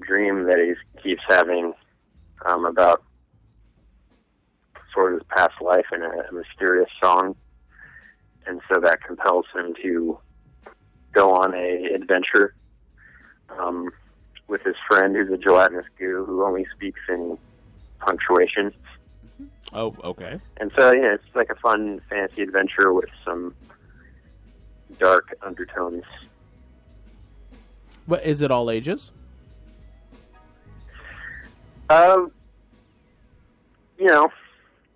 dream 0.02 0.44
that 0.48 0.60
he 0.60 1.02
keeps 1.02 1.24
having 1.30 1.74
um, 2.46 2.66
about 2.66 3.04
sort 4.98 5.14
of 5.14 5.20
his 5.20 5.28
past 5.30 5.62
life 5.62 5.86
in 5.94 6.02
a, 6.02 6.10
a 6.10 6.32
mysterious 6.34 6.90
song, 7.02 7.36
and 8.48 8.60
so 8.68 8.82
that 8.82 9.04
compels 9.04 9.46
him 9.54 9.76
to 9.84 10.18
go 11.12 11.36
on 11.36 11.54
a 11.54 11.94
adventure 11.94 12.56
um, 13.60 13.92
with 14.48 14.64
his 14.64 14.76
friend, 14.88 15.16
who's 15.16 15.32
a 15.32 15.38
gelatinous 15.38 15.86
goo 16.00 16.26
who 16.26 16.44
only 16.44 16.66
speaks 16.76 17.00
in 17.10 17.38
punctuation. 18.00 18.74
Oh, 19.72 19.96
okay. 20.04 20.40
And 20.58 20.72
so, 20.76 20.92
yeah, 20.94 21.14
it's 21.14 21.36
like 21.36 21.52
a 21.52 21.56
fun 21.56 22.02
fantasy 22.10 22.42
adventure 22.42 22.92
with 22.92 23.10
some 23.24 23.54
dark 24.98 25.38
undertones. 25.44 26.06
But 28.08 28.26
is 28.26 28.42
it 28.42 28.50
all 28.50 28.72
ages? 28.72 29.12
Um, 31.90 32.32
you 34.00 34.08
know, 34.08 34.32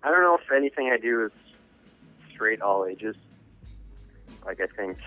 I 0.04 0.10
don't 0.10 0.22
know 0.22 0.36
if 0.36 0.50
anything 0.52 0.90
I 0.92 0.96
do 0.98 1.24
is 1.26 1.32
straight 2.32 2.60
all 2.60 2.84
ages. 2.86 3.14
Like, 4.44 4.60
I 4.60 4.66
think 4.76 4.98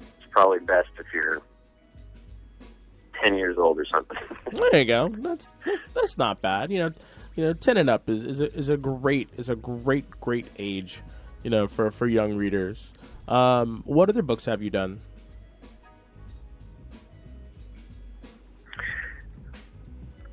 it's 0.00 0.26
probably 0.30 0.58
best 0.60 0.88
if 0.98 1.06
you're 1.14 1.40
10 3.22 3.36
years 3.36 3.56
old 3.58 3.78
or 3.78 3.86
something. 3.86 4.16
There 4.70 4.80
you 4.80 4.86
go. 4.86 5.08
That's 5.08 5.48
that's, 5.66 5.86
that's 5.88 6.18
not 6.18 6.40
bad. 6.40 6.70
You 6.70 6.78
know, 6.78 6.92
you 7.34 7.44
know, 7.44 7.52
ten 7.54 7.76
and 7.76 7.90
up 7.90 8.08
is, 8.08 8.22
is 8.22 8.40
a, 8.40 8.52
is 8.54 8.68
a 8.68 8.76
great 8.76 9.28
is 9.36 9.48
a 9.48 9.56
great 9.56 10.08
great 10.20 10.46
age. 10.58 11.00
You 11.42 11.50
know, 11.50 11.66
for 11.66 11.90
for 11.90 12.06
young 12.06 12.36
readers. 12.36 12.92
Um, 13.26 13.82
what 13.84 14.08
other 14.08 14.22
books 14.22 14.44
have 14.44 14.62
you 14.62 14.70
done? 14.70 15.00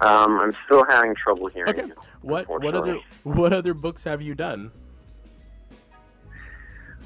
um, 0.01 0.39
I'm 0.39 0.53
still 0.65 0.83
having 0.89 1.15
trouble 1.15 1.47
hearing 1.47 1.69
Okay. 1.69 1.87
you. 1.87 1.95
What 2.21 2.47
what 2.47 2.75
other 2.75 2.99
what 3.23 3.53
other 3.53 3.73
books 3.73 4.03
have 4.03 4.21
you 4.21 4.35
done? 4.35 4.71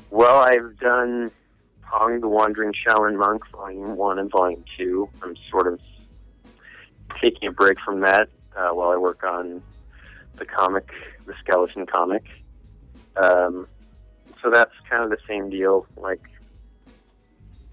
Well, 0.10 0.40
I've 0.40 0.78
done 0.80 1.32
Pang 1.82 2.22
the 2.22 2.28
Wandering 2.28 2.74
Shaolin 2.74 3.18
Monk, 3.18 3.44
Volume 3.52 3.96
1 3.96 4.20
and 4.20 4.32
Volume 4.32 4.64
2. 4.78 5.10
I'm 5.22 5.36
sort 5.50 5.68
of 5.72 5.80
taking 7.22 7.50
a 7.50 7.52
break 7.52 7.78
from 7.84 8.02
that 8.02 8.30
uh, 8.56 8.70
while 8.70 8.90
I 8.90 8.98
work 8.98 9.24
on 9.24 9.62
the 10.38 10.46
comic, 10.46 10.90
the 11.26 11.34
skeleton 11.44 11.86
comic. 11.86 12.24
Um, 13.18 13.68
so 14.42 14.50
that's 14.50 14.74
kind 14.90 15.04
of 15.04 15.10
the 15.10 15.18
same 15.28 15.50
deal. 15.50 15.88
Like, 15.98 16.22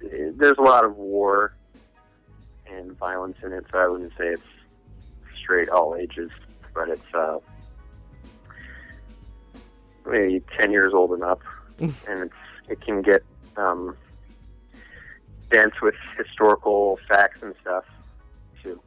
there's 0.00 0.58
a 0.58 0.62
lot 0.62 0.84
of 0.84 0.96
war 0.96 1.54
and 2.66 2.96
violence 2.98 3.36
in 3.44 3.52
it, 3.52 3.66
so 3.70 3.78
I 3.78 3.86
wouldn't 3.88 4.12
say 4.18 4.28
it's 4.28 4.42
straight 5.40 5.68
all 5.68 5.96
ages, 5.96 6.30
but 6.74 6.88
it's 6.88 7.14
uh, 7.14 7.38
maybe 10.06 10.42
10 10.60 10.70
years 10.70 10.92
old 10.94 11.12
and 11.12 11.22
up 11.22 11.40
and 11.78 11.94
it's 12.08 12.34
it 12.68 12.80
can 12.80 13.02
get 13.02 13.22
um, 13.56 13.96
dense 15.50 15.74
with 15.82 15.94
historical 16.16 16.98
facts 17.08 17.38
and 17.42 17.54
stuff 17.60 17.84
too. 18.62 18.80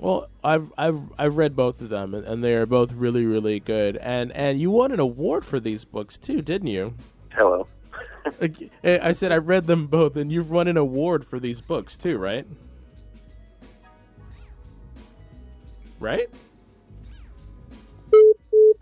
Well, 0.00 0.28
I've 0.44 0.72
I've 0.76 1.00
I've 1.18 1.36
read 1.36 1.56
both 1.56 1.80
of 1.80 1.88
them, 1.88 2.14
and, 2.14 2.24
and 2.26 2.44
they 2.44 2.54
are 2.54 2.66
both 2.66 2.92
really 2.92 3.24
really 3.24 3.60
good. 3.60 3.96
And 3.96 4.32
and 4.32 4.60
you 4.60 4.70
won 4.70 4.92
an 4.92 5.00
award 5.00 5.44
for 5.44 5.58
these 5.58 5.84
books 5.84 6.18
too, 6.18 6.42
didn't 6.42 6.68
you? 6.68 6.94
Hello. 7.32 7.66
Eh, 8.82 8.98
I 9.00 9.12
said 9.12 9.30
I 9.30 9.36
read 9.36 9.68
them 9.68 9.86
both, 9.86 10.16
and 10.16 10.32
you've 10.32 10.50
won 10.50 10.66
an 10.66 10.76
award 10.76 11.24
for 11.24 11.38
these 11.38 11.60
books 11.60 11.96
too, 11.96 12.18
right? 12.18 12.44
Right? 16.00 16.28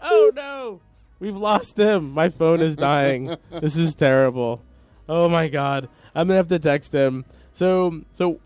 Oh 0.07 0.31
no! 0.35 0.81
We've 1.19 1.37
lost 1.37 1.79
him. 1.79 2.11
My 2.11 2.29
phone 2.29 2.61
is 2.61 2.77
dying. 2.77 3.35
this 3.51 3.77
is 3.77 3.95
terrible. 3.95 4.63
Oh 5.09 5.29
my 5.29 5.49
god. 5.49 5.89
I'm 6.15 6.29
gonna 6.29 6.37
have 6.37 6.49
to 6.49 6.59
text 6.59 6.93
him. 6.93 7.25
So 7.53 8.03
so 8.13 8.39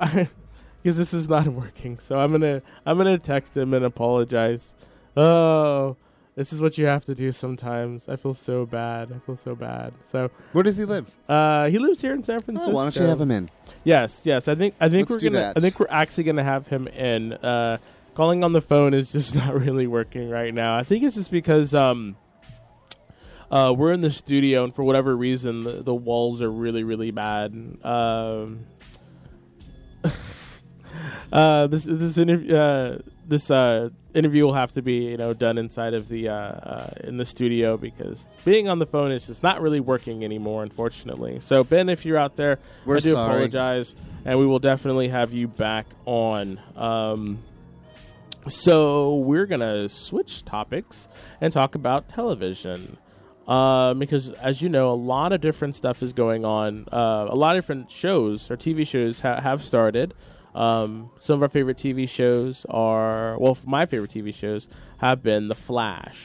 because 0.83 0.97
this 0.97 1.13
is 1.13 1.29
not 1.29 1.49
working. 1.49 1.99
So 1.99 2.19
I'm 2.19 2.31
gonna 2.33 2.63
I'm 2.87 2.97
gonna 2.97 3.19
text 3.19 3.57
him 3.57 3.75
and 3.75 3.85
apologize. 3.85 4.71
Oh, 5.17 5.97
this 6.37 6.53
is 6.53 6.61
what 6.61 6.79
you 6.79 6.87
have 6.87 7.05
to 7.07 7.15
do 7.15 7.33
sometimes. 7.33 8.09
I 8.09 8.15
feel 8.15 8.35
so 8.35 8.65
bad. 8.65 9.11
I 9.13 9.19
feel 9.19 9.37
so 9.37 9.57
bad. 9.57 9.93
So 10.13 10.31
Where 10.53 10.63
does 10.63 10.77
he 10.77 10.85
live? 10.85 11.11
uh, 11.29 11.69
he 11.69 11.79
lives 11.79 12.01
here 12.01 12.15
in 12.15 12.23
San 12.23 12.41
Francisco. 12.41 12.71
Oh, 12.71 12.75
why 12.75 12.83
don't 12.85 12.95
you 12.95 13.03
have 13.03 13.21
him 13.21 13.33
in? 13.33 13.51
Yes, 13.83 14.23
yes. 14.25 14.47
I 14.47 14.55
think 14.55 14.75
I 14.81 14.89
think 14.89 15.11
Let's 15.11 15.23
we're 15.25 15.31
gonna 15.31 15.43
that. 15.43 15.57
I 15.57 15.61
think 15.61 15.81
we're 15.81 15.87
actually 15.91 16.25
gonna 16.25 16.45
have 16.45 16.69
him 16.69 16.87
in. 16.89 17.33
Uh, 17.33 17.79
calling 18.19 18.43
on 18.43 18.53
the 18.53 18.61
phone 18.61 18.95
is 18.95 19.13
just 19.13 19.33
not 19.37 19.55
really 19.55 19.87
working 19.87 20.29
right 20.29 20.53
now. 20.53 20.77
I 20.77 20.83
think 20.83 21.05
it's 21.05 21.15
just 21.15 21.31
because 21.31 21.73
um, 21.73 22.17
uh, 23.49 23.73
we're 23.77 23.93
in 23.93 24.01
the 24.01 24.11
studio 24.11 24.65
and 24.65 24.75
for 24.75 24.83
whatever 24.83 25.17
reason 25.17 25.63
the, 25.63 25.83
the 25.85 25.95
walls 25.95 26.43
are 26.43 26.51
really 26.51 26.83
really 26.83 27.13
bad. 27.13 27.53
Um, 27.85 28.67
uh, 31.33 31.69
this 31.69 31.85
this 31.85 32.19
interview 32.19 32.57
uh, 32.57 32.99
this 33.25 33.53
uh, 33.53 33.91
interview 34.15 34.47
will 34.47 34.55
have 34.55 34.73
to 34.73 34.83
be 34.83 35.11
you 35.11 35.17
know 35.17 35.33
done 35.33 35.57
inside 35.57 35.95
of 35.95 36.09
the 36.09 36.29
uh, 36.29 36.35
uh, 36.35 36.91
in 37.05 37.19
the 37.19 37.25
studio 37.25 37.77
because 37.77 38.27
being 38.45 38.69
on 38.69 38.81
the 38.81 38.87
phone 38.87 39.13
is 39.13 39.29
just 39.29 39.45
not 39.45 39.63
really 39.63 39.79
working 39.79 40.25
anymore, 40.25 40.65
unfortunately. 40.65 41.39
So 41.39 41.63
Ben, 41.63 41.89
if 41.89 42.05
you're 42.05 42.19
out 42.19 42.35
there, 42.35 42.59
We're 42.85 42.97
I 42.97 42.99
do 42.99 43.13
sorry. 43.13 43.29
apologize, 43.29 43.95
and 44.25 44.41
we 44.41 44.47
will 44.47 44.59
definitely 44.59 45.07
have 45.07 45.33
you 45.33 45.47
back 45.47 45.87
on. 46.05 46.59
Um, 46.75 47.45
so 48.49 49.17
we're 49.17 49.47
gonna 49.47 49.89
switch 49.89 50.45
topics 50.45 51.09
and 51.41 51.53
talk 51.53 51.75
about 51.75 52.09
television. 52.09 52.97
Um, 53.47 53.99
because 53.99 54.31
as 54.33 54.61
you 54.61 54.69
know, 54.69 54.91
a 54.91 54.95
lot 54.95 55.33
of 55.33 55.41
different 55.41 55.75
stuff 55.75 56.03
is 56.03 56.13
going 56.13 56.45
on. 56.45 56.87
Uh, 56.93 57.27
a 57.31 57.35
lot 57.35 57.57
of 57.57 57.63
different 57.63 57.91
shows 57.91 58.51
or 58.51 58.57
TV 58.59 58.87
shows 58.87 59.21
ha- 59.21 59.41
have 59.41 59.65
started. 59.65 60.13
Um, 60.55 61.11
some 61.21 61.37
of 61.37 61.43
our 61.43 61.49
favorite 61.49 61.79
TV 61.79 62.07
shows 62.09 62.67
are 62.69 63.39
well, 63.39 63.57
my 63.65 63.87
favorite 63.87 64.11
TV 64.11 64.35
shows 64.35 64.69
have 64.99 65.23
been 65.23 65.49
The 65.49 65.55
Flash. 65.55 66.19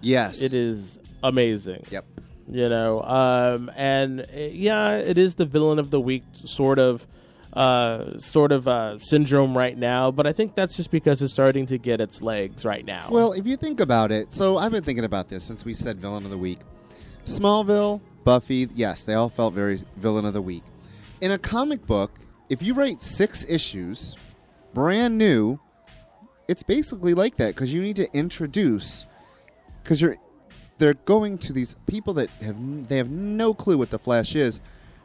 Yes. 0.00 0.40
It 0.42 0.52
is 0.54 0.98
amazing 1.24 1.84
Yep. 1.92 2.04
you 2.50 2.68
know 2.68 3.00
um 3.02 3.70
and 3.76 4.22
uh, 4.22 4.24
yeah 4.36 4.96
it 4.96 5.16
is 5.16 5.36
the 5.36 5.44
villain 5.46 5.78
of 5.78 5.90
the 5.90 6.00
week 6.00 6.24
sort 6.34 6.80
of 6.80 7.06
uh 7.52 8.18
sort 8.18 8.50
of 8.50 8.66
uh 8.66 8.98
syndrome 8.98 9.56
right 9.56 9.76
now 9.76 10.10
but 10.10 10.26
i 10.26 10.32
think 10.32 10.54
that's 10.54 10.74
just 10.76 10.90
because 10.90 11.20
it's 11.20 11.32
starting 11.34 11.66
to 11.66 11.76
get 11.76 12.00
its 12.00 12.22
legs 12.22 12.64
right 12.64 12.86
now 12.86 13.06
Well, 13.10 13.32
if 13.32 13.46
you 13.46 13.56
think 13.58 13.80
about 13.80 14.10
it, 14.10 14.32
so 14.32 14.56
I've 14.56 14.72
been 14.72 14.82
thinking 14.84 15.04
about 15.04 15.28
this 15.28 15.44
since 15.44 15.64
we 15.64 15.74
said 15.74 15.98
villain 16.00 16.24
of 16.24 16.30
the 16.30 16.38
week. 16.38 16.60
Smallville, 17.26 18.00
Buffy, 18.24 18.68
yes, 18.74 19.02
they 19.02 19.14
all 19.14 19.28
felt 19.28 19.54
very 19.54 19.80
villain 19.96 20.24
of 20.24 20.32
the 20.32 20.42
week. 20.42 20.62
In 21.20 21.32
a 21.32 21.38
comic 21.38 21.86
book, 21.86 22.10
if 22.48 22.62
you 22.62 22.74
write 22.74 23.00
six 23.02 23.44
issues, 23.48 24.16
brand 24.74 25.16
new, 25.18 25.60
it's 26.48 26.62
basically 26.62 27.14
like 27.14 27.36
that 27.36 27.54
because 27.54 27.72
you 27.72 27.80
need 27.82 27.96
to 27.96 28.10
introduce 28.12 29.06
because 29.82 30.00
you're 30.00 30.16
they're 30.78 30.94
going 30.94 31.38
to 31.38 31.52
these 31.52 31.76
people 31.86 32.14
that 32.14 32.28
have 32.40 32.88
they 32.88 32.96
have 32.96 33.10
no 33.10 33.54
clue 33.54 33.78
what 33.78 33.90
the 33.90 33.98
Flash 33.98 34.34
is. 34.34 34.60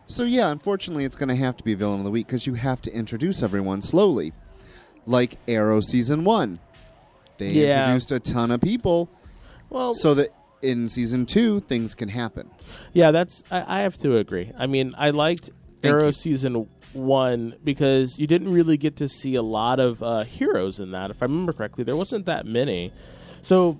So 0.07 0.23
yeah, 0.23 0.51
unfortunately, 0.51 1.03
it's 1.03 1.15
going 1.15 1.29
to 1.29 1.35
have 1.35 1.57
to 1.57 1.63
be 1.63 1.73
villain 1.73 1.99
of 1.99 2.05
the 2.05 2.11
week 2.11 2.27
because 2.27 2.47
you 2.47 2.53
have 2.53 2.81
to 2.83 2.91
introduce 2.93 3.43
everyone 3.43 3.81
slowly, 3.81 4.33
like 5.05 5.37
Arrow 5.47 5.81
season 5.81 6.23
one. 6.23 6.59
They 7.37 7.49
Yeah. 7.49 7.79
introduced 7.83 8.11
a 8.11 8.19
ton 8.19 8.51
of 8.51 8.61
people 8.61 9.09
well 9.69 9.93
so 9.93 10.13
that 10.15 10.29
in 10.61 10.87
season 10.89 11.25
two 11.25 11.59
things 11.59 11.93
can 11.93 12.09
happen. 12.09 12.49
yeah 12.93 13.11
that's 13.11 13.43
I, 13.51 13.79
I 13.79 13.81
have 13.81 13.95
to 13.97 14.17
agree 14.17 14.51
i 14.57 14.65
mean 14.65 14.93
i 14.97 15.09
liked 15.11 15.51
Thank 15.81 15.93
arrow 15.93 16.07
you. 16.07 16.11
season 16.13 16.67
one 16.93 17.53
because 17.63 18.17
you 18.17 18.25
didn't 18.27 18.51
really 18.51 18.77
get 18.77 18.95
to 18.95 19.07
see 19.09 19.35
a 19.35 19.41
lot 19.43 19.79
of 19.79 20.01
uh 20.01 20.21
heroes 20.23 20.79
in 20.79 20.91
that 20.91 21.11
if 21.11 21.21
i 21.21 21.25
remember 21.25 21.51
correctly 21.53 21.83
there 21.83 21.95
wasn't 21.97 22.25
that 22.25 22.45
many 22.47 22.91
so 23.43 23.79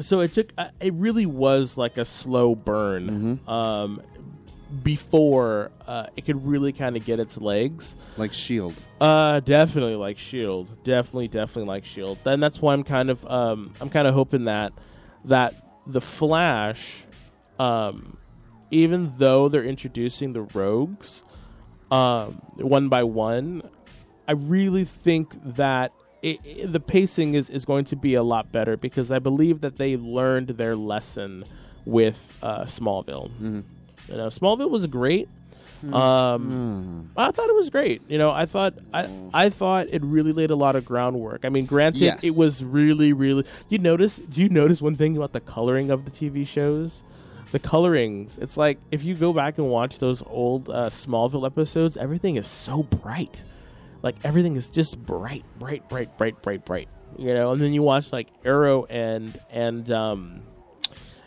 so 0.00 0.20
it 0.20 0.32
took 0.34 0.50
uh, 0.58 0.68
it 0.80 0.92
really 0.94 1.26
was 1.26 1.76
like 1.76 1.96
a 1.96 2.04
slow 2.04 2.54
burn 2.54 3.40
um 3.48 4.00
before 4.82 5.70
uh, 5.86 6.06
it 6.16 6.24
could 6.24 6.44
really 6.46 6.72
kind 6.72 6.96
of 6.96 7.04
get 7.04 7.18
its 7.20 7.38
legs 7.40 7.96
Like 8.16 8.32
Shield. 8.32 8.74
uh, 9.00 9.40
definitely 9.40 9.94
like 9.96 10.18
Shield. 10.18 10.68
Definitely, 10.84 11.28
definitely 11.28 11.64
like 11.68 11.84
Shield. 11.84 12.18
Then 12.24 12.40
that's 12.40 12.60
why 12.60 12.72
I'm 12.74 12.84
kind 12.84 13.10
of 13.10 13.24
um, 13.26 13.72
I'm 13.80 13.88
kind 13.90 14.06
of 14.06 14.14
hoping 14.14 14.44
that 14.44 14.72
that 15.24 15.54
the 15.86 16.00
Flash, 16.00 17.04
um, 17.58 18.16
even 18.70 19.14
though 19.16 19.48
they're 19.48 19.64
introducing 19.64 20.32
the 20.34 20.42
rogues, 20.42 21.22
um, 21.90 22.42
one 22.56 22.88
by 22.88 23.02
one, 23.04 23.62
I 24.26 24.32
really 24.32 24.84
think 24.84 25.32
that 25.56 25.92
it, 26.20 26.40
it- 26.44 26.72
the 26.72 26.80
pacing 26.80 27.34
is, 27.34 27.48
is 27.48 27.64
going 27.64 27.86
to 27.86 27.96
be 27.96 28.14
a 28.14 28.22
lot 28.22 28.52
better 28.52 28.76
because 28.76 29.10
I 29.10 29.18
believe 29.18 29.62
that 29.62 29.78
they 29.78 29.96
learned 29.96 30.48
their 30.48 30.76
lesson 30.76 31.44
with 31.86 32.36
uh, 32.42 32.64
Smallville. 32.64 33.30
You 34.08 34.16
know, 34.16 34.28
Smallville 34.28 34.70
was 34.70 34.86
great, 34.86 35.28
Um, 35.92 37.10
I 37.16 37.30
thought 37.30 37.48
it 37.48 37.54
was 37.54 37.70
great. 37.70 38.02
You 38.08 38.18
know, 38.18 38.30
I 38.30 38.46
thought 38.46 38.74
I 38.92 39.08
I 39.32 39.48
thought 39.50 39.86
it 39.90 40.02
really 40.02 40.32
laid 40.32 40.50
a 40.50 40.56
lot 40.56 40.74
of 40.76 40.84
groundwork. 40.84 41.44
I 41.44 41.48
mean, 41.50 41.66
granted, 41.66 42.00
Yes. 42.02 42.24
it 42.24 42.34
was 42.36 42.64
really 42.64 43.12
really. 43.12 43.44
You 43.68 43.78
notice? 43.78 44.16
Do 44.18 44.40
you 44.42 44.48
notice 44.48 44.80
one 44.82 44.96
thing 44.96 45.16
about 45.16 45.32
the 45.32 45.40
coloring 45.40 45.90
of 45.90 46.04
the 46.04 46.10
TV 46.10 46.46
shows? 46.46 47.02
The 47.52 47.58
colorings. 47.58 48.36
It's 48.38 48.56
like 48.56 48.78
if 48.90 49.02
you 49.04 49.14
go 49.14 49.32
back 49.32 49.56
and 49.58 49.68
watch 49.70 49.98
those 50.00 50.22
old 50.26 50.68
uh, 50.68 50.90
Smallville 50.90 51.46
episodes, 51.46 51.96
everything 51.96 52.36
is 52.36 52.46
so 52.46 52.82
bright. 52.82 53.42
Like 54.02 54.16
everything 54.24 54.56
is 54.56 54.68
just 54.68 54.98
bright, 55.04 55.44
bright, 55.58 55.88
bright, 55.88 56.16
bright, 56.18 56.40
bright, 56.42 56.64
bright. 56.64 56.88
You 57.16 57.32
know, 57.34 57.52
and 57.52 57.60
then 57.60 57.72
you 57.72 57.82
watch 57.82 58.12
like 58.12 58.28
Arrow 58.44 58.84
and 58.86 59.38
and 59.50 59.90
um 59.90 60.40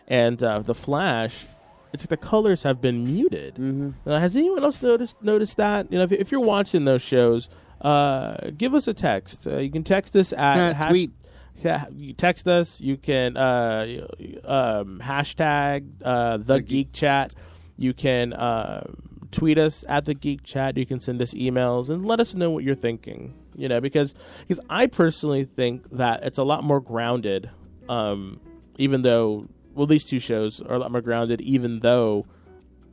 and 0.08 0.42
uh, 0.44 0.60
the 0.60 0.76
Flash. 0.76 1.46
It's 1.94 2.04
like 2.04 2.10
the 2.10 2.18
colors 2.18 2.64
have 2.64 2.80
been 2.82 3.04
muted. 3.04 3.56
Mm-hmm. 3.56 4.10
Uh, 4.10 4.20
has 4.20 4.36
anyone 4.36 4.64
else 4.64 4.82
noticed 4.82 5.22
noticed 5.22 5.58
that? 5.58 5.92
You 5.92 5.98
know, 5.98 6.04
if, 6.06 6.12
if 6.14 6.32
you're 6.32 6.40
watching 6.42 6.86
those 6.86 7.02
shows, 7.02 7.50
uh, 7.82 8.52
give 8.58 8.74
us 8.74 8.88
a 8.88 8.94
text. 8.94 9.46
Uh, 9.46 9.58
you 9.58 9.70
can 9.72 9.84
text 9.84 10.16
us 10.16 10.32
at 10.34 10.74
hash- 10.76 10.90
tweet. 10.90 11.12
Yeah, 11.58 11.86
you 11.92 12.14
text 12.14 12.48
us. 12.48 12.82
You 12.82 12.98
can 12.98 13.38
uh, 13.38 14.06
um, 14.46 15.00
hashtag 15.04 15.86
uh, 16.04 16.38
the, 16.38 16.44
The 16.56 16.60
geek, 16.62 16.68
Geek. 16.70 16.94
chat. 16.94 17.36
You 17.78 17.94
can 17.94 18.34
uh, 18.34 18.84
tweet 19.32 19.58
us 19.58 19.84
at 19.88 20.06
the 20.06 20.14
geek 20.14 20.44
chat. 20.44 20.78
You 20.78 20.86
can 20.86 21.00
send 21.00 21.22
us 21.22 21.34
emails 21.34 21.90
and 21.90 22.06
let 22.06 22.20
us 22.20 22.34
know 22.34 22.50
what 22.50 22.64
you're 22.64 22.74
thinking. 22.76 23.36
You 23.56 23.68
know, 23.68 23.82
because 23.82 24.14
because 24.48 24.64
I 24.70 24.86
personally 24.88 25.44
think 25.44 25.90
that 25.92 26.24
it's 26.24 26.38
a 26.40 26.44
lot 26.44 26.64
more 26.64 26.80
grounded. 26.80 27.50
Um, 27.90 28.40
even 28.78 29.02
though 29.02 29.48
well, 29.74 29.88
these 29.88 30.04
two 30.04 30.20
shows 30.20 30.62
are 30.62 30.76
a 30.76 30.80
lot 30.80 30.92
more 30.92 31.02
grounded. 31.02 31.42
Even 31.42 31.80
though 31.80 32.26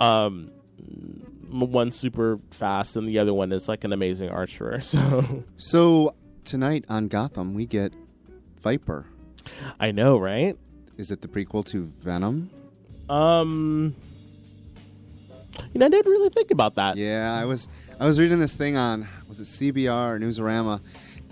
um, 0.01 0.51
one's 1.51 1.97
super 1.97 2.39
fast 2.51 2.97
and 2.97 3.09
the 3.09 3.19
other 3.19 3.35
one 3.35 3.53
is 3.53 3.69
like 3.69 3.85
an 3.85 3.93
amazing 3.93 4.31
archer. 4.31 4.81
So 4.83 5.45
So 5.57 6.15
tonight 6.45 6.85
on 6.89 7.09
Gotham, 7.09 7.55
we 7.55 7.67
get 7.67 7.93
Viper. 8.61 9.07
I 9.81 9.93
know, 9.93 10.19
right? 10.19 10.57
Is 10.97 11.11
it 11.11 11.21
the 11.21 11.29
prequel 11.29 11.65
to 11.67 11.85
Venom? 12.03 12.51
Um, 13.09 13.95
you 15.73 15.81
know, 15.81 15.87
I 15.87 15.89
didn't 15.89 16.11
really 16.11 16.29
think 16.31 16.51
about 16.51 16.75
that. 16.77 16.97
Yeah, 16.97 17.33
I 17.33 17.45
was 17.45 17.69
I 17.99 18.07
was 18.07 18.19
reading 18.19 18.39
this 18.39 18.55
thing 18.55 18.77
on 18.77 19.07
was 19.29 19.41
it 19.41 19.45
CBR 19.45 20.17
or 20.17 20.19
Newsarama, 20.19 20.81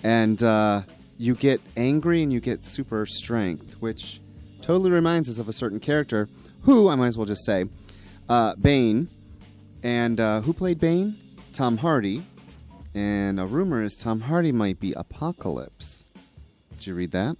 and 0.02 0.42
uh, 0.42 0.82
you 1.18 1.34
get 1.34 1.60
angry 1.76 2.22
and 2.22 2.32
you 2.32 2.40
get 2.40 2.64
super 2.64 3.06
strength, 3.06 3.74
which 3.80 4.20
totally 4.66 4.90
reminds 4.90 5.28
us 5.28 5.38
of 5.38 5.48
a 5.48 5.52
certain 5.52 5.78
character 5.80 6.28
who 6.62 6.88
I 6.88 6.96
might 6.96 7.06
as 7.08 7.16
well 7.16 7.26
just 7.26 7.44
say, 7.44 7.66
uh, 8.28 8.54
Bane, 8.56 9.08
and 9.82 10.18
uh, 10.18 10.40
who 10.40 10.52
played 10.52 10.80
Bane? 10.80 11.16
Tom 11.52 11.76
Hardy, 11.78 12.22
and 12.94 13.38
a 13.40 13.46
rumor 13.46 13.82
is 13.82 13.94
Tom 13.94 14.20
Hardy 14.20 14.52
might 14.52 14.80
be 14.80 14.92
Apocalypse. 14.92 16.04
Did 16.76 16.86
you 16.88 16.94
read 16.94 17.12
that? 17.12 17.36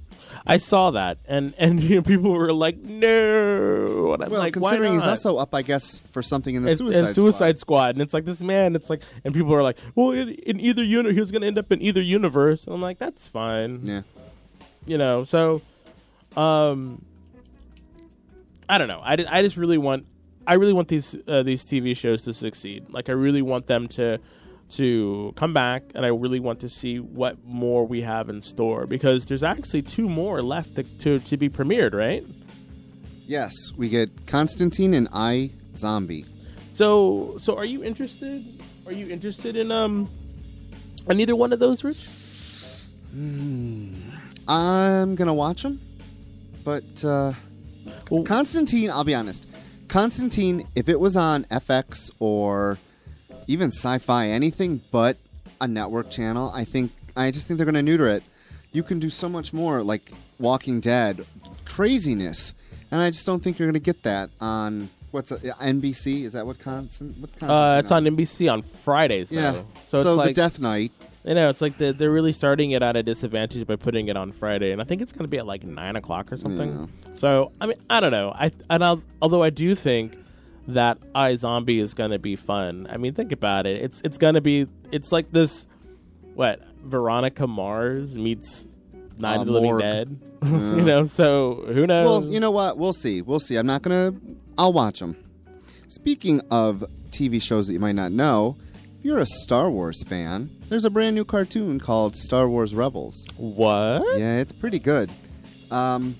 I 0.47 0.57
saw 0.57 0.91
that, 0.93 1.18
and 1.27 1.53
and 1.59 1.83
you 1.83 1.97
know, 1.97 2.03
people 2.03 2.31
were 2.31 2.53
like, 2.53 2.79
"No," 2.79 4.12
and 4.14 4.22
I'm 4.22 4.31
Well, 4.31 4.39
like, 4.41 4.55
"Why 4.57 4.70
considering 4.70 4.95
he's 4.95 5.07
also 5.07 5.37
up, 5.37 5.55
I 5.55 5.62
guess, 5.62 5.99
for 6.12 6.22
something 6.22 6.55
in 6.55 6.62
the 6.62 6.70
and, 6.70 6.79
Suicide, 6.79 7.05
and 7.05 7.14
Suicide 7.14 7.59
Squad. 7.59 7.77
Squad. 7.77 7.95
and 7.97 8.03
it's 8.03 8.14
like 8.14 8.24
this 8.24 8.41
man. 8.41 8.74
It's 8.77 8.89
like, 8.89 9.03
and 9.24 9.35
people 9.35 9.53
are 9.55 9.62
like, 9.62 9.77
"Well, 9.95 10.12
in, 10.12 10.31
in 10.31 10.61
either 10.61 10.83
uni, 10.85 11.12
he 11.12 11.20
was 11.20 11.31
going 11.31 11.43
to 11.43 11.49
end 11.49 11.59
up 11.59 11.70
in 11.72 11.83
either 11.83 12.01
universe." 12.01 12.64
And 12.64 12.74
I'm 12.74 12.81
like, 12.81 12.99
"That's 12.99 13.27
fine." 13.27 13.81
Yeah. 13.85 14.03
you 14.87 14.97
know 14.99 15.24
so 15.24 15.62
um 16.37 17.05
i 18.68 18.78
don't 18.78 18.88
know. 18.88 19.00
I, 19.04 19.16
I 19.28 19.42
just 19.42 19.56
really 19.56 19.78
want 19.78 20.06
i 20.46 20.54
really 20.54 20.72
want 20.72 20.88
these 20.88 21.16
uh, 21.28 21.42
these 21.42 21.64
tv 21.64 21.96
shows 21.96 22.22
to 22.22 22.32
succeed. 22.32 22.86
Like 22.90 23.08
i 23.08 23.12
really 23.12 23.42
want 23.42 23.66
them 23.66 23.88
to 23.88 24.18
to 24.68 25.32
come 25.36 25.52
back 25.54 25.84
and 25.94 26.04
i 26.04 26.08
really 26.08 26.40
want 26.40 26.58
to 26.58 26.68
see 26.68 26.98
what 26.98 27.36
more 27.44 27.86
we 27.86 28.02
have 28.02 28.28
in 28.28 28.42
store 28.42 28.84
because 28.84 29.24
there's 29.26 29.44
actually 29.44 29.80
two 29.82 30.08
more 30.08 30.42
left 30.42 30.74
to, 30.74 30.82
to, 30.82 31.18
to 31.20 31.36
be 31.36 31.48
premiered 31.48 31.94
right? 31.94 32.24
Yes, 33.28 33.52
we 33.76 33.88
get 33.88 34.26
Constantine 34.26 34.94
and 34.94 35.08
I 35.12 35.50
Zombie. 35.74 36.24
so 36.74 37.36
so 37.40 37.56
are 37.56 37.64
you 37.64 37.82
interested 37.84 38.44
are 38.86 38.92
you 38.92 39.08
interested 39.08 39.56
in 39.56 39.70
um 39.72 40.08
in 41.08 41.20
either 41.20 41.36
one 41.36 41.52
of 41.52 41.58
those 41.60 41.84
rich? 41.84 42.06
I'm 44.48 45.14
gonna 45.14 45.34
watch 45.34 45.62
them, 45.62 45.80
but 46.64 46.84
uh, 47.04 47.32
Well- 48.11 48.24
Constantine. 48.24 48.90
I'll 48.90 49.04
be 49.04 49.14
honest. 49.14 49.46
Constantine, 49.88 50.66
if 50.74 50.88
it 50.88 50.98
was 50.98 51.16
on 51.16 51.44
FX 51.44 52.11
or 52.18 52.78
even 53.46 53.68
Sci-Fi, 53.70 54.28
anything 54.28 54.80
but 54.90 55.16
a 55.61 55.68
network 55.68 56.11
channel, 56.11 56.50
I 56.54 56.64
think 56.64 56.92
I 57.16 57.30
just 57.30 57.46
think 57.46 57.57
they're 57.59 57.66
gonna 57.66 57.82
neuter 57.82 58.09
it. 58.09 58.22
You 58.72 58.82
can 58.82 58.98
do 58.98 59.09
so 59.09 59.28
much 59.28 59.52
more, 59.52 59.82
like 59.82 60.12
Walking 60.38 60.80
Dead, 60.80 61.24
craziness, 61.64 62.52
and 62.90 63.00
I 63.00 63.11
just 63.11 63.24
don't 63.26 63.42
think 63.42 63.59
you're 63.59 63.68
gonna 63.68 63.78
get 63.78 64.02
that 64.02 64.30
on 64.40 64.90
what's 65.12 65.30
a, 65.30 65.38
NBC. 65.38 66.24
Is 66.24 66.32
that 66.34 66.46
what 66.46 66.59
Constant? 66.59 67.16
What 67.18 67.30
uh 67.42 67.46
Constantine 67.46 67.78
it's 67.78 67.92
on 67.92 68.04
nbc 68.16 68.52
on 68.52 68.62
fridays 68.62 69.32
Yeah. 69.32 69.62
So, 69.90 70.02
so, 70.02 70.04
the 70.04 70.14
like 70.16 70.34
Death 70.34 70.59
Knight. 70.61 70.92
You 71.27 71.35
know, 71.35 71.49
it's 71.51 71.61
like 71.61 71.77
the, 71.79 71.93
they're 71.93 72.11
really 72.12 72.33
starting 72.33 72.70
it 72.70 72.83
at 72.83 72.95
a 72.97 73.03
disadvantage 73.03 73.66
by 73.66 73.74
putting 73.77 74.07
it 74.09 74.16
on 74.16 74.31
Friday, 74.33 74.70
and 74.70 74.81
I 74.81 74.85
think 74.85 75.03
it's 75.03 75.12
going 75.12 75.24
to 75.24 75.29
be 75.29 75.39
at 75.39 75.47
like 75.47 75.64
nine 75.64 75.97
o'clock 75.97 76.31
or 76.33 76.37
something. 76.37 76.89
So, 77.14 77.51
I 77.61 77.66
mean, 77.66 77.79
I 77.91 77.99
don't 78.01 78.12
know. 78.12 78.31
I 78.31 78.53
and 78.70 78.85
I'll, 78.85 79.03
although 79.20 79.43
I 79.43 79.51
do 79.51 79.74
think 79.74 80.16
that 80.68 80.99
iZombie 81.14 81.81
is 81.81 81.95
going 81.95 82.12
to 82.12 82.18
be 82.20 82.37
fun. 82.37 82.87
I 82.91 82.97
mean, 82.97 83.12
think 83.14 83.33
about 83.33 83.66
it. 83.66 83.83
It's 83.83 84.01
it's 84.03 84.18
going 84.18 84.35
to 84.35 84.41
be. 84.41 84.68
It's 84.93 85.11
like 85.12 85.33
this. 85.33 85.66
What 86.35 86.61
Veronica 86.85 87.47
Mars 87.47 88.14
meets 88.16 88.66
Night 89.18 89.39
Uh, 89.39 89.41
of 89.41 89.47
the 89.47 89.53
Living. 89.53 89.79
Dead. 89.79 90.20
you 90.45 90.83
know, 90.83 91.07
so 91.07 91.64
who 91.72 91.87
knows? 91.87 92.09
Well, 92.27 92.33
you 92.33 92.39
know 92.39 92.51
what? 92.53 92.79
We'll 92.79 92.93
see. 92.93 93.22
We'll 93.22 93.41
see. 93.41 93.57
I'm 93.57 93.66
not 93.66 93.83
gonna. 93.83 94.14
I'll 94.59 94.72
watch 94.72 95.01
them. 95.01 95.16
Speaking 95.89 96.41
of 96.51 96.85
TV 97.11 97.43
shows 97.43 97.66
that 97.66 97.72
you 97.72 97.81
might 97.81 97.95
not 97.97 98.12
know, 98.12 98.57
if 98.99 99.05
you're 99.05 99.18
a 99.18 99.27
Star 99.27 99.70
Wars 99.70 100.03
fan, 100.05 100.51
there's 100.68 100.84
a 100.84 100.90
brand 100.90 101.14
new 101.14 101.24
cartoon 101.24 101.78
called 101.78 102.16
Star 102.16 102.48
Wars 102.48 102.74
Rebels. 102.74 103.24
what? 103.36 104.02
Yeah, 104.18 104.38
it's 104.38 104.52
pretty 104.52 104.78
good. 104.78 105.10
Um, 105.70 106.16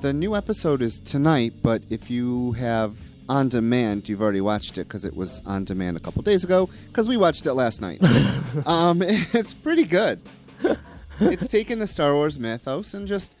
the 0.00 0.12
new 0.12 0.36
episode 0.36 0.82
is 0.82 1.00
tonight, 1.00 1.54
but 1.62 1.82
if 1.88 2.10
you 2.10 2.52
have 2.52 2.94
on 3.28 3.48
demand, 3.48 4.08
you've 4.08 4.20
already 4.20 4.42
watched 4.42 4.76
it 4.76 4.86
because 4.86 5.04
it 5.04 5.16
was 5.16 5.40
on 5.46 5.64
demand 5.64 5.96
a 5.96 6.00
couple 6.00 6.22
days 6.22 6.44
ago. 6.44 6.68
Because 6.88 7.08
we 7.08 7.16
watched 7.16 7.46
it 7.46 7.54
last 7.54 7.80
night. 7.80 8.02
um, 8.66 9.00
it's 9.02 9.54
pretty 9.54 9.84
good. 9.84 10.20
it's 11.20 11.48
taken 11.48 11.78
the 11.78 11.86
Star 11.86 12.14
Wars 12.14 12.38
mythos 12.38 12.92
and 12.92 13.08
just, 13.08 13.34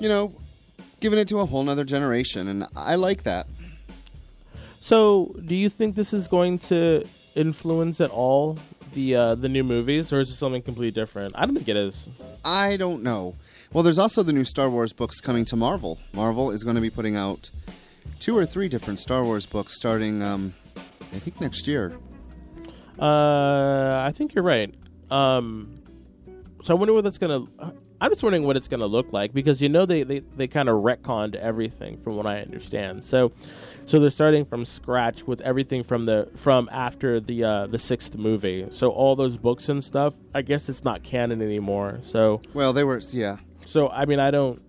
you 0.00 0.08
know, 0.08 0.32
giving 1.00 1.18
it 1.18 1.28
to 1.28 1.40
a 1.40 1.46
whole 1.46 1.62
nother 1.62 1.84
generation, 1.84 2.48
and 2.48 2.66
I 2.74 2.94
like 2.94 3.24
that. 3.24 3.46
So, 4.80 5.34
do 5.44 5.54
you 5.54 5.68
think 5.68 5.96
this 5.96 6.14
is 6.14 6.28
going 6.28 6.58
to 6.60 7.06
influence 7.34 8.00
at 8.00 8.10
all 8.10 8.58
the 8.96 9.14
uh, 9.14 9.34
the 9.36 9.48
new 9.48 9.62
movies, 9.62 10.12
or 10.12 10.20
is 10.20 10.30
it 10.30 10.34
something 10.34 10.62
completely 10.62 10.90
different? 10.90 11.32
I 11.36 11.46
don't 11.46 11.54
think 11.54 11.68
it 11.68 11.76
is. 11.76 12.08
I 12.44 12.76
don't 12.76 13.04
know. 13.04 13.36
Well, 13.72 13.84
there's 13.84 13.98
also 13.98 14.22
the 14.24 14.32
new 14.32 14.44
Star 14.44 14.68
Wars 14.68 14.92
books 14.92 15.20
coming 15.20 15.44
to 15.46 15.56
Marvel. 15.56 16.00
Marvel 16.12 16.50
is 16.50 16.64
going 16.64 16.76
to 16.76 16.82
be 16.82 16.90
putting 16.90 17.14
out 17.14 17.50
two 18.18 18.36
or 18.36 18.46
three 18.46 18.68
different 18.68 18.98
Star 18.98 19.22
Wars 19.22 19.46
books 19.46 19.76
starting, 19.76 20.22
um, 20.22 20.54
I 20.76 21.18
think, 21.18 21.40
next 21.40 21.68
year. 21.68 21.92
Uh, 22.98 24.02
I 24.04 24.12
think 24.14 24.34
you're 24.34 24.44
right. 24.44 24.74
Um, 25.10 25.82
so 26.64 26.74
I 26.74 26.78
wonder 26.78 26.94
what 26.94 27.04
that's 27.04 27.18
gonna. 27.18 27.44
I'm 28.00 28.10
just 28.10 28.22
wondering 28.22 28.44
what 28.44 28.56
it's 28.56 28.68
gonna 28.68 28.86
look 28.86 29.12
like 29.12 29.32
because 29.32 29.60
you 29.60 29.68
know 29.68 29.84
they 29.86 30.02
they, 30.02 30.20
they 30.20 30.48
kind 30.48 30.68
of 30.68 30.82
retconned 30.82 31.34
everything 31.34 31.98
from 32.02 32.16
what 32.16 32.26
I 32.26 32.40
understand. 32.40 33.04
So, 33.04 33.32
so 33.86 34.00
they're 34.00 34.10
starting 34.10 34.44
from 34.44 34.64
scratch 34.64 35.26
with 35.26 35.40
everything 35.42 35.84
from 35.84 36.06
the 36.06 36.28
from 36.34 36.68
after 36.72 37.20
the 37.20 37.44
uh, 37.44 37.66
the 37.68 37.78
sixth 37.78 38.16
movie. 38.16 38.66
So 38.70 38.90
all 38.90 39.16
those 39.16 39.36
books 39.36 39.68
and 39.68 39.82
stuff, 39.82 40.14
I 40.34 40.42
guess 40.42 40.68
it's 40.68 40.84
not 40.84 41.02
canon 41.02 41.40
anymore. 41.40 42.00
So 42.02 42.42
Well, 42.52 42.72
they 42.72 42.84
were, 42.84 43.00
yeah. 43.10 43.36
so 43.64 43.88
I 43.88 44.04
mean 44.04 44.20
I 44.20 44.30
don't. 44.30 44.60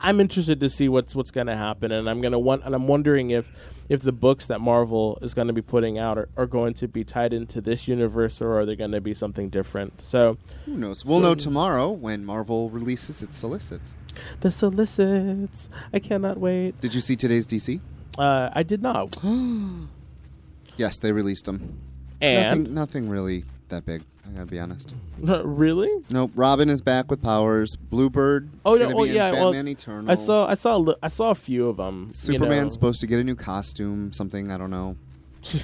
I'm 0.00 0.20
interested 0.20 0.60
to 0.60 0.68
see 0.68 0.88
what's 0.88 1.14
what's 1.14 1.30
going 1.30 1.46
to 1.46 1.56
happen, 1.56 1.92
and 1.92 2.08
I'm 2.08 2.20
to 2.32 2.38
want, 2.38 2.64
and 2.64 2.74
I'm 2.74 2.86
wondering 2.88 3.30
if 3.30 3.50
if 3.88 4.02
the 4.02 4.12
books 4.12 4.46
that 4.46 4.60
Marvel 4.60 5.18
is 5.22 5.34
going 5.34 5.46
to 5.48 5.52
be 5.54 5.62
putting 5.62 5.98
out 5.98 6.18
are, 6.18 6.28
are 6.36 6.46
going 6.46 6.74
to 6.74 6.88
be 6.88 7.04
tied 7.04 7.32
into 7.32 7.60
this 7.60 7.86
universe, 7.88 8.40
or 8.40 8.58
are 8.58 8.66
they 8.66 8.76
going 8.76 8.92
to 8.92 9.00
be 9.00 9.14
something 9.14 9.48
different? 9.48 10.00
So 10.02 10.38
Who 10.64 10.76
knows? 10.76 11.04
We'll 11.04 11.20
know 11.20 11.34
tomorrow 11.34 11.90
when 11.90 12.24
Marvel 12.24 12.70
releases 12.70 13.22
its 13.22 13.36
solicits. 13.38 13.94
the 14.40 14.50
solicits, 14.50 15.68
I 15.92 15.98
cannot 15.98 16.38
wait. 16.38 16.80
Did 16.80 16.94
you 16.94 17.00
see 17.00 17.16
today's 17.16 17.46
DC? 17.46 17.80
Uh, 18.18 18.50
I 18.54 18.62
did 18.62 18.80
not, 18.82 19.16
Yes, 20.76 20.98
they 20.98 21.12
released 21.12 21.44
them. 21.46 21.78
and 22.20 22.60
nothing, 22.64 22.74
nothing 22.74 23.08
really 23.08 23.44
that 23.68 23.84
big. 23.86 24.02
I 24.26 24.32
gotta 24.32 24.46
be 24.46 24.58
honest. 24.58 24.94
really, 25.20 25.90
Nope. 26.10 26.32
Robin 26.34 26.68
is 26.68 26.80
back 26.80 27.10
with 27.10 27.22
powers. 27.22 27.76
Bluebird. 27.76 28.48
Oh, 28.64 28.74
no, 28.74 28.90
oh, 28.92 29.04
be 29.04 29.10
in 29.10 29.14
yeah, 29.14 29.32
well, 29.32 29.54
Eternal. 29.54 30.10
I 30.10 30.14
saw 30.16 30.48
I 30.48 30.54
saw 30.54 30.76
li- 30.76 30.96
I 31.02 31.08
saw 31.08 31.30
a 31.30 31.34
few 31.34 31.68
of 31.68 31.76
them. 31.76 32.10
Superman's 32.12 32.72
supposed 32.72 33.00
to 33.00 33.06
get 33.06 33.20
a 33.20 33.24
new 33.24 33.36
costume. 33.36 34.12
Something 34.12 34.50
I 34.50 34.58
don't 34.58 34.70
know. 34.70 34.96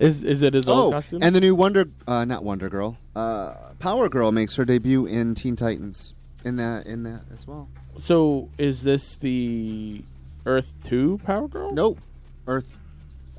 is 0.00 0.24
is 0.24 0.42
it 0.42 0.54
his 0.54 0.68
old 0.68 0.92
Oh, 0.94 0.96
costume? 0.96 1.22
and 1.22 1.34
the 1.34 1.40
new 1.40 1.54
Wonder, 1.54 1.86
uh, 2.06 2.24
not 2.24 2.44
Wonder 2.44 2.68
Girl, 2.70 2.96
uh, 3.14 3.54
Power 3.78 4.08
Girl 4.08 4.32
makes 4.32 4.56
her 4.56 4.64
debut 4.64 5.06
in 5.06 5.34
Teen 5.34 5.56
Titans. 5.56 6.14
In 6.44 6.56
that, 6.56 6.86
in 6.86 7.04
that 7.04 7.22
as 7.34 7.46
well. 7.46 7.68
so 8.02 8.50
is 8.58 8.82
this 8.82 9.14
the 9.16 10.02
Earth 10.44 10.74
Two 10.82 11.18
Power 11.24 11.48
Girl? 11.48 11.72
Nope, 11.72 11.98
Earth. 12.46 12.78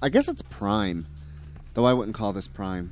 I 0.01 0.09
guess 0.09 0.27
it's 0.27 0.41
Prime, 0.41 1.05
though 1.75 1.85
I 1.85 1.93
wouldn't 1.93 2.15
call 2.15 2.33
this 2.33 2.47
Prime. 2.47 2.91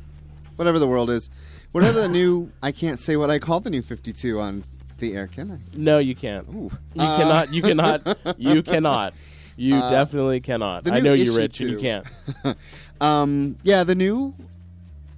Whatever 0.55 0.79
the 0.79 0.87
world 0.87 1.09
is, 1.09 1.29
whatever 1.71 2.01
the 2.01 2.07
new. 2.09 2.51
I 2.61 2.71
can't 2.71 2.99
say 2.99 3.15
what 3.15 3.29
I 3.29 3.39
call 3.39 3.59
the 3.59 3.69
new 3.69 3.81
Fifty 3.81 4.13
Two 4.13 4.39
on 4.39 4.63
the 4.99 5.15
air, 5.15 5.27
can 5.27 5.51
I? 5.51 5.57
No, 5.75 5.97
you 5.99 6.15
can't. 6.15 6.47
Ooh. 6.49 6.71
You 6.93 7.01
Uh, 7.01 7.17
cannot. 7.17 7.53
You 7.53 7.61
cannot. 7.61 8.17
You 8.37 8.63
cannot. 8.63 9.13
You 9.55 9.75
Uh, 9.75 9.89
definitely 9.91 10.39
cannot. 10.39 10.89
I 10.89 10.99
know 10.99 11.13
you're 11.13 11.35
rich 11.35 11.61
and 11.61 11.69
you 11.71 11.77
can't. 11.79 12.05
Um, 13.01 13.57
yeah, 13.63 13.83
the 13.83 13.95
new 13.95 14.33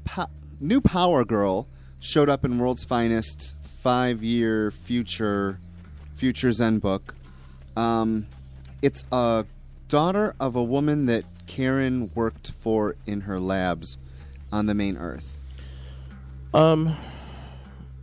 po- 0.05 0.29
new 0.59 0.81
Power 0.81 1.23
Girl 1.23 1.67
showed 1.99 2.29
up 2.29 2.43
in 2.43 2.57
World's 2.57 2.83
Finest 2.83 3.55
five 3.79 4.23
year 4.23 4.71
future 4.71 5.59
Futures 6.15 6.59
End 6.59 6.81
book. 6.81 7.13
Um, 7.77 8.25
it's 8.81 9.03
a 9.11 9.45
daughter 9.87 10.33
of 10.39 10.55
a 10.55 10.63
woman 10.63 11.05
that 11.07 11.25
Karen 11.45 12.09
worked 12.15 12.51
for 12.51 12.95
in 13.05 13.21
her 13.21 13.39
labs 13.39 13.97
on 14.55 14.65
the 14.65 14.73
main 14.73 14.97
Earth, 14.97 15.37
Um, 16.53 16.95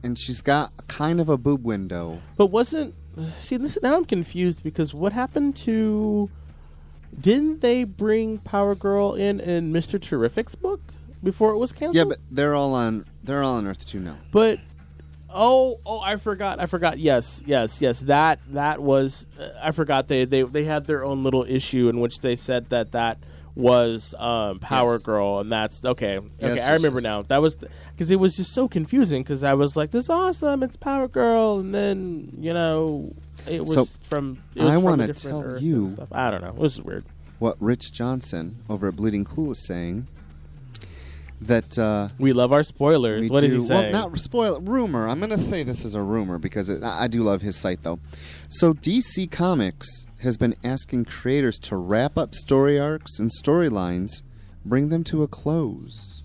and 0.03 0.19
she's 0.19 0.43
got 0.43 0.71
kind 0.89 1.21
of 1.21 1.29
a 1.29 1.37
boob 1.37 1.65
window. 1.65 2.21
but 2.37 2.47
wasn't 2.47 2.95
see 3.41 3.57
this? 3.57 3.79
Now 3.83 3.97
I'm 3.97 4.05
confused 4.05 4.63
because 4.63 4.95
what 4.95 5.13
happened 5.13 5.57
to? 5.67 6.31
Didn't 7.19 7.61
they 7.61 7.85
bring 7.85 8.39
Power 8.39 8.75
Girl 8.75 9.15
in 9.15 9.41
in 9.41 9.73
Mister 9.73 9.99
Terrific's 9.99 10.55
book 10.55 10.81
before 11.23 11.51
it 11.53 11.59
was 11.59 11.73
canceled? 11.73 11.97
Yeah, 11.97 12.05
but 12.05 12.19
they're 12.31 12.55
all 12.55 12.75
on 12.75 13.05
they're 13.25 13.43
all 13.43 13.57
on 13.57 13.67
Earth 13.67 13.87
two 13.87 14.01
now. 14.01 14.17
But 14.33 14.59
oh, 15.35 15.79
oh, 15.85 16.01
I 16.01 16.17
forgot. 16.17 16.59
I 16.61 16.67
forgot. 16.67 16.99
Yes, 16.99 17.43
yes, 17.47 17.81
yes. 17.83 18.01
That 18.01 18.39
that 18.53 18.83
was. 18.83 19.27
Uh, 19.39 19.49
I 19.63 19.71
forgot. 19.73 20.09
They 20.09 20.25
they 20.25 20.43
they 20.43 20.65
had 20.65 20.87
their 20.87 21.05
own 21.05 21.23
little 21.23 21.45
issue 21.45 21.89
in 21.89 22.01
which 22.01 22.21
they 22.21 22.37
said 22.37 22.71
that 22.71 22.93
that 22.93 23.19
was 23.55 24.15
um, 24.19 24.59
Power 24.61 24.95
Yes. 24.95 25.03
Girl, 25.03 25.41
and 25.41 25.51
that's 25.53 25.85
okay. 25.85 26.19
Okay, 26.19 26.29
Yes, 26.41 26.69
I 26.69 26.73
remember 26.75 26.99
yes. 26.99 27.05
now. 27.05 27.23
That 27.23 27.43
was 27.43 27.57
because 27.57 28.11
it 28.11 28.19
was 28.19 28.37
just 28.37 28.53
so 28.55 28.69
confusing. 28.69 29.23
Because 29.23 29.45
I 29.45 29.55
was 29.55 29.77
like, 29.77 29.91
"This 29.91 30.05
is 30.05 30.11
awesome! 30.11 30.63
It's 30.63 30.77
Power 30.77 31.09
Girl," 31.09 31.59
and 31.59 31.75
then 31.75 32.33
you 32.39 32.53
know. 32.55 33.13
It 33.47 33.61
was 33.61 33.75
So, 33.75 33.85
from. 34.09 34.39
It 34.55 34.63
was 34.63 34.71
I 34.71 34.77
wanna 34.77 35.07
different 35.09 35.45
tell 35.45 35.59
you-. 35.63 35.97
I 36.13 36.31
don't 36.31 36.41
know. 36.43 36.49
It 36.51 36.55
was 36.57 36.81
weird. 36.81 37.05
What 37.41 37.57
Rich 37.61 37.93
Johnston 37.93 38.55
over 38.71 38.89
at 38.89 38.97
Bleeding 38.97 39.25
Cool 39.25 39.53
is 39.53 39.67
saying 39.67 40.07
that. 41.41 41.77
Uh, 41.79 42.09
We 42.19 42.33
love 42.33 42.53
our 42.53 42.63
spoilers. 42.63 43.29
What 43.29 43.43
is 43.43 43.53
do. 43.53 43.61
he 43.61 43.67
saying? 43.67 43.93
Well, 43.93 44.09
not 44.11 44.19
spoil 44.21 44.61
rumor. 44.61 45.09
I'm 45.09 45.19
going 45.19 45.31
to 45.31 45.39
say 45.39 45.63
this 45.65 45.85
is 45.85 45.95
a 45.95 46.03
rumor 46.03 46.39
because 46.39 46.69
it, 46.69 46.83
I 46.83 47.05
I 47.05 47.09
do 47.09 47.23
love 47.23 47.43
his 47.43 47.57
site 47.57 47.83
though. 47.83 47.99
So 48.49 48.73
DC 48.75 49.31
Comics 49.31 50.07
has 50.23 50.37
been 50.37 50.55
asking 50.65 51.05
creators 51.05 51.59
to 51.59 51.77
wrap 51.77 52.17
up 52.17 52.35
story 52.35 52.79
arcs 52.79 53.19
and 53.19 53.31
storylines, 53.43 54.23
bring 54.65 54.89
them 54.89 55.05
to 55.05 55.23
a 55.23 55.29
close. 55.29 56.23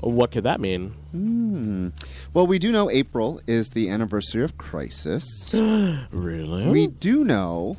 what 0.00 0.30
could 0.30 0.44
that 0.44 0.60
mean? 0.60 0.90
Hmm. 1.12 1.88
Well, 2.34 2.46
we 2.46 2.58
do 2.58 2.70
know 2.70 2.90
April 2.90 3.40
is 3.46 3.70
the 3.70 3.88
anniversary 3.88 4.42
of 4.42 4.58
Crisis. 4.58 5.54
Really? 6.10 6.66
we 6.68 6.86
do 6.86 7.24
know 7.24 7.76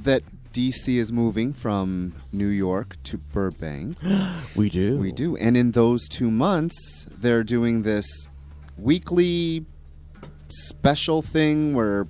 that 0.00 0.22
DC 0.52 0.96
is 0.96 1.12
moving 1.12 1.52
from 1.52 2.14
New 2.32 2.48
York 2.48 2.96
to 3.04 3.18
Burbank. 3.18 3.96
we 4.56 4.68
do. 4.68 4.96
We 4.98 5.12
do. 5.12 5.36
And 5.36 5.56
in 5.56 5.70
those 5.72 6.08
two 6.08 6.30
months, 6.30 7.06
they're 7.10 7.44
doing 7.44 7.82
this 7.82 8.06
weekly 8.76 9.64
special 10.48 11.22
thing 11.22 11.74
where 11.74 12.06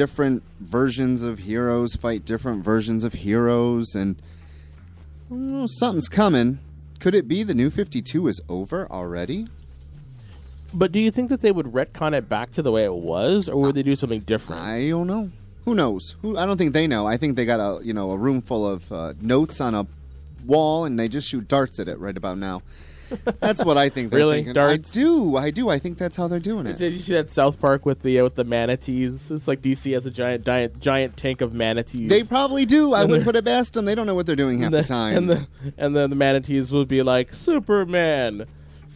different 0.00 0.42
versions 0.60 1.20
of 1.20 1.40
heroes 1.40 1.94
fight 1.94 2.24
different 2.24 2.64
versions 2.64 3.04
of 3.04 3.12
heroes, 3.12 3.94
and 3.94 4.16
something's 5.78 6.08
coming. 6.08 6.58
Could 7.00 7.14
it 7.14 7.28
be 7.28 7.42
the 7.42 7.52
new 7.52 7.68
52 7.68 8.26
is 8.26 8.40
over 8.48 8.90
already? 8.90 9.46
But 10.72 10.90
do 10.90 10.98
you 10.98 11.10
think 11.10 11.28
that 11.28 11.42
they 11.42 11.52
would 11.52 11.66
retcon 11.66 12.14
it 12.14 12.30
back 12.30 12.50
to 12.52 12.62
the 12.62 12.72
way 12.72 12.84
it 12.84 12.94
was, 12.94 13.46
or 13.46 13.60
would 13.60 13.74
they 13.74 13.82
do 13.82 13.94
something 13.94 14.20
different? 14.20 14.62
I 14.62 14.88
don't 14.88 15.06
know. 15.06 15.30
Who 15.66 15.74
knows? 15.74 16.16
Who? 16.22 16.38
I 16.38 16.46
don't 16.46 16.56
think 16.56 16.72
they 16.72 16.86
know. 16.86 17.06
I 17.06 17.18
think 17.18 17.36
they 17.36 17.44
got 17.44 17.60
a 17.60 17.84
you 17.84 17.92
know 17.92 18.12
a 18.12 18.16
room 18.16 18.40
full 18.40 18.66
of 18.66 18.90
uh, 18.90 19.12
notes 19.20 19.60
on 19.60 19.74
a 19.74 19.86
wall, 20.46 20.86
and 20.86 20.98
they 20.98 21.08
just 21.08 21.28
shoot 21.28 21.46
darts 21.46 21.78
at 21.78 21.88
it 21.88 21.98
right 21.98 22.16
about 22.16 22.38
now. 22.38 22.62
That's 23.40 23.64
what 23.64 23.76
I 23.78 23.88
think. 23.88 24.10
They're 24.10 24.18
Really? 24.20 24.36
thinking. 24.38 24.54
Darts? 24.54 24.96
I 24.96 25.00
do. 25.00 25.36
I 25.36 25.50
do. 25.50 25.68
I 25.68 25.78
think 25.78 25.98
that's 25.98 26.16
how 26.16 26.28
they're 26.28 26.38
doing 26.40 26.66
it. 26.66 26.78
Did 26.78 26.92
you 26.94 27.00
see 27.00 27.12
that 27.14 27.30
South 27.30 27.58
Park 27.60 27.84
with 27.86 28.02
the 28.02 28.18
uh, 28.20 28.24
with 28.24 28.36
the 28.36 28.44
manatees? 28.44 29.30
It's 29.30 29.46
like 29.48 29.60
DC 29.62 29.92
has 29.94 30.06
a 30.06 30.10
giant 30.10 30.44
giant 30.44 30.80
giant 30.80 31.16
tank 31.16 31.40
of 31.40 31.52
manatees. 31.54 32.08
They 32.08 32.22
probably 32.22 32.64
do. 32.66 32.94
I 32.94 33.04
wouldn't 33.04 33.24
put 33.24 33.36
it 33.36 33.44
past 33.44 33.74
them. 33.74 33.84
They 33.84 33.94
don't 33.94 34.06
know 34.06 34.14
what 34.14 34.26
they're 34.26 34.36
doing 34.36 34.60
half 34.62 34.70
the, 34.72 34.78
the, 34.82 34.84
time. 34.88 35.16
and 35.16 35.30
the 35.30 35.46
and 35.78 35.94
then 35.96 36.10
the 36.10 36.16
manatees 36.16 36.70
would 36.72 36.88
be 36.88 37.02
like 37.02 37.32
Superman, 37.34 38.46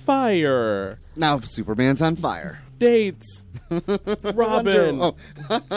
fire, 0.07 0.99
now 1.17 1.39
Superman's 1.41 2.01
on 2.03 2.17
fire. 2.17 2.61
dates, 2.79 3.45
Robin. 4.35 4.99
Wonder- 4.99 5.15
oh, 5.51 5.69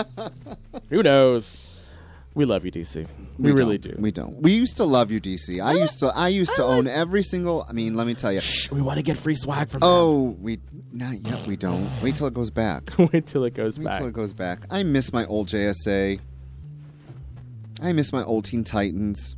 Who 0.90 1.04
knows? 1.04 1.64
We 2.38 2.46
love 2.46 2.64
you, 2.66 2.72
DC. 2.72 3.08
We, 3.40 3.52
really 3.52 3.80
don't. 3.80 4.00
We 4.00 4.12
don't. 4.12 4.40
We 4.40 4.54
used 4.54 4.78
to 4.78 4.84
love 4.84 5.10
you, 5.10 5.20
DC. 5.20 5.60
I 5.60 5.74
used 5.74 5.98
to. 6.02 6.16
I 6.16 6.28
used 6.28 6.56
to 6.58 6.64
own 6.64 6.86
every 6.88 7.24
single. 7.24 7.66
I 7.68 7.72
mean, 7.74 7.96
let 7.96 8.06
me 8.06 8.14
tell 8.14 8.32
you. 8.32 8.40
Shh, 8.42 8.70
we 8.70 8.80
want 8.80 8.98
to 8.98 9.04
get 9.04 9.18
free 9.18 9.34
swag 9.34 9.70
from 9.70 9.80
Oh, 9.82 10.38
we 10.40 10.60
not 10.94 11.20
yet. 11.20 11.48
We 11.48 11.56
don't. 11.56 11.90
Wait 12.00 12.16
till 12.16 12.28
it 12.28 12.36
goes 12.36 12.52
back. 12.52 12.92
Wait 13.12 13.26
till 13.26 13.44
it 13.44 13.56
goes 13.56 13.80
Wait 13.80 13.86
back. 13.86 13.94
Wait 13.94 13.98
till 13.98 14.08
it 14.10 14.14
goes 14.14 14.34
back. 14.34 14.60
I 14.70 14.84
miss 14.84 15.12
my 15.12 15.26
old 15.26 15.48
JSA. 15.48 16.20
I 17.82 17.92
miss 17.92 18.14
my 18.14 18.24
old 18.24 18.46
Teen 18.46 18.64
Titans. 18.64 19.36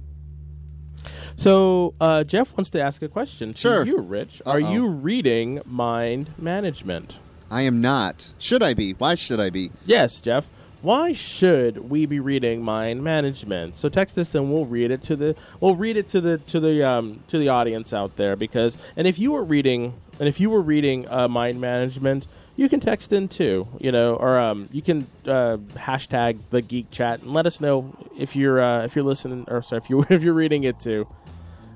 So 1.38 1.94
uh, 2.02 2.26
Jeff 2.26 2.52
wants 2.58 2.70
to 2.72 2.82
ask 2.82 3.02
a 3.02 3.08
question. 3.08 3.54
to 3.54 3.58
Sure. 3.58 3.86
you, 3.86 4.00
Rich. 4.00 4.42
Are 4.46 4.60
Uh-oh. 4.60 4.74
you 4.74 4.88
reading 4.88 5.62
Mind 5.66 6.32
Management? 6.38 7.18
I 7.50 7.62
am 7.62 7.80
not. 7.80 8.34
Should 8.40 8.62
I 8.62 8.74
be? 8.74 8.92
Why 8.92 9.16
should 9.16 9.40
I 9.40 9.50
be? 9.52 9.72
Yes, 9.86 10.20
Jeff. 10.20 10.50
Why 10.82 11.12
should 11.12 11.90
we 11.90 12.06
be 12.06 12.22
reading 12.22 12.62
mind 12.64 13.04
management? 13.04 13.76
So 13.76 13.90
text 13.90 14.18
us 14.18 14.34
and 14.34 14.52
we'll 14.52 14.66
read 14.66 14.92
it 14.92 15.04
to 15.04 15.18
the 15.18 15.36
we'll 15.60 15.76
read 15.76 15.98
it 15.98 16.10
to 16.12 16.22
the 16.22 16.38
to 16.38 16.60
the 16.62 16.88
um 16.88 17.22
to 17.28 17.38
the 17.38 17.50
audience 17.50 17.94
out 17.94 18.16
there 18.16 18.38
because 18.38 18.78
and 18.96 19.06
if 19.06 19.20
you 19.20 19.34
were 19.34 19.44
reading 19.44 19.94
and 20.20 20.30
if 20.30 20.40
you 20.40 20.50
were 20.50 20.62
reading 20.62 21.06
uh, 21.10 21.28
mind 21.28 21.60
management, 21.60 22.28
you 22.56 22.70
can 22.70 22.80
text 22.80 23.12
in 23.12 23.28
too, 23.28 23.68
you 23.80 23.92
know, 23.92 24.16
or 24.16 24.40
um 24.40 24.70
you 24.72 24.82
can 24.82 25.06
uh, 25.26 25.58
hashtag 25.76 26.40
the 26.50 26.62
geek 26.62 26.90
chat 26.92 27.22
and 27.24 27.34
let 27.34 27.46
us 27.46 27.60
know 27.60 27.94
if 28.18 28.34
you're 28.34 28.62
uh, 28.62 28.86
if 28.86 28.96
you're 28.96 29.04
listening 29.04 29.44
or 29.50 29.62
sorry 29.62 29.82
if 29.84 29.90
you 29.90 30.06
if 30.10 30.24
you're 30.24 30.34
reading 30.34 30.64
it 30.64 30.80
too, 30.80 31.06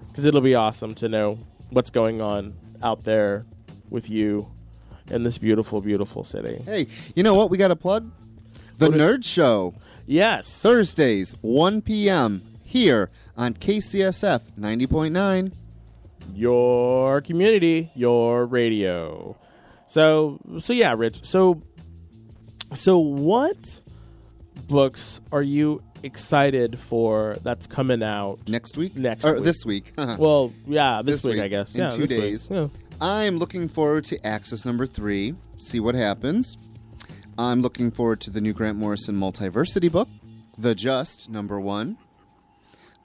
because 0.08 0.24
it'll 0.24 0.40
be 0.40 0.56
awesome 0.56 0.96
to 0.96 1.10
know 1.10 1.40
what's 1.72 1.90
going 1.90 2.22
on 2.22 2.54
out 2.82 3.04
there 3.04 3.46
with 3.90 4.10
you 4.10 4.48
in 5.10 5.24
this 5.24 5.38
beautiful 5.38 5.82
beautiful 5.82 6.24
city. 6.24 6.64
Hey, 6.64 6.88
you 7.18 7.24
know 7.24 7.34
what? 7.34 7.50
We 7.50 7.58
got 7.58 7.70
a 7.70 7.76
plug. 7.76 8.10
The 8.78 8.90
What 8.90 9.00
Nerd 9.00 9.24
Show. 9.24 9.76
Yes. 10.06 10.62
Thursdays, 10.62 11.36
1 11.42 11.82
p.m. 11.82 12.44
here 12.64 13.10
on 13.38 13.54
KCSF 13.54 14.42
90.9. 14.60 15.52
your 16.34 17.22
community, 17.22 17.92
your 17.96 18.46
radio. 18.46 19.38
So 19.88 20.40
so 20.62 20.74
yeah, 20.74 20.94
Rich. 20.98 21.20
So 21.24 21.62
so 22.74 22.98
what 22.98 23.80
books 24.68 25.22
are 25.32 25.44
you 25.44 25.82
excited 26.02 26.80
for 26.80 27.38
that's 27.44 27.68
coming 27.68 28.02
out? 28.04 28.40
Next 28.50 28.76
week? 28.78 28.96
Next 28.96 29.24
or 29.24 29.36
week. 29.36 29.44
this 29.44 29.66
week. 29.66 29.94
Well, 29.98 30.52
yeah, 30.68 31.02
this, 31.04 31.18
This 31.18 31.26
week, 31.26 31.34
week, 31.36 31.44
I 31.44 31.48
guess. 31.48 31.76
in 31.76 31.82
yeah, 31.84 31.90
two 31.92 32.08
days. 32.08 32.50
Yeah. 32.52 32.68
I'm 33.00 33.38
looking 33.38 33.68
forward 33.70 34.06
to 34.06 34.26
Axis 34.26 34.66
number 34.66 34.86
three. 34.86 35.36
See 35.58 35.80
what 35.80 35.96
happens. 35.96 36.58
I'm 37.38 37.62
looking 37.62 37.92
forward 37.92 38.22
to 38.22 38.30
the 38.30 38.42
new 38.42 38.54
Grant 38.54 38.78
Morrison 38.78 39.16
multiversity 39.16 39.92
book, 39.92 40.08
The 40.58 40.76
Just 40.76 41.30
number 41.30 41.60
one. 41.60 41.98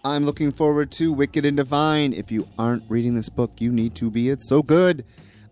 I'm 0.05 0.24
looking 0.24 0.53
forward 0.53 0.91
to 0.93 1.12
Wicked 1.12 1.45
and 1.45 1.57
Divine. 1.57 2.12
If 2.12 2.31
you 2.31 2.47
aren't 2.59 2.85
reading 2.89 3.14
this 3.14 3.29
book, 3.29 3.53
you 3.59 3.72
need 3.72 3.95
to 3.97 4.11
be. 4.11 4.29
It's 4.29 4.49
so 4.49 4.62
good. 4.62 5.05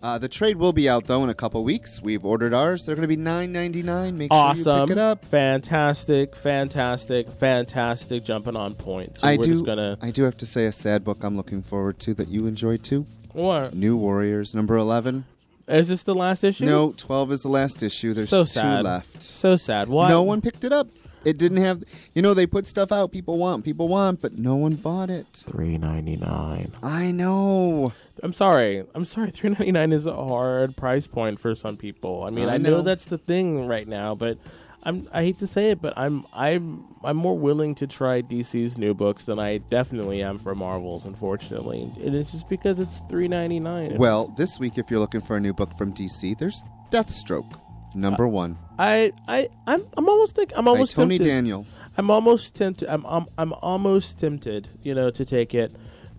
Uh, 0.03 0.19
the 0.19 0.29
trade 0.29 0.57
will 0.57 0.73
be 0.75 0.89
out 0.89 1.07
though 1.07 1.25
in 1.25 1.31
a 1.31 1.35
couple 1.35 1.65
weeks. 1.65 2.01
We've 2.03 2.25
ordered 2.25 2.53
ours. 2.55 2.85
They're 2.85 2.95
going 2.95 3.09
to 3.09 3.17
be 3.17 3.17
$9.99. 3.17 4.15
Make 4.15 4.31
sure 4.31 4.39
you 4.39 4.43
Awesome. 4.43 4.87
pick 4.89 4.97
it 4.97 5.01
up. 5.01 5.25
Fantastic, 5.25 6.37
fantastic, 6.37 7.29
fantastic 7.31 8.25
jumping 8.25 8.57
on 8.57 8.75
point. 8.75 9.19
So 9.19 9.27
I 9.27 9.37
do. 9.37 9.65
gonna 9.65 9.99
I 10.03 10.11
do 10.11 10.23
have 10.25 10.37
to 10.37 10.47
say 10.47 10.67
a 10.67 10.73
sad 10.73 11.03
book 11.03 11.25
I'm 11.25 11.37
looking 11.37 11.63
forward 11.63 11.99
to 12.01 12.15
that 12.15 12.29
you 12.29 12.47
enjoyed 12.47 12.85
too. 12.85 13.07
what? 13.33 13.75
New 13.75 13.97
Warriors 13.97 14.55
number 14.55 14.77
11. 14.77 15.25
Is 15.69 15.89
this 15.89 16.03
the 16.05 16.15
last 16.15 16.45
issue? 16.45 16.65
No, 16.65 16.93
12 16.97 17.33
is 17.33 17.43
the 17.43 17.49
last 17.49 17.83
issue. 17.83 18.15
There's 18.15 18.29
So 18.29 18.45
two 18.45 18.61
left. 18.61 19.23
So 19.23 19.57
sad. 19.57 19.89
Why 19.89 20.09
No 20.09 20.23
one 20.23 20.41
picked 20.41 20.65
it 20.65 20.73
up. 20.73 20.89
It 21.25 21.39
didn't 21.39 21.59
have. 21.59 21.83
You 22.15 22.23
know, 22.23 22.35
they 22.35 22.47
put 22.47 22.69
stuff 22.69 22.93
out 22.93 23.11
people 23.11 23.37
want, 23.37 23.65
people 23.65 23.89
want, 23.89 24.23
but 24.23 24.39
no 24.39 24.55
one 24.55 24.77
bought 24.77 25.11
it. 25.11 25.43
Three 25.45 25.77
ninety 25.77 26.15
nine. 26.17 26.73
I 26.85 27.11
know. 27.11 27.93
I'm 28.23 28.33
sorry. 28.33 28.85
I'm 28.95 29.05
sorry. 29.05 29.31
Three 29.33 29.51
ninety 29.51 29.73
nine 29.73 29.93
is 29.93 30.07
a 30.07 30.15
hard 30.15 30.77
price 30.77 31.09
point 31.09 31.41
for 31.41 31.57
some 31.57 31.77
people. 31.77 32.25
I 32.29 32.31
mean, 32.31 32.49
I 32.49 32.55
I, 32.55 32.57
know. 32.59 32.71
know. 32.71 32.83
that's 32.83 33.07
the 33.07 33.19
thing 33.19 33.67
right 33.67 33.89
now, 33.89 34.15
but 34.15 34.39
I'm. 34.87 35.09
I 35.13 35.23
hate 35.25 35.39
to 35.41 35.47
say 35.47 35.71
it, 35.73 35.83
but 35.83 35.93
I'm. 35.97 36.25
I'm. 36.33 36.85
I'm 37.05 37.17
more 37.17 37.37
willing 37.37 37.75
to 37.77 37.87
try 37.87 38.23
DC's 38.23 38.79
new 38.79 38.95
books 38.95 39.25
than 39.25 39.39
I 39.39 39.59
definitely 39.59 40.23
am 40.23 40.39
for 40.39 40.55
Marvel's. 40.55 41.05
Unfortunately, 41.05 41.91
and 42.03 42.15
it's 42.15 42.31
just 42.33 42.49
because 42.49 42.79
it's 42.79 43.03
three 43.11 43.27
ninety 43.29 43.59
nine. 43.61 43.97
Well, 43.99 44.33
this 44.39 44.59
week, 44.61 44.79
if 44.79 44.91
you're 44.91 45.01
looking 45.01 45.21
for 45.21 45.37
a 45.37 45.41
new 45.41 45.53
book 45.53 45.77
from 45.77 45.93
DC, 45.93 46.39
there's 46.39 46.63
Deathstroke, 46.91 47.59
number 47.95 48.29
one, 48.29 48.57
I. 48.79 49.13
I. 49.27 49.49
I'm. 49.67 49.85
I'm 49.97 50.09
almost 50.09 50.37
think. 50.37 50.53
I'm 50.55 50.65
by 50.65 50.71
almost 50.71 50.95
Tony 50.95 51.19
tempted. 51.19 51.31
Daniel. 51.33 51.67
I'm 51.99 52.11
almost 52.11 52.55
tempted. 52.55 52.89
I'm, 52.89 53.05
I'm 53.07 53.27
I'm 53.37 53.53
almost 53.55 54.19
tempted, 54.19 54.69
you 54.83 54.95
know, 54.95 55.11
to 55.11 55.25
take 55.25 55.53
it, 55.55 55.75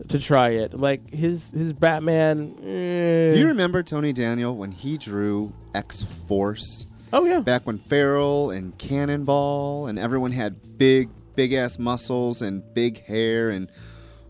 to 0.09 0.19
try 0.19 0.49
it. 0.49 0.73
Like 0.73 1.09
his 1.13 1.51
his 1.51 1.71
Batman. 1.71 2.55
eh. 2.63 3.31
Do 3.31 3.39
you 3.39 3.47
remember 3.47 3.81
Tony 3.81 4.11
Daniel 4.11 4.57
when 4.57 4.71
he 4.71 4.97
drew 4.97 5.53
X 5.73 6.03
Force? 6.27 6.85
Oh 7.13 7.25
yeah. 7.25 7.39
back 7.39 7.65
when 7.65 7.77
Feral 7.79 8.51
and 8.51 8.77
Cannonball 8.77 9.87
and 9.87 9.97
everyone 9.97 10.31
had 10.31 10.77
big, 10.77 11.09
big 11.35 11.53
ass 11.53 11.79
muscles 11.79 12.41
and 12.41 12.61
big 12.73 13.03
hair. 13.05 13.49
And 13.49 13.69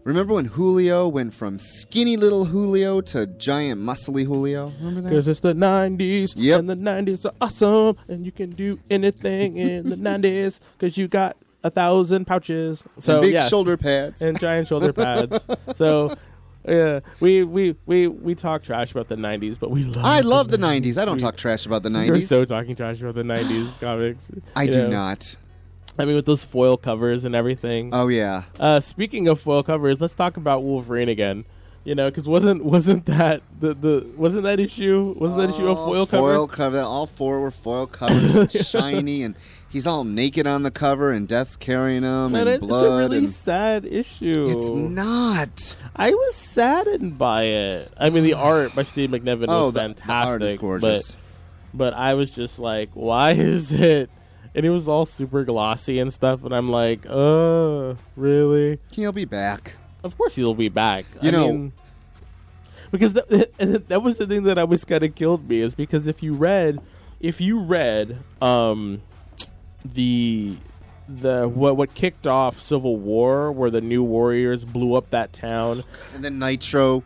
remember 0.03 0.34
when 0.36 0.45
Julio 0.45 1.07
went 1.07 1.34
from 1.34 1.57
skinny 1.59 2.17
little 2.17 2.45
Julio 2.45 3.01
to 3.01 3.25
giant 3.28 3.82
muscly 3.82 4.25
Julio? 4.25 4.71
Remember 4.80 5.01
that? 5.01 5.09
Because 5.09 5.28
it's 5.28 5.39
the 5.39 5.53
90s, 5.53 6.34
Yep. 6.36 6.59
and 6.59 6.69
the 6.69 6.75
90s 6.75 7.25
are 7.25 7.34
awesome, 7.41 7.97
and 8.07 8.25
you 8.25 8.32
can 8.32 8.51
do 8.51 8.80
anything 8.91 9.57
in 9.57 9.89
the 9.89 9.95
90s 9.95 10.59
because 10.78 10.97
you 10.97 11.07
got 11.07 11.36
a 11.63 11.71
thousand 11.71 12.25
pouches. 12.25 12.84
So 12.99 13.13
and 13.15 13.21
big 13.23 13.34
yes, 13.34 13.49
shoulder 13.49 13.75
pads. 13.75 14.21
and 14.21 14.39
giant 14.39 14.67
shoulder 14.67 14.93
pads. 14.93 15.45
so 15.75 16.15
yeah, 16.68 16.99
we, 17.20 17.43
we 17.43 17.76
we 17.86 18.07
we 18.07 18.36
talk 18.36 18.63
trash 18.63 18.91
about 18.91 19.07
the 19.07 19.15
90s, 19.15 19.57
but 19.59 19.72
we 19.72 19.84
love. 19.84 20.03
I 20.05 20.20
love 20.22 20.49
the 20.49 20.57
90s. 20.57 20.82
90s. 20.93 20.97
I 21.01 21.05
don't 21.05 21.15
We- 21.15 21.22
talk 21.22 21.38
trash 21.38 21.65
about 21.65 21.84
the 21.84 21.89
'90s. 21.89 22.07
We're 22.09 22.15
90s. 22.18 22.28
so 22.28 22.45
talking 22.45 22.76
trash 22.76 23.01
about 23.01 23.15
the 23.15 23.24
90s 23.24 23.80
comics. 23.80 24.30
I 24.55 24.68
do 24.68 24.84
know. 24.84 24.89
not. 24.89 25.36
I 25.99 26.05
mean, 26.05 26.15
with 26.15 26.26
those 26.28 26.43
foil 26.43 26.78
covers 26.78 27.26
and 27.26 27.34
everything. 27.34 27.89
Oh, 27.91 28.07
yeah. 28.07 28.43
Uh, 28.59 28.80
speaking 28.80 29.28
of 29.28 29.39
foil 29.39 29.63
covers, 29.63 29.99
let's 29.99 30.13
talk 30.13 30.38
about 30.38 30.61
Wolverine 30.61 31.09
again. 31.09 31.43
You 31.86 31.95
know, 31.95 32.09
because 32.11 32.28
wasn't 32.28 32.65
wasn't 32.65 33.05
that 33.05 33.41
the, 33.61 33.74
the 33.74 34.05
wasn't 34.18 34.43
that 34.43 34.59
issue 34.59 35.15
wasn't 35.18 35.39
that 35.39 35.49
issue 35.55 35.68
a 35.68 35.72
Oh, 35.72 35.88
foil 35.88 36.05
cover? 36.05 36.34
Foil 36.36 36.47
cover. 36.47 36.80
All 36.82 37.07
four 37.07 37.39
were 37.39 37.49
foil 37.49 37.88
covers, 37.88 38.51
shiny, 38.68 39.24
and 39.24 39.36
he's 39.78 39.86
all 39.86 40.03
naked 40.03 40.47
on 40.47 40.63
the 40.63 40.71
cover, 40.71 41.11
and 41.11 41.28
Death's 41.28 41.55
carrying 41.55 42.01
him, 42.01 42.34
and 42.34 42.49
it- 42.49 42.61
blood. 42.61 42.84
it's 42.84 42.91
a 42.91 42.97
really 42.97 43.17
and 43.19 43.30
sad 43.30 43.86
issue. 43.86 44.47
it's 44.49 44.71
not. 44.71 45.75
I 45.95 46.09
was 46.09 46.34
saddened 46.34 47.19
by 47.19 47.43
it. 47.43 47.93
I 47.95 48.09
mean, 48.09 48.23
the 48.23 48.34
art 48.34 48.73
by 48.73 48.82
Steve 48.82 49.11
McNiven 49.11 49.45
oh, 49.47 49.65
was 49.65 49.73
the, 49.73 49.82
fantastic. 49.82 50.07
the 50.07 50.32
art 50.32 50.41
is 50.41 50.55
gorgeous. 50.55 51.11
But 51.11 51.17
but 51.91 51.93
I 51.93 52.15
was 52.15 52.32
just 52.32 52.57
like, 52.57 52.89
why 52.93 53.32
is 53.34 53.71
it? 53.71 54.09
And 54.55 54.65
it 54.65 54.71
was 54.71 54.88
all 54.88 55.05
super 55.05 55.43
glossy 55.43 55.99
and 55.99 56.11
stuff. 56.11 56.43
And 56.43 56.55
I'm 56.55 56.69
like, 56.69 57.05
uh, 57.07 57.93
really? 58.15 58.80
He'll 58.89 59.11
be 59.11 59.25
back. 59.25 59.75
Of 60.03 60.17
course 60.17 60.34
he'll 60.36 60.55
be 60.55 60.69
back. 60.69 61.05
You 61.21 61.28
I 61.28 61.32
know- 61.32 61.47
mean, 61.49 61.73
because 62.89 63.13
that, 63.13 63.51
that 63.89 64.01
was 64.01 64.17
the 64.17 64.25
thing 64.25 64.41
that 64.43 64.57
always 64.57 64.84
kind 64.86 65.03
of 65.03 65.13
killed 65.13 65.47
me 65.47 65.61
is 65.61 65.75
because 65.75 66.07
if 66.07 66.23
you 66.23 66.34
read, 66.34 66.80
if 67.19 67.39
you 67.39 67.59
read, 67.59 68.17
um, 68.41 69.03
the 69.93 70.57
the 71.07 71.47
what 71.47 71.77
what 71.77 71.93
kicked 71.93 72.27
off 72.27 72.59
Civil 72.59 72.97
War, 72.97 73.51
where 73.51 73.69
the 73.69 73.81
New 73.81 74.03
Warriors 74.03 74.65
blew 74.65 74.95
up 74.95 75.09
that 75.11 75.33
town, 75.33 75.83
And 76.13 76.23
then 76.23 76.39
Nitro 76.39 77.03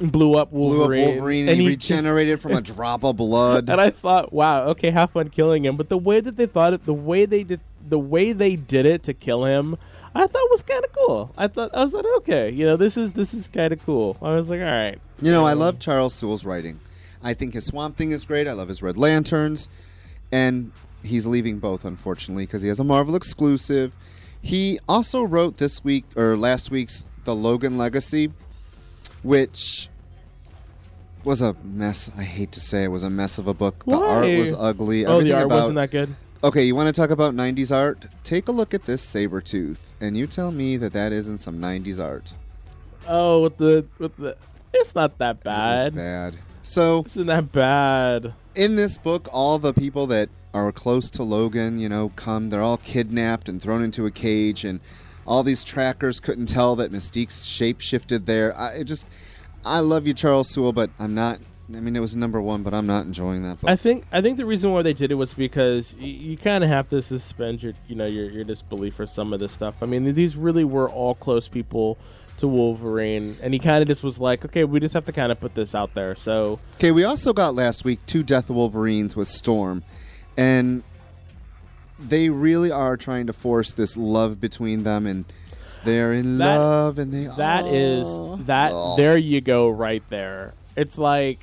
blew 0.00 0.34
up 0.34 0.50
blew 0.50 0.74
up 0.74 0.78
Wolverine, 0.78 1.08
Wolverine, 1.08 1.48
and, 1.48 1.60
he 1.60 1.68
regenerated 1.68 2.40
from 2.40 2.52
a 2.52 2.60
drop 2.62 3.04
of 3.04 3.16
blood. 3.16 3.68
And 3.68 3.80
I 3.80 3.90
thought, 3.90 4.32
wow, 4.32 4.64
okay, 4.68 4.90
have 4.90 5.10
fun 5.10 5.28
killing 5.28 5.64
him. 5.64 5.76
But 5.76 5.88
the 5.88 5.98
way 5.98 6.20
that 6.20 6.36
they 6.36 6.46
thought 6.46 6.72
it, 6.72 6.84
the 6.84 6.94
way 6.94 7.24
they 7.24 7.42
did, 7.42 7.60
the 7.86 7.98
way 7.98 8.32
they 8.32 8.56
did 8.56 8.86
it 8.86 9.02
to 9.04 9.14
kill 9.14 9.44
him, 9.44 9.76
I 10.14 10.26
thought 10.26 10.50
was 10.50 10.62
kind 10.62 10.84
of 10.84 10.92
cool. 10.92 11.32
I 11.36 11.48
thought 11.48 11.74
I 11.74 11.82
was 11.82 11.92
like, 11.92 12.04
okay, 12.18 12.50
you 12.50 12.66
know, 12.66 12.76
this 12.76 12.96
is 12.96 13.12
this 13.12 13.34
is 13.34 13.48
kind 13.48 13.72
of 13.72 13.84
cool. 13.84 14.16
I 14.22 14.34
was 14.34 14.48
like, 14.48 14.60
all 14.60 14.66
right, 14.66 14.98
you 15.20 15.30
know, 15.30 15.46
I 15.46 15.54
love 15.54 15.78
Charles 15.78 16.14
Soule's 16.14 16.44
writing. 16.44 16.80
I 17.22 17.34
think 17.34 17.54
his 17.54 17.66
Swamp 17.66 17.96
Thing 17.96 18.12
is 18.12 18.24
great. 18.24 18.46
I 18.46 18.52
love 18.52 18.68
his 18.68 18.82
Red 18.82 18.96
Lanterns, 18.96 19.68
and 20.30 20.70
he's 21.02 21.26
leaving 21.26 21.58
both, 21.58 21.84
unfortunately, 21.84 22.46
because 22.46 22.62
he 22.62 22.68
has 22.68 22.80
a 22.80 22.84
Marvel 22.84 23.14
exclusive. 23.16 23.92
He 24.40 24.78
also 24.88 25.22
wrote 25.22 25.58
this 25.58 25.82
week 25.84 26.04
or 26.16 26.36
last 26.36 26.70
week's 26.70 27.04
The 27.24 27.34
Logan 27.34 27.76
Legacy, 27.78 28.32
which 29.22 29.88
was 31.24 31.42
a 31.42 31.54
mess. 31.64 32.10
I 32.16 32.22
hate 32.22 32.52
to 32.52 32.60
say 32.60 32.84
it 32.84 32.88
was 32.88 33.02
a 33.02 33.10
mess 33.10 33.38
of 33.38 33.46
a 33.48 33.54
book. 33.54 33.84
The 33.84 33.96
art 33.96 34.38
was 34.38 34.52
ugly. 34.56 35.04
oh, 35.04 35.20
the 35.20 35.32
Everything 35.32 35.34
art 35.34 35.44
about 35.46 35.56
wasn't 35.60 35.74
that 35.76 35.90
good. 35.90 36.14
Okay, 36.44 36.62
you 36.62 36.74
want 36.76 36.86
to 36.94 36.98
talk 36.98 37.10
about 37.10 37.34
90s 37.34 37.74
art? 37.74 38.06
Take 38.22 38.46
a 38.46 38.52
look 38.52 38.72
at 38.72 38.84
this 38.84 39.04
Sabretooth, 39.04 39.78
and 40.00 40.16
you 40.16 40.28
tell 40.28 40.52
me 40.52 40.76
that 40.76 40.92
that 40.92 41.10
isn't 41.12 41.38
some 41.38 41.58
90s 41.58 42.00
art. 42.02 42.32
Oh, 43.08 43.42
with 43.42 43.56
the 43.56 43.84
with 43.98 44.16
the, 44.16 44.36
it's 44.72 44.94
not 44.94 45.18
that 45.18 45.36
It 45.38 45.44
bad. 45.44 45.94
bad. 45.96 46.38
So, 46.62 47.00
It's 47.06 47.16
not 47.16 47.26
that 47.26 47.52
bad. 47.52 48.34
in 48.54 48.76
this 48.76 48.98
book, 48.98 49.26
all 49.32 49.58
the 49.58 49.72
people 49.72 50.06
that 50.08 50.28
are 50.54 50.72
close 50.72 51.10
to 51.10 51.22
Logan, 51.22 51.78
you 51.78 51.88
know, 51.88 52.10
come, 52.16 52.50
they're 52.50 52.62
all 52.62 52.78
kidnapped 52.78 53.48
and 53.48 53.60
thrown 53.62 53.82
into 53.82 54.06
a 54.06 54.10
cage, 54.10 54.64
and 54.64 54.80
all 55.26 55.42
these 55.42 55.62
trackers 55.64 56.20
couldn't 56.20 56.46
tell 56.46 56.74
that 56.76 56.90
Mystique's 56.90 57.44
shape 57.44 57.80
shifted 57.80 58.26
there. 58.26 58.56
I 58.56 58.74
it 58.76 58.84
just, 58.84 59.06
I 59.64 59.80
love 59.80 60.06
you, 60.06 60.14
Charles 60.14 60.48
Soule, 60.50 60.72
but 60.72 60.90
I'm 60.98 61.14
not. 61.14 61.38
I 61.70 61.80
mean, 61.80 61.94
it 61.96 62.00
was 62.00 62.16
number 62.16 62.40
one, 62.40 62.62
but 62.62 62.72
I'm 62.72 62.86
not 62.86 63.04
enjoying 63.04 63.42
that 63.42 63.60
book. 63.60 63.68
I 63.68 63.76
think 63.76 64.06
I 64.10 64.22
think 64.22 64.38
the 64.38 64.46
reason 64.46 64.72
why 64.72 64.80
they 64.80 64.94
did 64.94 65.10
it 65.12 65.16
was 65.16 65.34
because 65.34 65.94
y- 66.00 66.06
you 66.06 66.36
kind 66.38 66.64
of 66.64 66.70
have 66.70 66.88
to 66.88 67.02
suspend 67.02 67.62
your 67.62 67.74
you 67.88 67.94
know 67.94 68.06
your 68.06 68.30
your 68.30 68.44
disbelief 68.44 68.94
for 68.94 69.06
some 69.06 69.34
of 69.34 69.40
this 69.40 69.52
stuff. 69.52 69.74
I 69.82 69.86
mean, 69.86 70.14
these 70.14 70.34
really 70.34 70.64
were 70.64 70.88
all 70.88 71.14
close 71.14 71.46
people 71.46 71.98
to 72.38 72.48
Wolverine, 72.48 73.36
and 73.42 73.52
he 73.52 73.58
kind 73.58 73.82
of 73.82 73.88
just 73.88 74.02
was 74.02 74.18
like, 74.18 74.44
okay, 74.46 74.64
we 74.64 74.80
just 74.80 74.94
have 74.94 75.04
to 75.06 75.12
kind 75.12 75.30
of 75.30 75.40
put 75.40 75.54
this 75.54 75.74
out 75.74 75.92
there. 75.94 76.14
So 76.14 76.58
Okay, 76.76 76.90
we 76.92 77.04
also 77.04 77.34
got 77.34 77.54
last 77.54 77.84
week 77.84 77.98
two 78.06 78.22
Death 78.22 78.48
of 78.48 78.56
Wolverines 78.56 79.14
with 79.14 79.28
Storm, 79.28 79.82
and 80.38 80.82
they 81.98 82.30
really 82.30 82.70
are 82.70 82.96
trying 82.96 83.26
to 83.26 83.32
force 83.32 83.72
this 83.72 83.96
love 83.96 84.40
between 84.40 84.84
them, 84.84 85.06
and 85.06 85.24
they're 85.84 86.12
in 86.12 86.38
That- 86.38 86.56
love, 86.56 86.98
and 86.98 87.12
they 87.12 87.26
that 87.36 87.66
is 87.66 88.06
oh, 88.08 88.36
that. 88.46 88.70
oh. 88.72 88.96
There 88.96 89.16
you 89.18 89.40
go, 89.40 89.68
right 89.68 90.02
there. 90.08 90.54
It's 90.76 90.96
like 90.96 91.40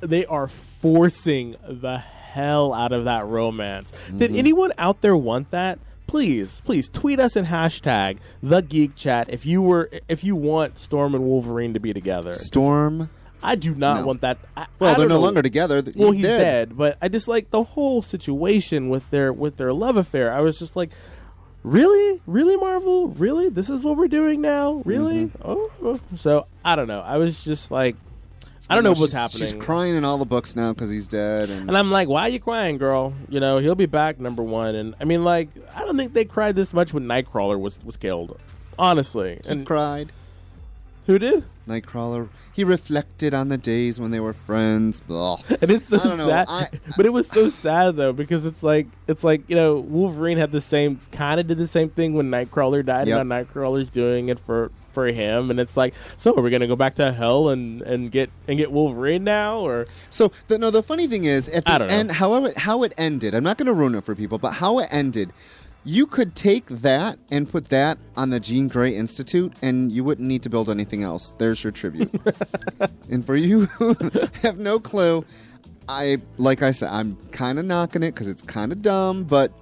they 0.00 0.26
are 0.26 0.48
forcing 0.48 1.56
the 1.66 1.98
hell 1.98 2.72
out 2.74 2.92
of 2.92 3.04
that 3.04 3.26
romance. 3.26 3.92
Did 4.16 4.30
Mm-hmm. 4.30 4.38
anyone 4.38 4.72
out 4.78 5.00
there 5.02 5.16
want 5.16 5.50
that? 5.52 5.78
Please, 6.06 6.60
please 6.64 6.88
tweet 6.88 7.20
us 7.20 7.36
and 7.36 7.46
hashtag 7.46 8.18
the 8.42 8.62
Geek 8.62 8.96
Chat 8.96 9.30
if 9.30 9.46
you 9.46 9.62
were 9.62 9.88
if 10.08 10.24
you 10.24 10.34
want 10.34 10.76
Storm 10.78 11.14
and 11.14 11.22
Wolverine 11.24 11.72
to 11.74 11.78
be 11.80 11.92
together. 11.92 12.34
Storm. 12.34 13.10
I 13.42 13.54
do 13.54 13.74
not 13.74 14.00
No. 14.00 14.06
want 14.06 14.20
that. 14.22 14.38
I, 14.56 14.66
Well, 14.78 14.94
I 14.94 14.98
they're 14.98 15.08
no 15.08 15.16
know. 15.16 15.20
longer 15.22 15.42
together. 15.42 15.80
Th- 15.82 15.96
Well, 15.96 16.10
he's 16.12 16.22
dead. 16.22 16.68
dead. 16.70 16.76
but 16.76 16.98
I 17.00 17.08
just 17.08 17.28
like 17.28 17.50
the 17.50 17.62
whole 17.62 18.02
situation 18.02 18.88
with 18.90 19.08
their 19.10 19.32
with 19.32 19.56
their 19.56 19.72
love 19.72 19.96
affair. 19.96 20.32
I 20.32 20.40
was 20.40 20.58
just 20.58 20.76
like, 20.76 20.90
really, 21.62 22.20
really, 22.26 22.56
Marvel, 22.56 23.08
really, 23.08 23.48
this 23.48 23.68
is 23.70 23.82
what 23.82 23.96
we're 23.96 24.08
doing 24.08 24.40
now, 24.40 24.82
really. 24.84 25.26
Mm-hmm. 25.26 25.42
Oh, 25.44 25.70
oh. 25.82 26.00
so 26.16 26.46
I 26.64 26.76
don't 26.76 26.88
know. 26.88 27.00
I 27.00 27.16
was 27.16 27.44
just 27.44 27.70
like, 27.70 27.96
I 28.68 28.74
don't 28.74 28.84
know 28.84 28.92
what's 28.92 29.12
happening. 29.12 29.48
She's 29.48 29.52
crying 29.60 29.96
in 29.96 30.04
all 30.04 30.16
the 30.16 30.24
books 30.24 30.54
now 30.54 30.72
because 30.72 30.90
he's 30.90 31.06
dead, 31.08 31.50
and, 31.50 31.68
And 31.68 31.76
I'm 31.76 31.90
like, 31.90 32.08
why 32.08 32.22
are 32.22 32.28
you 32.28 32.38
crying, 32.38 32.78
girl? 32.78 33.14
You 33.28 33.40
know, 33.40 33.58
he'll 33.58 33.74
be 33.74 33.86
back, 33.86 34.20
number 34.20 34.42
one. 34.44 34.74
And 34.76 34.94
I 35.00 35.04
mean, 35.04 35.24
like, 35.24 35.48
I 35.74 35.80
don't 35.80 35.96
think 35.96 36.12
they 36.14 36.24
cried 36.24 36.54
this 36.54 36.72
much 36.72 36.94
when 36.94 37.04
Nightcrawler 37.06 37.58
was 37.58 37.78
was 37.84 37.96
killed. 37.96 38.38
Honestly, 38.78 39.40
he 39.44 39.50
and 39.50 39.66
cried. 39.66 40.12
Who 41.06 41.18
did? 41.18 41.44
Nightcrawler. 41.68 42.28
He 42.52 42.64
reflected 42.64 43.32
on 43.32 43.48
the 43.48 43.56
days 43.58 44.00
when 44.00 44.10
they 44.10 44.20
were 44.20 44.32
friends. 44.32 45.00
Blah. 45.00 45.40
And 45.60 45.70
it's 45.70 45.88
so 45.88 45.98
don't 45.98 46.18
know. 46.18 46.26
sad, 46.26 46.46
I- 46.48 46.68
but 46.96 47.06
it 47.06 47.12
was 47.12 47.28
so 47.28 47.48
sad 47.48 47.96
though 47.96 48.12
because 48.12 48.44
it's 48.44 48.62
like 48.62 48.86
it's 49.06 49.22
like 49.24 49.42
you 49.48 49.56
know 49.56 49.78
Wolverine 49.78 50.38
had 50.38 50.52
the 50.52 50.60
same 50.60 51.00
kind 51.12 51.38
of 51.40 51.46
did 51.46 51.58
the 51.58 51.66
same 51.68 51.88
thing 51.88 52.14
when 52.14 52.30
Nightcrawler 52.30 52.84
died, 52.84 53.08
Yep. 53.08 53.20
and 53.20 53.28
now 53.28 53.42
Nightcrawler's 53.42 53.90
doing 53.90 54.28
it 54.28 54.38
for 54.40 54.70
for 54.92 55.06
him, 55.06 55.50
and 55.52 55.60
it's 55.60 55.76
like, 55.76 55.94
so 56.16 56.34
are 56.34 56.42
we 56.42 56.50
gonna 56.50 56.66
go 56.66 56.74
back 56.74 56.96
to 56.96 57.12
hell 57.12 57.48
and 57.50 57.80
and 57.82 58.10
get 58.10 58.28
and 58.48 58.58
get 58.58 58.72
Wolverine 58.72 59.22
now, 59.22 59.58
or 59.60 59.86
So 60.10 60.32
the, 60.48 60.58
no, 60.58 60.70
the 60.72 60.82
funny 60.82 61.06
thing 61.06 61.22
is 61.24 61.48
at 61.50 61.64
the 61.64 61.78
know. 61.78 61.84
end, 61.86 62.10
however, 62.10 62.52
how 62.56 62.82
it 62.82 62.92
ended. 62.98 63.32
I'm 63.34 63.44
not 63.44 63.56
going 63.56 63.66
to 63.66 63.72
ruin 63.72 63.94
it 63.94 64.04
for 64.04 64.16
people, 64.16 64.38
but 64.38 64.50
how 64.54 64.80
it 64.80 64.88
ended. 64.90 65.32
You 65.84 66.06
could 66.06 66.34
take 66.34 66.66
that 66.66 67.18
and 67.30 67.48
put 67.48 67.70
that 67.70 67.98
on 68.16 68.30
the 68.30 68.38
Jean 68.38 68.68
Grey 68.68 68.94
Institute, 68.94 69.52
and 69.62 69.90
you 69.90 70.04
wouldn't 70.04 70.28
need 70.28 70.42
to 70.42 70.50
build 70.50 70.68
anything 70.68 71.02
else. 71.02 71.34
There's 71.38 71.62
your 71.64 71.72
tribute. 71.72 72.10
and 73.10 73.24
for 73.24 73.34
you 73.36 73.66
who 73.66 73.96
have 74.42 74.58
no 74.58 74.78
clue, 74.78 75.24
I 75.88 76.18
like 76.36 76.62
I 76.62 76.70
said, 76.70 76.90
I'm 76.90 77.16
kind 77.32 77.58
of 77.58 77.64
knocking 77.64 78.02
it 78.02 78.14
because 78.14 78.28
it's 78.28 78.42
kind 78.42 78.72
of 78.72 78.82
dumb, 78.82 79.24
but 79.24 79.52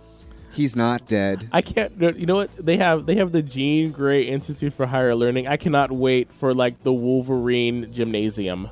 He's 0.50 0.74
not 0.74 1.06
dead. 1.06 1.48
I 1.52 1.62
can't. 1.62 1.92
You 2.00 2.26
know 2.26 2.34
what? 2.34 2.50
They 2.56 2.78
have 2.78 3.06
they 3.06 3.16
have 3.16 3.32
the 3.32 3.42
Jean 3.42 3.92
Grey 3.92 4.22
Institute 4.22 4.72
for 4.72 4.86
Higher 4.86 5.14
Learning. 5.14 5.46
I 5.46 5.56
cannot 5.56 5.92
wait 5.92 6.34
for 6.34 6.54
like 6.54 6.82
the 6.82 6.92
Wolverine 6.92 7.92
Gymnasium. 7.92 8.68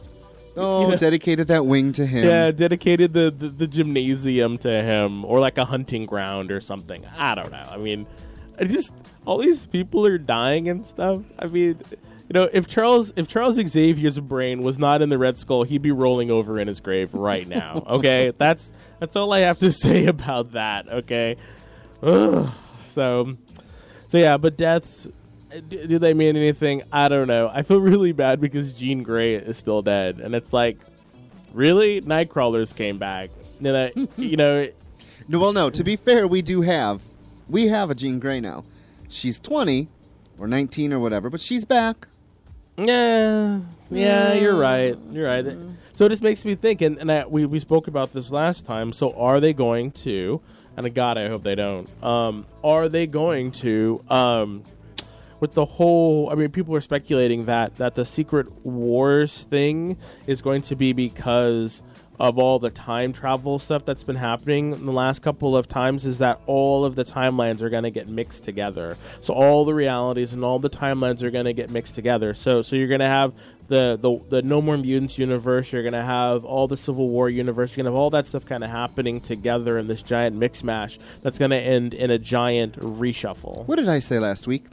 Oh, 0.62 0.88
know- 0.90 0.96
dedicated 0.96 1.48
that 1.48 1.66
wing 1.66 1.92
to 1.92 2.06
him. 2.06 2.24
Yeah, 2.26 2.50
dedicated 2.50 3.12
the, 3.12 3.30
the 3.30 3.48
the 3.48 3.66
gymnasium 3.66 4.58
to 4.58 4.68
him, 4.82 5.24
or 5.24 5.38
like 5.40 5.58
a 5.58 5.64
hunting 5.64 6.06
ground 6.06 6.50
or 6.50 6.60
something. 6.60 7.04
I 7.18 7.34
don't 7.34 7.50
know. 7.50 7.66
I 7.70 7.76
mean, 7.76 8.06
I 8.58 8.64
just 8.64 8.92
all 9.26 9.38
these 9.38 9.66
people 9.66 10.06
are 10.06 10.18
dying 10.18 10.68
and 10.68 10.86
stuff. 10.86 11.22
I 11.38 11.46
mean, 11.46 11.78
you 11.90 12.32
know, 12.32 12.48
if 12.52 12.66
Charles 12.66 13.12
if 13.16 13.28
Charles 13.28 13.56
Xavier's 13.56 14.18
brain 14.18 14.62
was 14.62 14.78
not 14.78 15.02
in 15.02 15.10
the 15.10 15.18
Red 15.18 15.36
Skull, 15.38 15.62
he'd 15.64 15.82
be 15.82 15.92
rolling 15.92 16.30
over 16.30 16.58
in 16.58 16.68
his 16.68 16.80
grave 16.80 17.12
right 17.14 17.46
now. 17.46 17.84
Okay, 17.86 18.32
that's 18.38 18.72
that's 18.98 19.14
all 19.14 19.32
I 19.32 19.40
have 19.40 19.58
to 19.58 19.70
say 19.84 20.06
about 20.06 20.52
that. 20.52 20.88
Okay, 20.88 21.36
Ugh. 22.02 22.50
so 22.94 23.36
so 24.08 24.18
yeah, 24.18 24.36
but 24.38 24.56
deaths. 24.56 25.06
Do, 25.60 25.86
do 25.86 25.98
they 25.98 26.14
mean 26.14 26.36
anything? 26.36 26.82
I 26.92 27.08
don't 27.08 27.28
know. 27.28 27.50
I 27.52 27.62
feel 27.62 27.80
really 27.80 28.12
bad 28.12 28.40
because 28.40 28.72
Jean 28.72 29.02
Grey 29.02 29.34
is 29.34 29.56
still 29.56 29.82
dead, 29.82 30.18
and 30.18 30.34
it's 30.34 30.52
like, 30.52 30.76
really, 31.52 32.00
Nightcrawlers 32.02 32.74
came 32.74 32.98
back. 32.98 33.30
You 33.58 33.72
know, 33.72 33.90
you 34.18 34.36
know, 34.36 34.66
No, 35.28 35.38
well, 35.38 35.52
no. 35.54 35.70
To 35.70 35.82
be 35.82 35.96
fair, 35.96 36.28
we 36.28 36.42
do 36.42 36.60
have 36.60 37.00
we 37.48 37.68
have 37.68 37.88
a 37.90 37.94
Jean 37.94 38.18
Grey 38.18 38.38
now. 38.38 38.64
She's 39.08 39.40
twenty 39.40 39.88
or 40.38 40.46
nineteen 40.46 40.92
or 40.92 41.00
whatever, 41.00 41.30
but 41.30 41.40
she's 41.40 41.64
back. 41.64 42.06
Yeah, 42.76 43.60
yeah, 43.90 44.34
you're 44.34 44.58
right. 44.58 44.94
You're 45.10 45.26
right. 45.26 45.46
So 45.94 46.06
this 46.06 46.20
makes 46.20 46.44
me 46.44 46.54
think, 46.54 46.82
and, 46.82 46.98
and 46.98 47.10
I, 47.10 47.24
we 47.26 47.46
we 47.46 47.58
spoke 47.58 47.88
about 47.88 48.12
this 48.12 48.30
last 48.30 48.66
time. 48.66 48.92
So 48.92 49.14
are 49.14 49.40
they 49.40 49.54
going 49.54 49.92
to? 49.92 50.42
And 50.76 50.94
God, 50.94 51.16
I 51.16 51.28
hope 51.28 51.42
they 51.42 51.54
don't. 51.54 51.88
Um, 52.04 52.44
are 52.62 52.90
they 52.90 53.06
going 53.06 53.52
to? 53.52 54.02
Um, 54.10 54.64
with 55.40 55.54
the 55.54 55.64
whole, 55.64 56.30
I 56.30 56.34
mean, 56.34 56.50
people 56.50 56.74
are 56.74 56.80
speculating 56.80 57.46
that 57.46 57.76
that 57.76 57.94
the 57.94 58.04
Secret 58.04 58.50
Wars 58.64 59.44
thing 59.44 59.96
is 60.26 60.42
going 60.42 60.62
to 60.62 60.76
be 60.76 60.92
because 60.92 61.82
of 62.18 62.38
all 62.38 62.58
the 62.58 62.70
time 62.70 63.12
travel 63.12 63.58
stuff 63.58 63.84
that's 63.84 64.02
been 64.02 64.16
happening 64.16 64.72
in 64.72 64.84
the 64.86 64.92
last 64.92 65.20
couple 65.22 65.56
of 65.56 65.68
times 65.68 66.06
is 66.06 66.18
that 66.18 66.40
all 66.46 66.84
of 66.84 66.94
the 66.94 67.04
timelines 67.04 67.60
are 67.60 67.68
going 67.68 67.82
to 67.82 67.90
get 67.90 68.08
mixed 68.08 68.42
together. 68.42 68.96
So 69.20 69.34
all 69.34 69.64
the 69.64 69.74
realities 69.74 70.32
and 70.32 70.44
all 70.44 70.58
the 70.58 70.70
timelines 70.70 71.22
are 71.22 71.30
going 71.30 71.44
to 71.44 71.52
get 71.52 71.70
mixed 71.70 71.94
together. 71.94 72.34
So 72.34 72.62
so 72.62 72.76
you're 72.76 72.88
going 72.88 73.00
to 73.00 73.06
have 73.06 73.34
the, 73.68 73.98
the 74.00 74.18
the 74.28 74.42
No 74.42 74.62
More 74.62 74.78
Mutants 74.78 75.18
universe, 75.18 75.72
you're 75.72 75.82
going 75.82 75.92
to 75.92 76.02
have 76.02 76.44
all 76.44 76.68
the 76.68 76.76
Civil 76.76 77.08
War 77.08 77.28
universe, 77.28 77.70
you're 77.70 77.82
going 77.82 77.92
to 77.92 77.96
have 77.96 78.00
all 78.00 78.10
that 78.10 78.26
stuff 78.26 78.46
kind 78.46 78.64
of 78.64 78.70
happening 78.70 79.20
together 79.20 79.76
in 79.78 79.88
this 79.88 80.02
giant 80.02 80.36
mix 80.36 80.62
mash 80.62 80.98
that's 81.22 81.38
going 81.38 81.50
to 81.50 81.60
end 81.60 81.92
in 81.92 82.10
a 82.10 82.18
giant 82.18 82.78
reshuffle. 82.78 83.66
What 83.66 83.76
did 83.76 83.88
I 83.88 83.98
say 83.98 84.18
last 84.18 84.46
week? 84.46 84.66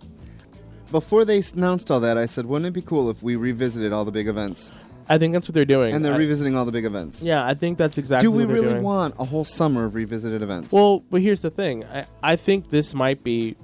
Before 0.93 1.25
they 1.25 1.41
announced 1.55 1.89
all 1.89 1.99
that, 2.01 2.19
I 2.19 2.27
said, 2.27 2.45
wouldn't 2.45 2.67
it 2.67 2.71
be 2.73 2.83
cool 2.83 3.09
if 3.09 3.23
we 3.23 3.35
revisited 3.35 3.91
all 3.91 4.05
the 4.05 4.11
big 4.11 4.27
events? 4.27 4.71
I 5.09 5.17
think 5.17 5.33
that's 5.33 5.47
what 5.47 5.55
they're 5.55 5.65
doing. 5.65 5.95
And 5.95 6.05
they're 6.05 6.13
I- 6.13 6.17
revisiting 6.17 6.55
all 6.55 6.65
the 6.65 6.71
big 6.71 6.85
events. 6.85 7.23
Yeah, 7.23 7.43
I 7.43 7.55
think 7.55 7.79
that's 7.79 7.97
exactly 7.97 8.27
Do 8.27 8.31
we 8.31 8.45
really 8.45 8.69
doing. 8.69 8.83
want 8.83 9.15
a 9.17 9.25
whole 9.25 9.43
summer 9.43 9.85
of 9.85 9.95
revisited 9.95 10.43
events? 10.43 10.71
Well, 10.71 10.99
but 11.09 11.23
here's 11.23 11.41
the 11.41 11.49
thing. 11.49 11.83
I, 11.85 12.05
I 12.21 12.35
think 12.35 12.69
this 12.69 12.93
might 12.93 13.23
be 13.23 13.55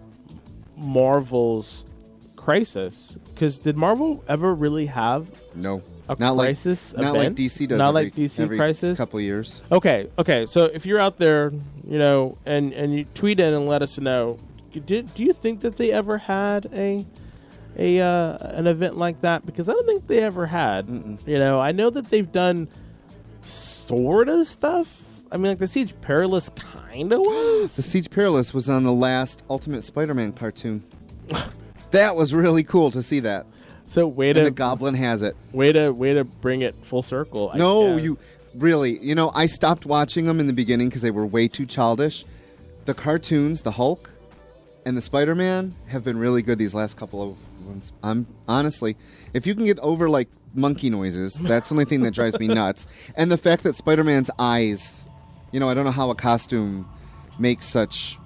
Marvel's 0.75 1.85
crisis. 2.35 3.15
Because 3.31 3.59
did 3.59 3.77
Marvel 3.77 4.23
ever 4.27 4.51
really 4.51 4.87
have 4.87 5.27
no, 5.53 5.83
a 6.09 6.15
not 6.19 6.35
like 6.35 6.47
crisis 6.47 6.97
not 6.97 7.13
like? 7.15 7.35
DC 7.35 7.67
does. 7.67 7.77
Not 7.77 7.89
every, 7.89 8.05
like 8.05 8.15
DC 8.15 8.39
every 8.39 8.57
crisis. 8.57 8.97
couple 8.97 9.21
years. 9.21 9.61
Okay, 9.71 10.09
okay. 10.17 10.47
So 10.47 10.65
if 10.65 10.87
you're 10.87 10.99
out 10.99 11.17
there, 11.19 11.51
you 11.87 11.99
know, 11.99 12.39
and 12.47 12.73
and 12.73 12.93
you 12.95 13.05
tweet 13.13 13.39
in 13.39 13.53
and 13.53 13.67
let 13.67 13.83
us 13.83 13.99
know, 13.99 14.39
did 14.71 15.13
do 15.13 15.23
you 15.23 15.33
think 15.33 15.61
that 15.61 15.77
they 15.77 15.91
ever 15.91 16.17
had 16.17 16.69
a 16.73 17.05
a 17.77 17.99
uh, 17.99 18.37
an 18.57 18.67
event 18.67 18.97
like 18.97 19.21
that? 19.21 19.45
Because 19.45 19.69
I 19.69 19.73
don't 19.73 19.85
think 19.85 20.07
they 20.07 20.19
ever 20.19 20.45
had. 20.47 20.87
You 21.25 21.39
know, 21.39 21.59
I 21.59 21.71
know 21.71 21.89
that 21.89 22.09
they've 22.09 22.31
done 22.31 22.67
sort 23.43 24.29
of 24.29 24.47
stuff. 24.47 25.05
I 25.31 25.37
mean, 25.37 25.51
like 25.51 25.59
the 25.59 25.67
Siege 25.67 25.93
Perilous 26.01 26.49
kind 26.49 27.13
of 27.13 27.19
was. 27.23 27.75
The 27.75 27.81
Siege 27.83 28.09
Perilous 28.09 28.53
was 28.53 28.69
on 28.69 28.83
the 28.83 28.91
last 28.93 29.43
Ultimate 29.49 29.83
Spider-Man 29.83 30.33
cartoon. 30.33 30.83
that 31.91 32.15
was 32.15 32.33
really 32.33 32.63
cool 32.63 32.91
to 32.91 33.01
see 33.03 33.19
that. 33.21 33.45
So 33.85 34.07
way 34.07 34.29
And 34.29 34.35
to 34.37 34.43
the 34.43 34.51
Goblin 34.51 34.93
has 34.95 35.21
it. 35.21 35.35
way 35.51 35.71
to 35.71 35.89
way 35.91 36.13
to 36.13 36.23
bring 36.23 36.61
it 36.61 36.75
full 36.83 37.01
circle. 37.01 37.51
No, 37.55 37.97
you 37.97 38.17
really. 38.55 38.99
You 39.03 39.15
know, 39.15 39.31
I 39.33 39.45
stopped 39.47 39.85
watching 39.85 40.25
them 40.25 40.39
in 40.39 40.47
the 40.47 40.53
beginning 40.53 40.89
because 40.89 41.01
they 41.01 41.11
were 41.11 41.25
way 41.25 41.47
too 41.47 41.65
childish. 41.65 42.25
The 42.85 42.93
cartoons, 42.93 43.61
the 43.63 43.71
Hulk, 43.71 44.09
and 44.85 44.97
the 44.97 45.01
Spider-Man 45.01 45.75
have 45.87 46.03
been 46.03 46.17
really 46.17 46.41
good 46.41 46.57
these 46.57 46.73
last 46.73 46.97
couple 46.97 47.21
of 47.21 47.65
ones. 47.65 47.91
I'm 48.03 48.27
honestly, 48.47 48.95
if 49.33 49.45
you 49.45 49.55
can 49.55 49.65
get 49.65 49.79
over 49.79 50.09
like 50.09 50.29
monkey 50.53 50.89
noises, 50.89 51.35
that's 51.35 51.69
the 51.69 51.75
only 51.75 51.85
thing 51.85 52.03
that 52.03 52.13
drives 52.13 52.39
me 52.39 52.47
nuts. 52.53 52.87
And 53.15 53.31
the 53.31 53.37
fact 53.37 53.63
that 53.63 53.75
Spider-Man's 53.75 54.29
eyes, 54.39 55.05
you 55.51 55.59
know, 55.59 55.69
I 55.69 55.73
don't 55.73 55.85
know 55.85 55.91
how 55.91 56.09
a 56.09 56.15
costume 56.15 56.89
makes 57.37 57.65
such 57.65 58.17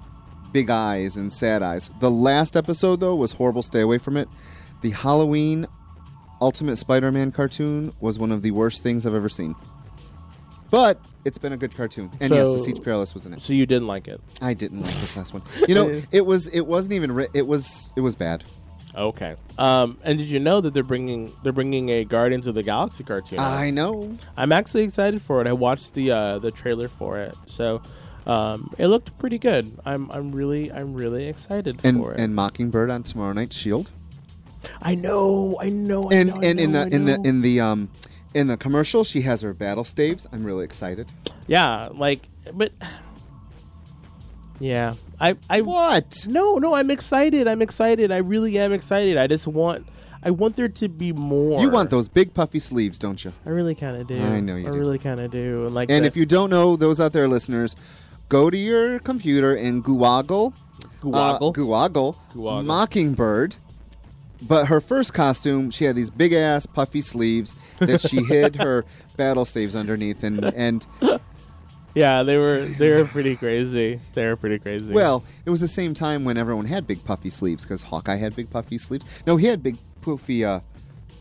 big 0.52 0.70
eyes 0.70 1.18
and 1.18 1.34
sad 1.34 1.64
eyes. 1.64 1.90
The 2.00 2.12
last 2.12 2.56
episode 2.56 3.00
though 3.00 3.16
was 3.16 3.32
horrible. 3.34 3.64
Stay 3.64 3.82
away 3.82 3.98
from 3.98 4.18
it. 4.18 4.30
The 4.82 4.92
Halloween 4.92 5.68
Ultimate 6.42 6.78
Spider-Man 6.78 7.32
cartoon 7.32 7.94
was 8.02 8.20
one 8.20 8.32
of 8.32 8.42
the 8.42 8.52
worst 8.52 8.84
things 8.84 9.06
I've 9.06 9.16
ever 9.16 9.30
seen. 9.30 9.56
But 10.74 11.00
it's 11.24 11.38
been 11.38 11.54
a 11.54 11.58
good 11.58 11.76
cartoon. 11.76 12.10
And 12.20 12.34
yes, 12.34 12.48
the 12.48 12.58
So- 12.58 12.64
Siege 12.64 12.82
Perilous 12.84 13.14
was 13.14 13.26
in 13.28 13.34
it. 13.34 13.42
So 13.42 13.54
you 13.54 13.66
didn't 13.68 13.88
like 13.88 14.08
it. 14.08 14.20
I 14.42 14.54
didn't 14.56 14.82
like 14.82 14.96
this 15.02 15.16
last 15.16 15.32
one. 15.34 15.44
You 15.68 15.76
know, 15.76 16.02
it 16.12 16.26
was 16.26 16.48
it 16.48 16.62
wasn't 16.66 16.94
even 16.94 17.12
ri- 17.12 17.30
it 17.34 17.46
was 17.48 17.94
it 17.96 18.02
was 18.02 18.16
bad. 18.16 18.44
Okay. 18.96 19.36
Um, 19.58 19.98
and 20.04 20.18
did 20.20 20.28
you 20.30 20.40
know 20.40 20.62
that 20.62 20.74
they're 20.74 20.84
bringing 20.84 21.32
they're 21.44 21.52
bringing 21.54 21.90
a 21.90 22.04
Guardians 22.06 22.48
of 22.48 22.56
the 22.56 22.64
Galaxy 22.64 23.04
cartoon? 23.04 23.40
out? 23.40 23.52
I 23.52 23.70
know. 23.70 24.18
I'm 24.36 24.52
actually 24.52 24.84
excited 24.84 25.22
for 25.22 25.40
it. 25.42 25.48
I 25.48 25.54
watched 25.54 25.94
the 25.94 26.12
uh, 26.12 26.40
the 26.40 26.52
trailer 26.52 26.88
for 26.90 27.20
it, 27.20 27.36
so 27.48 27.82
um, 28.28 28.74
it 28.78 28.88
looked 28.88 29.18
pretty 29.20 29.38
good. 29.38 29.80
I'm 29.86 30.10
I'm 30.12 30.32
really 30.32 30.72
I'm 30.72 30.94
really 30.96 31.26
excited 31.28 31.80
And 31.84 31.98
for 32.00 32.14
it. 32.14 32.20
and 32.20 32.34
Mockingbird 32.36 32.90
on 32.90 33.04
tomorrow 33.04 33.34
night's 33.34 33.56
Shield. 33.56 33.92
I 34.82 34.96
know, 34.96 35.58
I 35.60 35.70
know, 35.70 36.04
I 36.10 36.14
And 36.16 36.30
know, 36.30 36.36
and 36.42 36.60
in 36.60 36.72
the 36.72 36.88
in 36.88 37.06
the 37.06 37.22
in 37.24 37.42
the 37.42 37.60
um 37.62 37.90
in 38.34 38.48
the 38.48 38.58
commercial 38.58 39.04
she 39.04 39.22
has 39.22 39.42
her 39.42 39.54
battle 39.54 39.84
staves. 39.84 40.28
I'm 40.32 40.44
really 40.44 40.66
excited. 40.66 41.12
yeah, 41.48 41.90
like, 41.94 42.28
but 42.54 42.72
yeah, 44.60 44.96
I 45.20 45.36
I 45.50 45.62
What? 45.62 46.26
no 46.28 46.56
no 46.58 46.74
I'm 46.76 46.92
excited. 46.92 47.48
I'm 47.48 47.62
excited. 47.62 48.12
I 48.12 48.18
really 48.18 48.58
am 48.58 48.72
excited. 48.72 49.18
I 49.18 49.28
just 49.28 49.48
want 49.48 49.86
I 50.22 50.32
want 50.32 50.56
there 50.56 50.70
to 50.70 50.88
be 50.88 51.12
more. 51.12 51.60
You 51.60 51.70
want 51.70 51.90
those 51.90 52.08
big 52.08 52.34
puffy 52.34 52.60
sleeves, 52.60 52.98
don't 52.98 53.24
you? 53.26 53.34
I 53.46 53.50
really 53.50 53.76
kind 53.76 53.98
of 53.98 54.08
do. 54.08 54.16
I 54.18 54.40
know 54.40 54.56
you 54.56 54.68
I 54.68 54.72
do. 54.72 54.78
really 54.80 54.98
kind 55.00 55.20
of 55.20 55.32
do. 55.32 55.66
And 55.66 55.76
like, 55.76 55.92
And 55.92 56.04
the- 56.06 56.08
if 56.08 56.16
you 56.16 56.26
don't 56.26 56.50
know, 56.50 56.78
those 56.78 57.02
out 57.02 57.12
there 57.12 57.28
listeners, 57.28 57.76
go 58.30 58.50
to 58.50 58.56
your 58.58 59.00
computer 59.00 59.54
and 59.56 59.84
Google 59.84 60.54
Google, 61.02 61.20
uh, 61.20 61.34
Google, 61.40 62.16
Google. 62.32 62.62
Mockingbird. 62.64 63.58
But 64.48 64.68
her 64.68 64.82
first 64.82 65.14
costume, 65.14 65.72
she 65.72 65.86
had 65.86 65.96
these 65.96 66.10
big 66.10 66.34
ass 66.34 66.66
puffy 66.66 67.02
sleeves 67.02 67.56
that 67.80 68.02
she 68.02 68.24
hid 68.24 68.56
her 68.56 68.86
battle 69.18 69.46
staves 69.46 69.76
underneath, 69.76 70.24
and 70.24 70.44
and 70.46 70.86
yeah, 71.96 72.24
they 72.24 72.38
were 72.38 72.66
they 72.78 72.90
were 72.92 73.06
pretty 73.06 73.36
crazy. 73.36 74.00
They 74.14 74.26
were 74.26 74.36
pretty 74.36 74.60
crazy. 74.60 74.94
well, 74.94 75.24
it 75.46 75.50
was 75.50 75.62
the 75.62 75.68
same 75.68 75.94
time 75.94 76.26
when 76.26 76.38
everyone 76.38 76.66
had 76.66 76.88
big 76.88 77.04
puffy 77.04 77.30
sleeves 77.30 77.64
because 77.64 77.84
Hawkeye 77.84 78.18
had 78.18 78.36
big 78.36 78.50
puffy 78.50 78.78
sleeves. 78.78 79.06
No, 79.28 79.38
he 79.38 79.48
had 79.48 79.62
big 79.62 79.78
poofy 80.02 80.46
uh, 80.46 80.60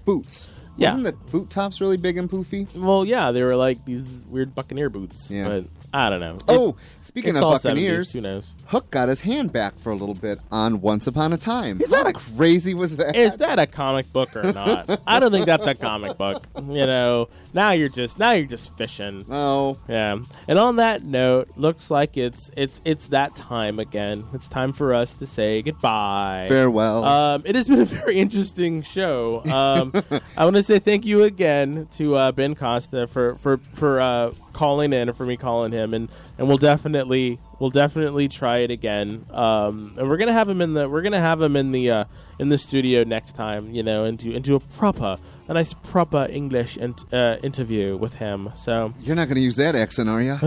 boots. 0.05 0.49
Yeah. 0.77 0.95
Wasn't 0.97 1.05
the 1.25 1.31
boot 1.31 1.51
tops 1.51 1.81
really 1.81 1.97
big 1.97 2.17
and 2.17 2.31
poofy? 2.31 2.67
Well, 2.75 3.05
yeah, 3.05 3.31
they 3.33 3.43
were 3.43 3.57
like 3.57 3.85
these 3.85 4.09
weird 4.29 4.55
Buccaneer 4.55 4.89
boots. 4.89 5.31
Yeah. 5.31 5.47
But 5.49 5.65
I 5.95 6.09
don't 6.09 6.21
know. 6.21 6.39
Oh, 6.49 6.69
It's- 6.71 6.85
speaking 7.03 7.37
it's 7.37 7.43
of 7.43 7.63
Buccaneers, 7.63 8.09
70s, 8.11 8.13
who 8.15 8.21
knows? 8.23 8.55
Hook 8.67 8.91
got 8.91 9.09
his 9.11 9.21
hand 9.21 9.53
back 9.53 9.79
for 9.81 9.91
a 9.91 9.95
little 9.95 10.15
bit 10.15 10.39
on 10.51 10.81
Once 10.81 11.07
Upon 11.07 11.35
a 11.35 11.37
Time. 11.39 11.81
Is 11.83 11.91
that 11.91 12.05
How 12.07 12.11
a- 12.11 12.13
crazy 12.15 12.73
was 12.73 12.97
that? 12.97 13.15
Is 13.15 13.37
that 13.37 13.59
a 13.59 13.67
comic 13.67 14.11
book 14.13 14.35
or 14.35 14.51
not? 14.53 15.01
I 15.07 15.21
don't 15.21 15.31
think 15.31 15.45
that's 15.45 15.67
a 15.67 15.75
comic 15.75 16.17
book. 16.17 16.47
You 16.57 16.87
know, 16.87 17.29
now 17.55 17.73
you're 17.73 17.89
just 17.89 18.19
now 18.19 18.33
you're 18.33 18.47
just 18.47 18.77
fishing. 18.77 19.27
oh, 19.31 19.79
Yeah. 19.89 20.19
And 20.49 20.59
on 20.59 20.77
that 20.77 21.03
note, 21.05 21.51
looks 21.57 21.91
like 21.91 22.17
it's 22.17 22.51
it's 22.57 22.81
it's 22.85 23.09
that 23.09 23.37
time 23.37 23.79
again. 23.79 24.25
It's 24.33 24.49
time 24.49 24.73
for 24.73 24.95
us 24.95 25.15
to 25.15 25.27
say 25.27 25.63
goodbye. 25.63 26.47
farewell. 26.49 27.05
Um, 27.05 27.43
it 27.45 27.55
has 27.55 27.69
been 27.69 27.81
a 27.81 27.85
very 27.85 28.19
interesting 28.19 28.83
show. 28.83 29.43
Um, 29.45 29.93
I 30.37 30.45
want 30.45 30.57
to 30.57 30.63
say 30.63 30.79
thank 30.79 31.05
you 31.05 31.23
again 31.23 31.89
to 31.93 32.17
uh, 32.17 32.33
Ben 32.33 32.55
Costa 32.55 33.07
for 33.07 33.37
for 33.37 33.59
for 33.75 34.01
uh, 34.01 34.33
calling 34.53 34.93
in, 34.93 35.09
or 35.09 35.13
for 35.13 35.27
me 35.27 35.37
calling 35.37 35.73
him, 35.73 35.95
and 35.95 36.09
and 36.39 36.49
we'll 36.49 36.59
definitely 36.59 37.39
we'll 37.63 37.71
definitely 37.71 38.27
try 38.27 38.59
it 38.59 38.73
again. 38.73 39.25
Um, 39.31 39.95
and 39.97 40.11
we're 40.11 40.17
gonna 40.17 40.33
have 40.33 40.49
him 40.49 40.61
in 40.61 40.75
the 40.75 40.89
we're 40.89 41.01
gonna 41.01 41.21
have 41.21 41.41
him 41.41 41.55
in 41.55 41.71
the 41.71 41.91
uh, 41.91 42.05
in 42.41 42.49
the 42.49 42.59
studio 42.59 43.05
next 43.05 43.37
time. 43.37 43.71
You 43.71 43.85
know, 43.85 44.05
into 44.05 44.33
into 44.33 44.57
a 44.57 44.61
proper 44.61 45.17
a 45.47 45.55
nice 45.55 45.73
proper 45.73 46.27
English 46.29 46.77
int- 46.77 47.05
uh, 47.13 47.37
interview 47.43 47.97
with 47.97 48.15
him. 48.15 48.51
So 48.57 48.93
You're 49.01 49.17
not 49.17 49.29
going 49.29 49.37
to 49.37 49.43
use 49.43 49.57
that 49.57 49.75
accent, 49.75 50.09
are 50.09 50.23
you? 50.23 50.39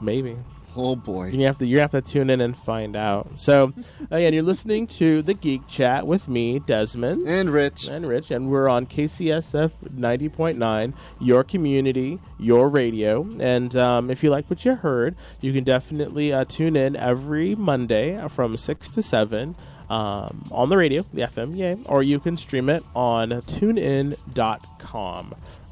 maybe 0.00 0.36
Oh 0.76 0.96
boy. 0.96 1.28
You 1.28 1.46
have 1.46 1.58
to 1.58 1.66
you 1.66 1.78
have 1.80 1.90
to 1.90 2.00
tune 2.00 2.30
in 2.30 2.40
and 2.40 2.56
find 2.56 2.96
out. 2.96 3.40
So 3.40 3.72
again, 4.10 4.32
you're 4.34 4.42
listening 4.42 4.86
to 4.98 5.22
the 5.22 5.34
Geek 5.34 5.66
Chat 5.68 6.06
with 6.06 6.28
me, 6.28 6.58
Desmond, 6.60 7.26
And 7.26 7.50
Rich. 7.50 7.88
and 7.88 8.06
Rich, 8.06 8.30
and 8.30 8.50
we're 8.50 8.68
on 8.68 8.86
KCSF 8.86 9.72
90.9, 9.94 10.92
your 11.20 11.44
community, 11.44 12.18
your 12.38 12.68
radio. 12.68 13.28
And 13.40 13.74
um, 13.76 14.10
if 14.10 14.22
you 14.22 14.30
like 14.30 14.48
what 14.48 14.64
you 14.64 14.76
heard, 14.76 15.16
you 15.40 15.52
can 15.52 15.64
definitely 15.64 16.32
uh, 16.32 16.44
tune 16.44 16.76
in 16.76 16.96
every 16.96 17.54
Monday 17.54 18.26
from 18.28 18.56
6 18.56 18.88
to 18.90 19.02
7 19.02 19.54
um, 19.90 20.44
on 20.52 20.68
the 20.68 20.76
radio, 20.76 21.04
the 21.12 21.22
FM, 21.22 21.56
yay, 21.56 21.76
or 21.86 22.02
you 22.04 22.20
can 22.20 22.36
stream 22.36 22.68
it 22.68 22.84
on 22.94 23.30
tunein.com. 23.30 24.14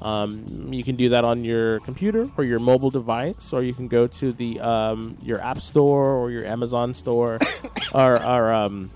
Um, 0.00 0.72
you 0.72 0.84
can 0.84 0.96
do 0.96 1.08
that 1.10 1.24
on 1.24 1.44
your 1.44 1.80
computer 1.80 2.30
or 2.36 2.44
your 2.44 2.60
mobile 2.60 2.90
device, 2.90 3.52
or 3.52 3.62
you 3.62 3.74
can 3.74 3.88
go 3.88 4.06
to 4.06 4.32
the 4.32 4.60
um, 4.60 5.16
your 5.22 5.40
App 5.40 5.60
Store 5.60 6.12
or 6.14 6.30
your 6.30 6.44
Amazon 6.44 6.94
Store 6.94 7.38
or, 7.92 8.22
or, 8.22 8.52
um, 8.52 8.90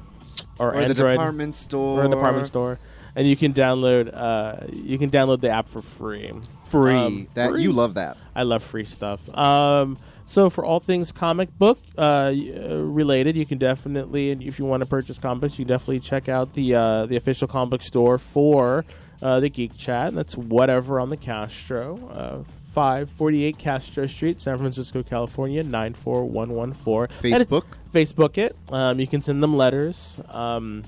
or, 0.58 0.74
Or 0.76 0.84
the 0.84 0.94
department 0.94 1.54
store. 1.54 2.04
or 2.04 2.08
department 2.08 2.46
store, 2.46 2.78
and 3.16 3.28
you 3.28 3.36
can 3.36 3.52
download 3.52 4.14
uh, 4.14 4.66
you 4.72 4.98
can 4.98 5.10
download 5.10 5.40
the 5.40 5.50
app 5.50 5.68
for 5.68 5.82
free. 5.82 6.32
Free. 6.68 6.94
Um, 6.94 7.28
that 7.34 7.50
free. 7.50 7.62
you 7.62 7.72
love 7.72 7.94
that. 7.94 8.16
I 8.34 8.44
love 8.44 8.62
free 8.62 8.84
stuff. 8.84 9.20
Um, 9.36 9.98
so 10.32 10.48
for 10.48 10.64
all 10.64 10.80
things 10.80 11.12
comic 11.12 11.58
book 11.58 11.78
uh, 11.98 12.00
uh, 12.00 12.32
related, 12.32 13.36
you 13.36 13.44
can 13.44 13.58
definitely, 13.58 14.30
and 14.30 14.42
if 14.42 14.58
you 14.58 14.64
want 14.64 14.82
to 14.82 14.88
purchase 14.88 15.18
comics, 15.18 15.58
you 15.58 15.66
definitely 15.66 16.00
check 16.00 16.26
out 16.26 16.54
the 16.54 16.74
uh, 16.74 17.04
the 17.04 17.16
official 17.16 17.46
comic 17.46 17.70
book 17.70 17.82
store 17.82 18.16
for 18.16 18.86
uh, 19.20 19.40
the 19.40 19.50
Geek 19.50 19.76
Chat. 19.76 20.08
And 20.08 20.16
that's 20.16 20.34
whatever 20.34 21.00
on 21.00 21.10
the 21.10 21.18
Castro. 21.18 21.98
Uh, 22.08 22.50
548 22.72 23.58
Castro 23.58 24.06
Street, 24.06 24.40
San 24.40 24.56
Francisco, 24.56 25.02
California, 25.02 25.62
94114. 25.62 27.18
Facebook. 27.20 27.64
Facebook 27.92 28.38
it. 28.38 28.56
Um, 28.70 28.98
you 28.98 29.06
can 29.06 29.20
send 29.20 29.42
them 29.42 29.54
letters. 29.54 30.18
Um, 30.30 30.82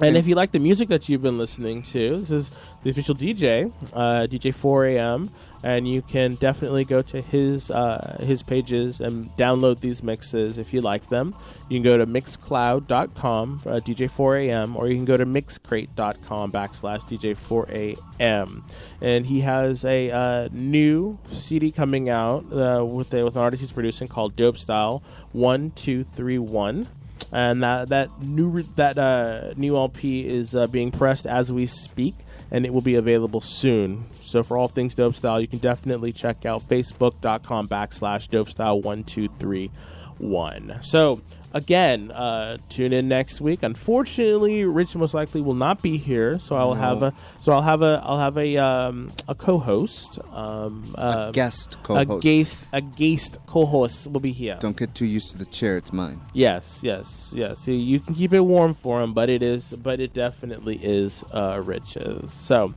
and 0.00 0.16
if 0.16 0.26
you 0.26 0.34
like 0.34 0.52
the 0.52 0.58
music 0.58 0.88
that 0.88 1.08
you've 1.08 1.22
been 1.22 1.38
listening 1.38 1.82
to, 1.82 2.20
this 2.20 2.30
is 2.30 2.50
the 2.82 2.90
official 2.90 3.14
DJ, 3.14 3.72
uh, 3.94 4.26
DJ 4.26 4.54
4AM, 4.54 5.30
and 5.62 5.88
you 5.88 6.02
can 6.02 6.34
definitely 6.34 6.84
go 6.84 7.00
to 7.02 7.22
his 7.22 7.70
uh, 7.70 8.18
his 8.20 8.42
pages 8.42 9.00
and 9.00 9.34
download 9.36 9.80
these 9.80 10.02
mixes 10.02 10.58
if 10.58 10.74
you 10.74 10.82
like 10.82 11.08
them. 11.08 11.34
You 11.68 11.76
can 11.76 11.82
go 11.82 11.98
to 11.98 12.06
mixcloud.com, 12.06 13.62
uh, 13.64 13.70
DJ 13.80 14.10
4AM, 14.10 14.76
or 14.76 14.88
you 14.88 14.96
can 14.96 15.06
go 15.06 15.16
to 15.16 15.24
mixcrate.com 15.26 16.52
backslash 16.52 17.00
DJ 17.08 17.36
4AM. 17.36 18.62
And 19.00 19.26
he 19.26 19.40
has 19.40 19.84
a 19.84 20.10
uh, 20.10 20.48
new 20.52 21.18
CD 21.32 21.72
coming 21.72 22.08
out 22.08 22.44
uh, 22.52 22.84
with, 22.84 23.14
a, 23.14 23.24
with 23.24 23.36
an 23.36 23.42
artist 23.42 23.62
he's 23.62 23.72
producing 23.72 24.08
called 24.08 24.36
Dope 24.36 24.58
Style 24.58 25.02
1231 25.32 26.86
and 27.32 27.62
that 27.62 27.88
that 27.88 28.22
new 28.22 28.62
that 28.76 28.98
uh, 28.98 29.54
new 29.56 29.76
LP 29.76 30.26
is 30.26 30.54
uh, 30.54 30.66
being 30.66 30.90
pressed 30.90 31.26
as 31.26 31.52
we 31.52 31.66
speak, 31.66 32.14
and 32.50 32.64
it 32.64 32.72
will 32.72 32.80
be 32.80 32.94
available 32.94 33.40
soon. 33.40 34.06
So 34.24 34.42
for 34.42 34.56
all 34.56 34.68
things 34.68 34.94
dope 34.94 35.16
style, 35.16 35.40
you 35.40 35.48
can 35.48 35.58
definitely 35.58 36.12
check 36.12 36.44
out 36.46 36.68
facebook.com 36.68 37.68
backslash 37.68 38.28
dope 38.28 38.50
style 38.50 38.80
one 38.80 39.04
two 39.04 39.28
three 39.38 39.70
one. 40.18 40.78
So 40.82 41.20
again, 41.56 42.10
uh, 42.10 42.58
tune 42.68 42.92
in 42.92 43.08
next 43.08 43.40
week. 43.40 43.62
Unfortunately, 43.62 44.64
Rich 44.66 44.94
most 44.94 45.14
likely 45.14 45.40
will 45.40 45.54
not 45.54 45.80
be 45.80 45.96
here, 45.96 46.38
so 46.38 46.54
I'll 46.54 46.74
No. 46.74 46.80
have 46.80 47.02
a 47.02 47.12
so 47.40 47.52
I'll 47.52 47.62
have 47.62 47.80
a 47.82 48.00
I'll 48.04 48.18
have 48.18 48.36
a 48.36 48.58
um, 48.58 49.10
a 49.26 49.34
co-host, 49.34 50.18
um, 50.32 50.94
uh, 50.98 51.28
a 51.30 51.32
guest 51.32 51.78
co-host. 51.82 52.10
a 52.10 52.28
guest 52.28 52.58
a 52.74 52.80
guest 52.82 53.38
co-host 53.46 54.06
will 54.08 54.20
be 54.20 54.32
here. 54.32 54.58
Don't 54.60 54.76
get 54.76 54.94
too 54.94 55.06
used 55.06 55.30
to 55.30 55.38
the 55.38 55.46
chair. 55.46 55.78
It's 55.78 55.92
mine. 55.92 56.20
Yes, 56.34 56.80
yes, 56.82 57.32
yes. 57.34 57.64
So 57.64 57.70
you 57.70 58.00
can 58.00 58.14
keep 58.14 58.34
it 58.34 58.40
warm 58.40 58.74
for 58.74 59.00
him, 59.02 59.14
but 59.14 59.30
it 59.30 59.42
is, 59.42 59.70
but 59.70 59.98
it 59.98 60.12
definitely 60.12 60.78
is 60.82 61.24
uh, 61.32 61.62
Rich's. 61.64 62.32
So, 62.32 62.74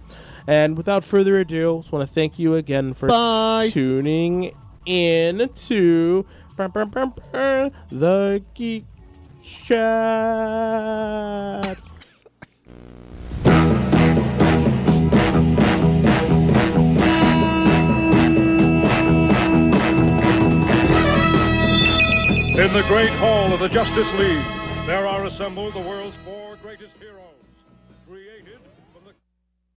and 0.48 0.78
without 0.78 1.04
further 1.04 1.38
ado, 1.40 1.78
I 1.78 1.82
just 1.82 1.92
want 1.92 2.08
to 2.08 2.14
thank 2.14 2.40
you 2.40 2.56
again 2.56 2.94
for 2.94 3.08
Bye. 3.10 3.70
tuning 3.72 4.56
in 4.86 5.50
to 5.68 6.26
the 7.90 8.44
Geek 8.54 8.84
Chat. 9.42 9.78
In 22.58 22.74
the 22.74 22.84
great 22.90 23.10
hall 23.12 23.54
of 23.54 23.60
the 23.62 23.70
Justice 23.70 24.14
League, 24.16 24.44
there 24.86 25.08
are 25.08 25.26
assembled 25.28 25.74
the 25.74 25.80
world's 25.80 26.18
four 26.26 26.49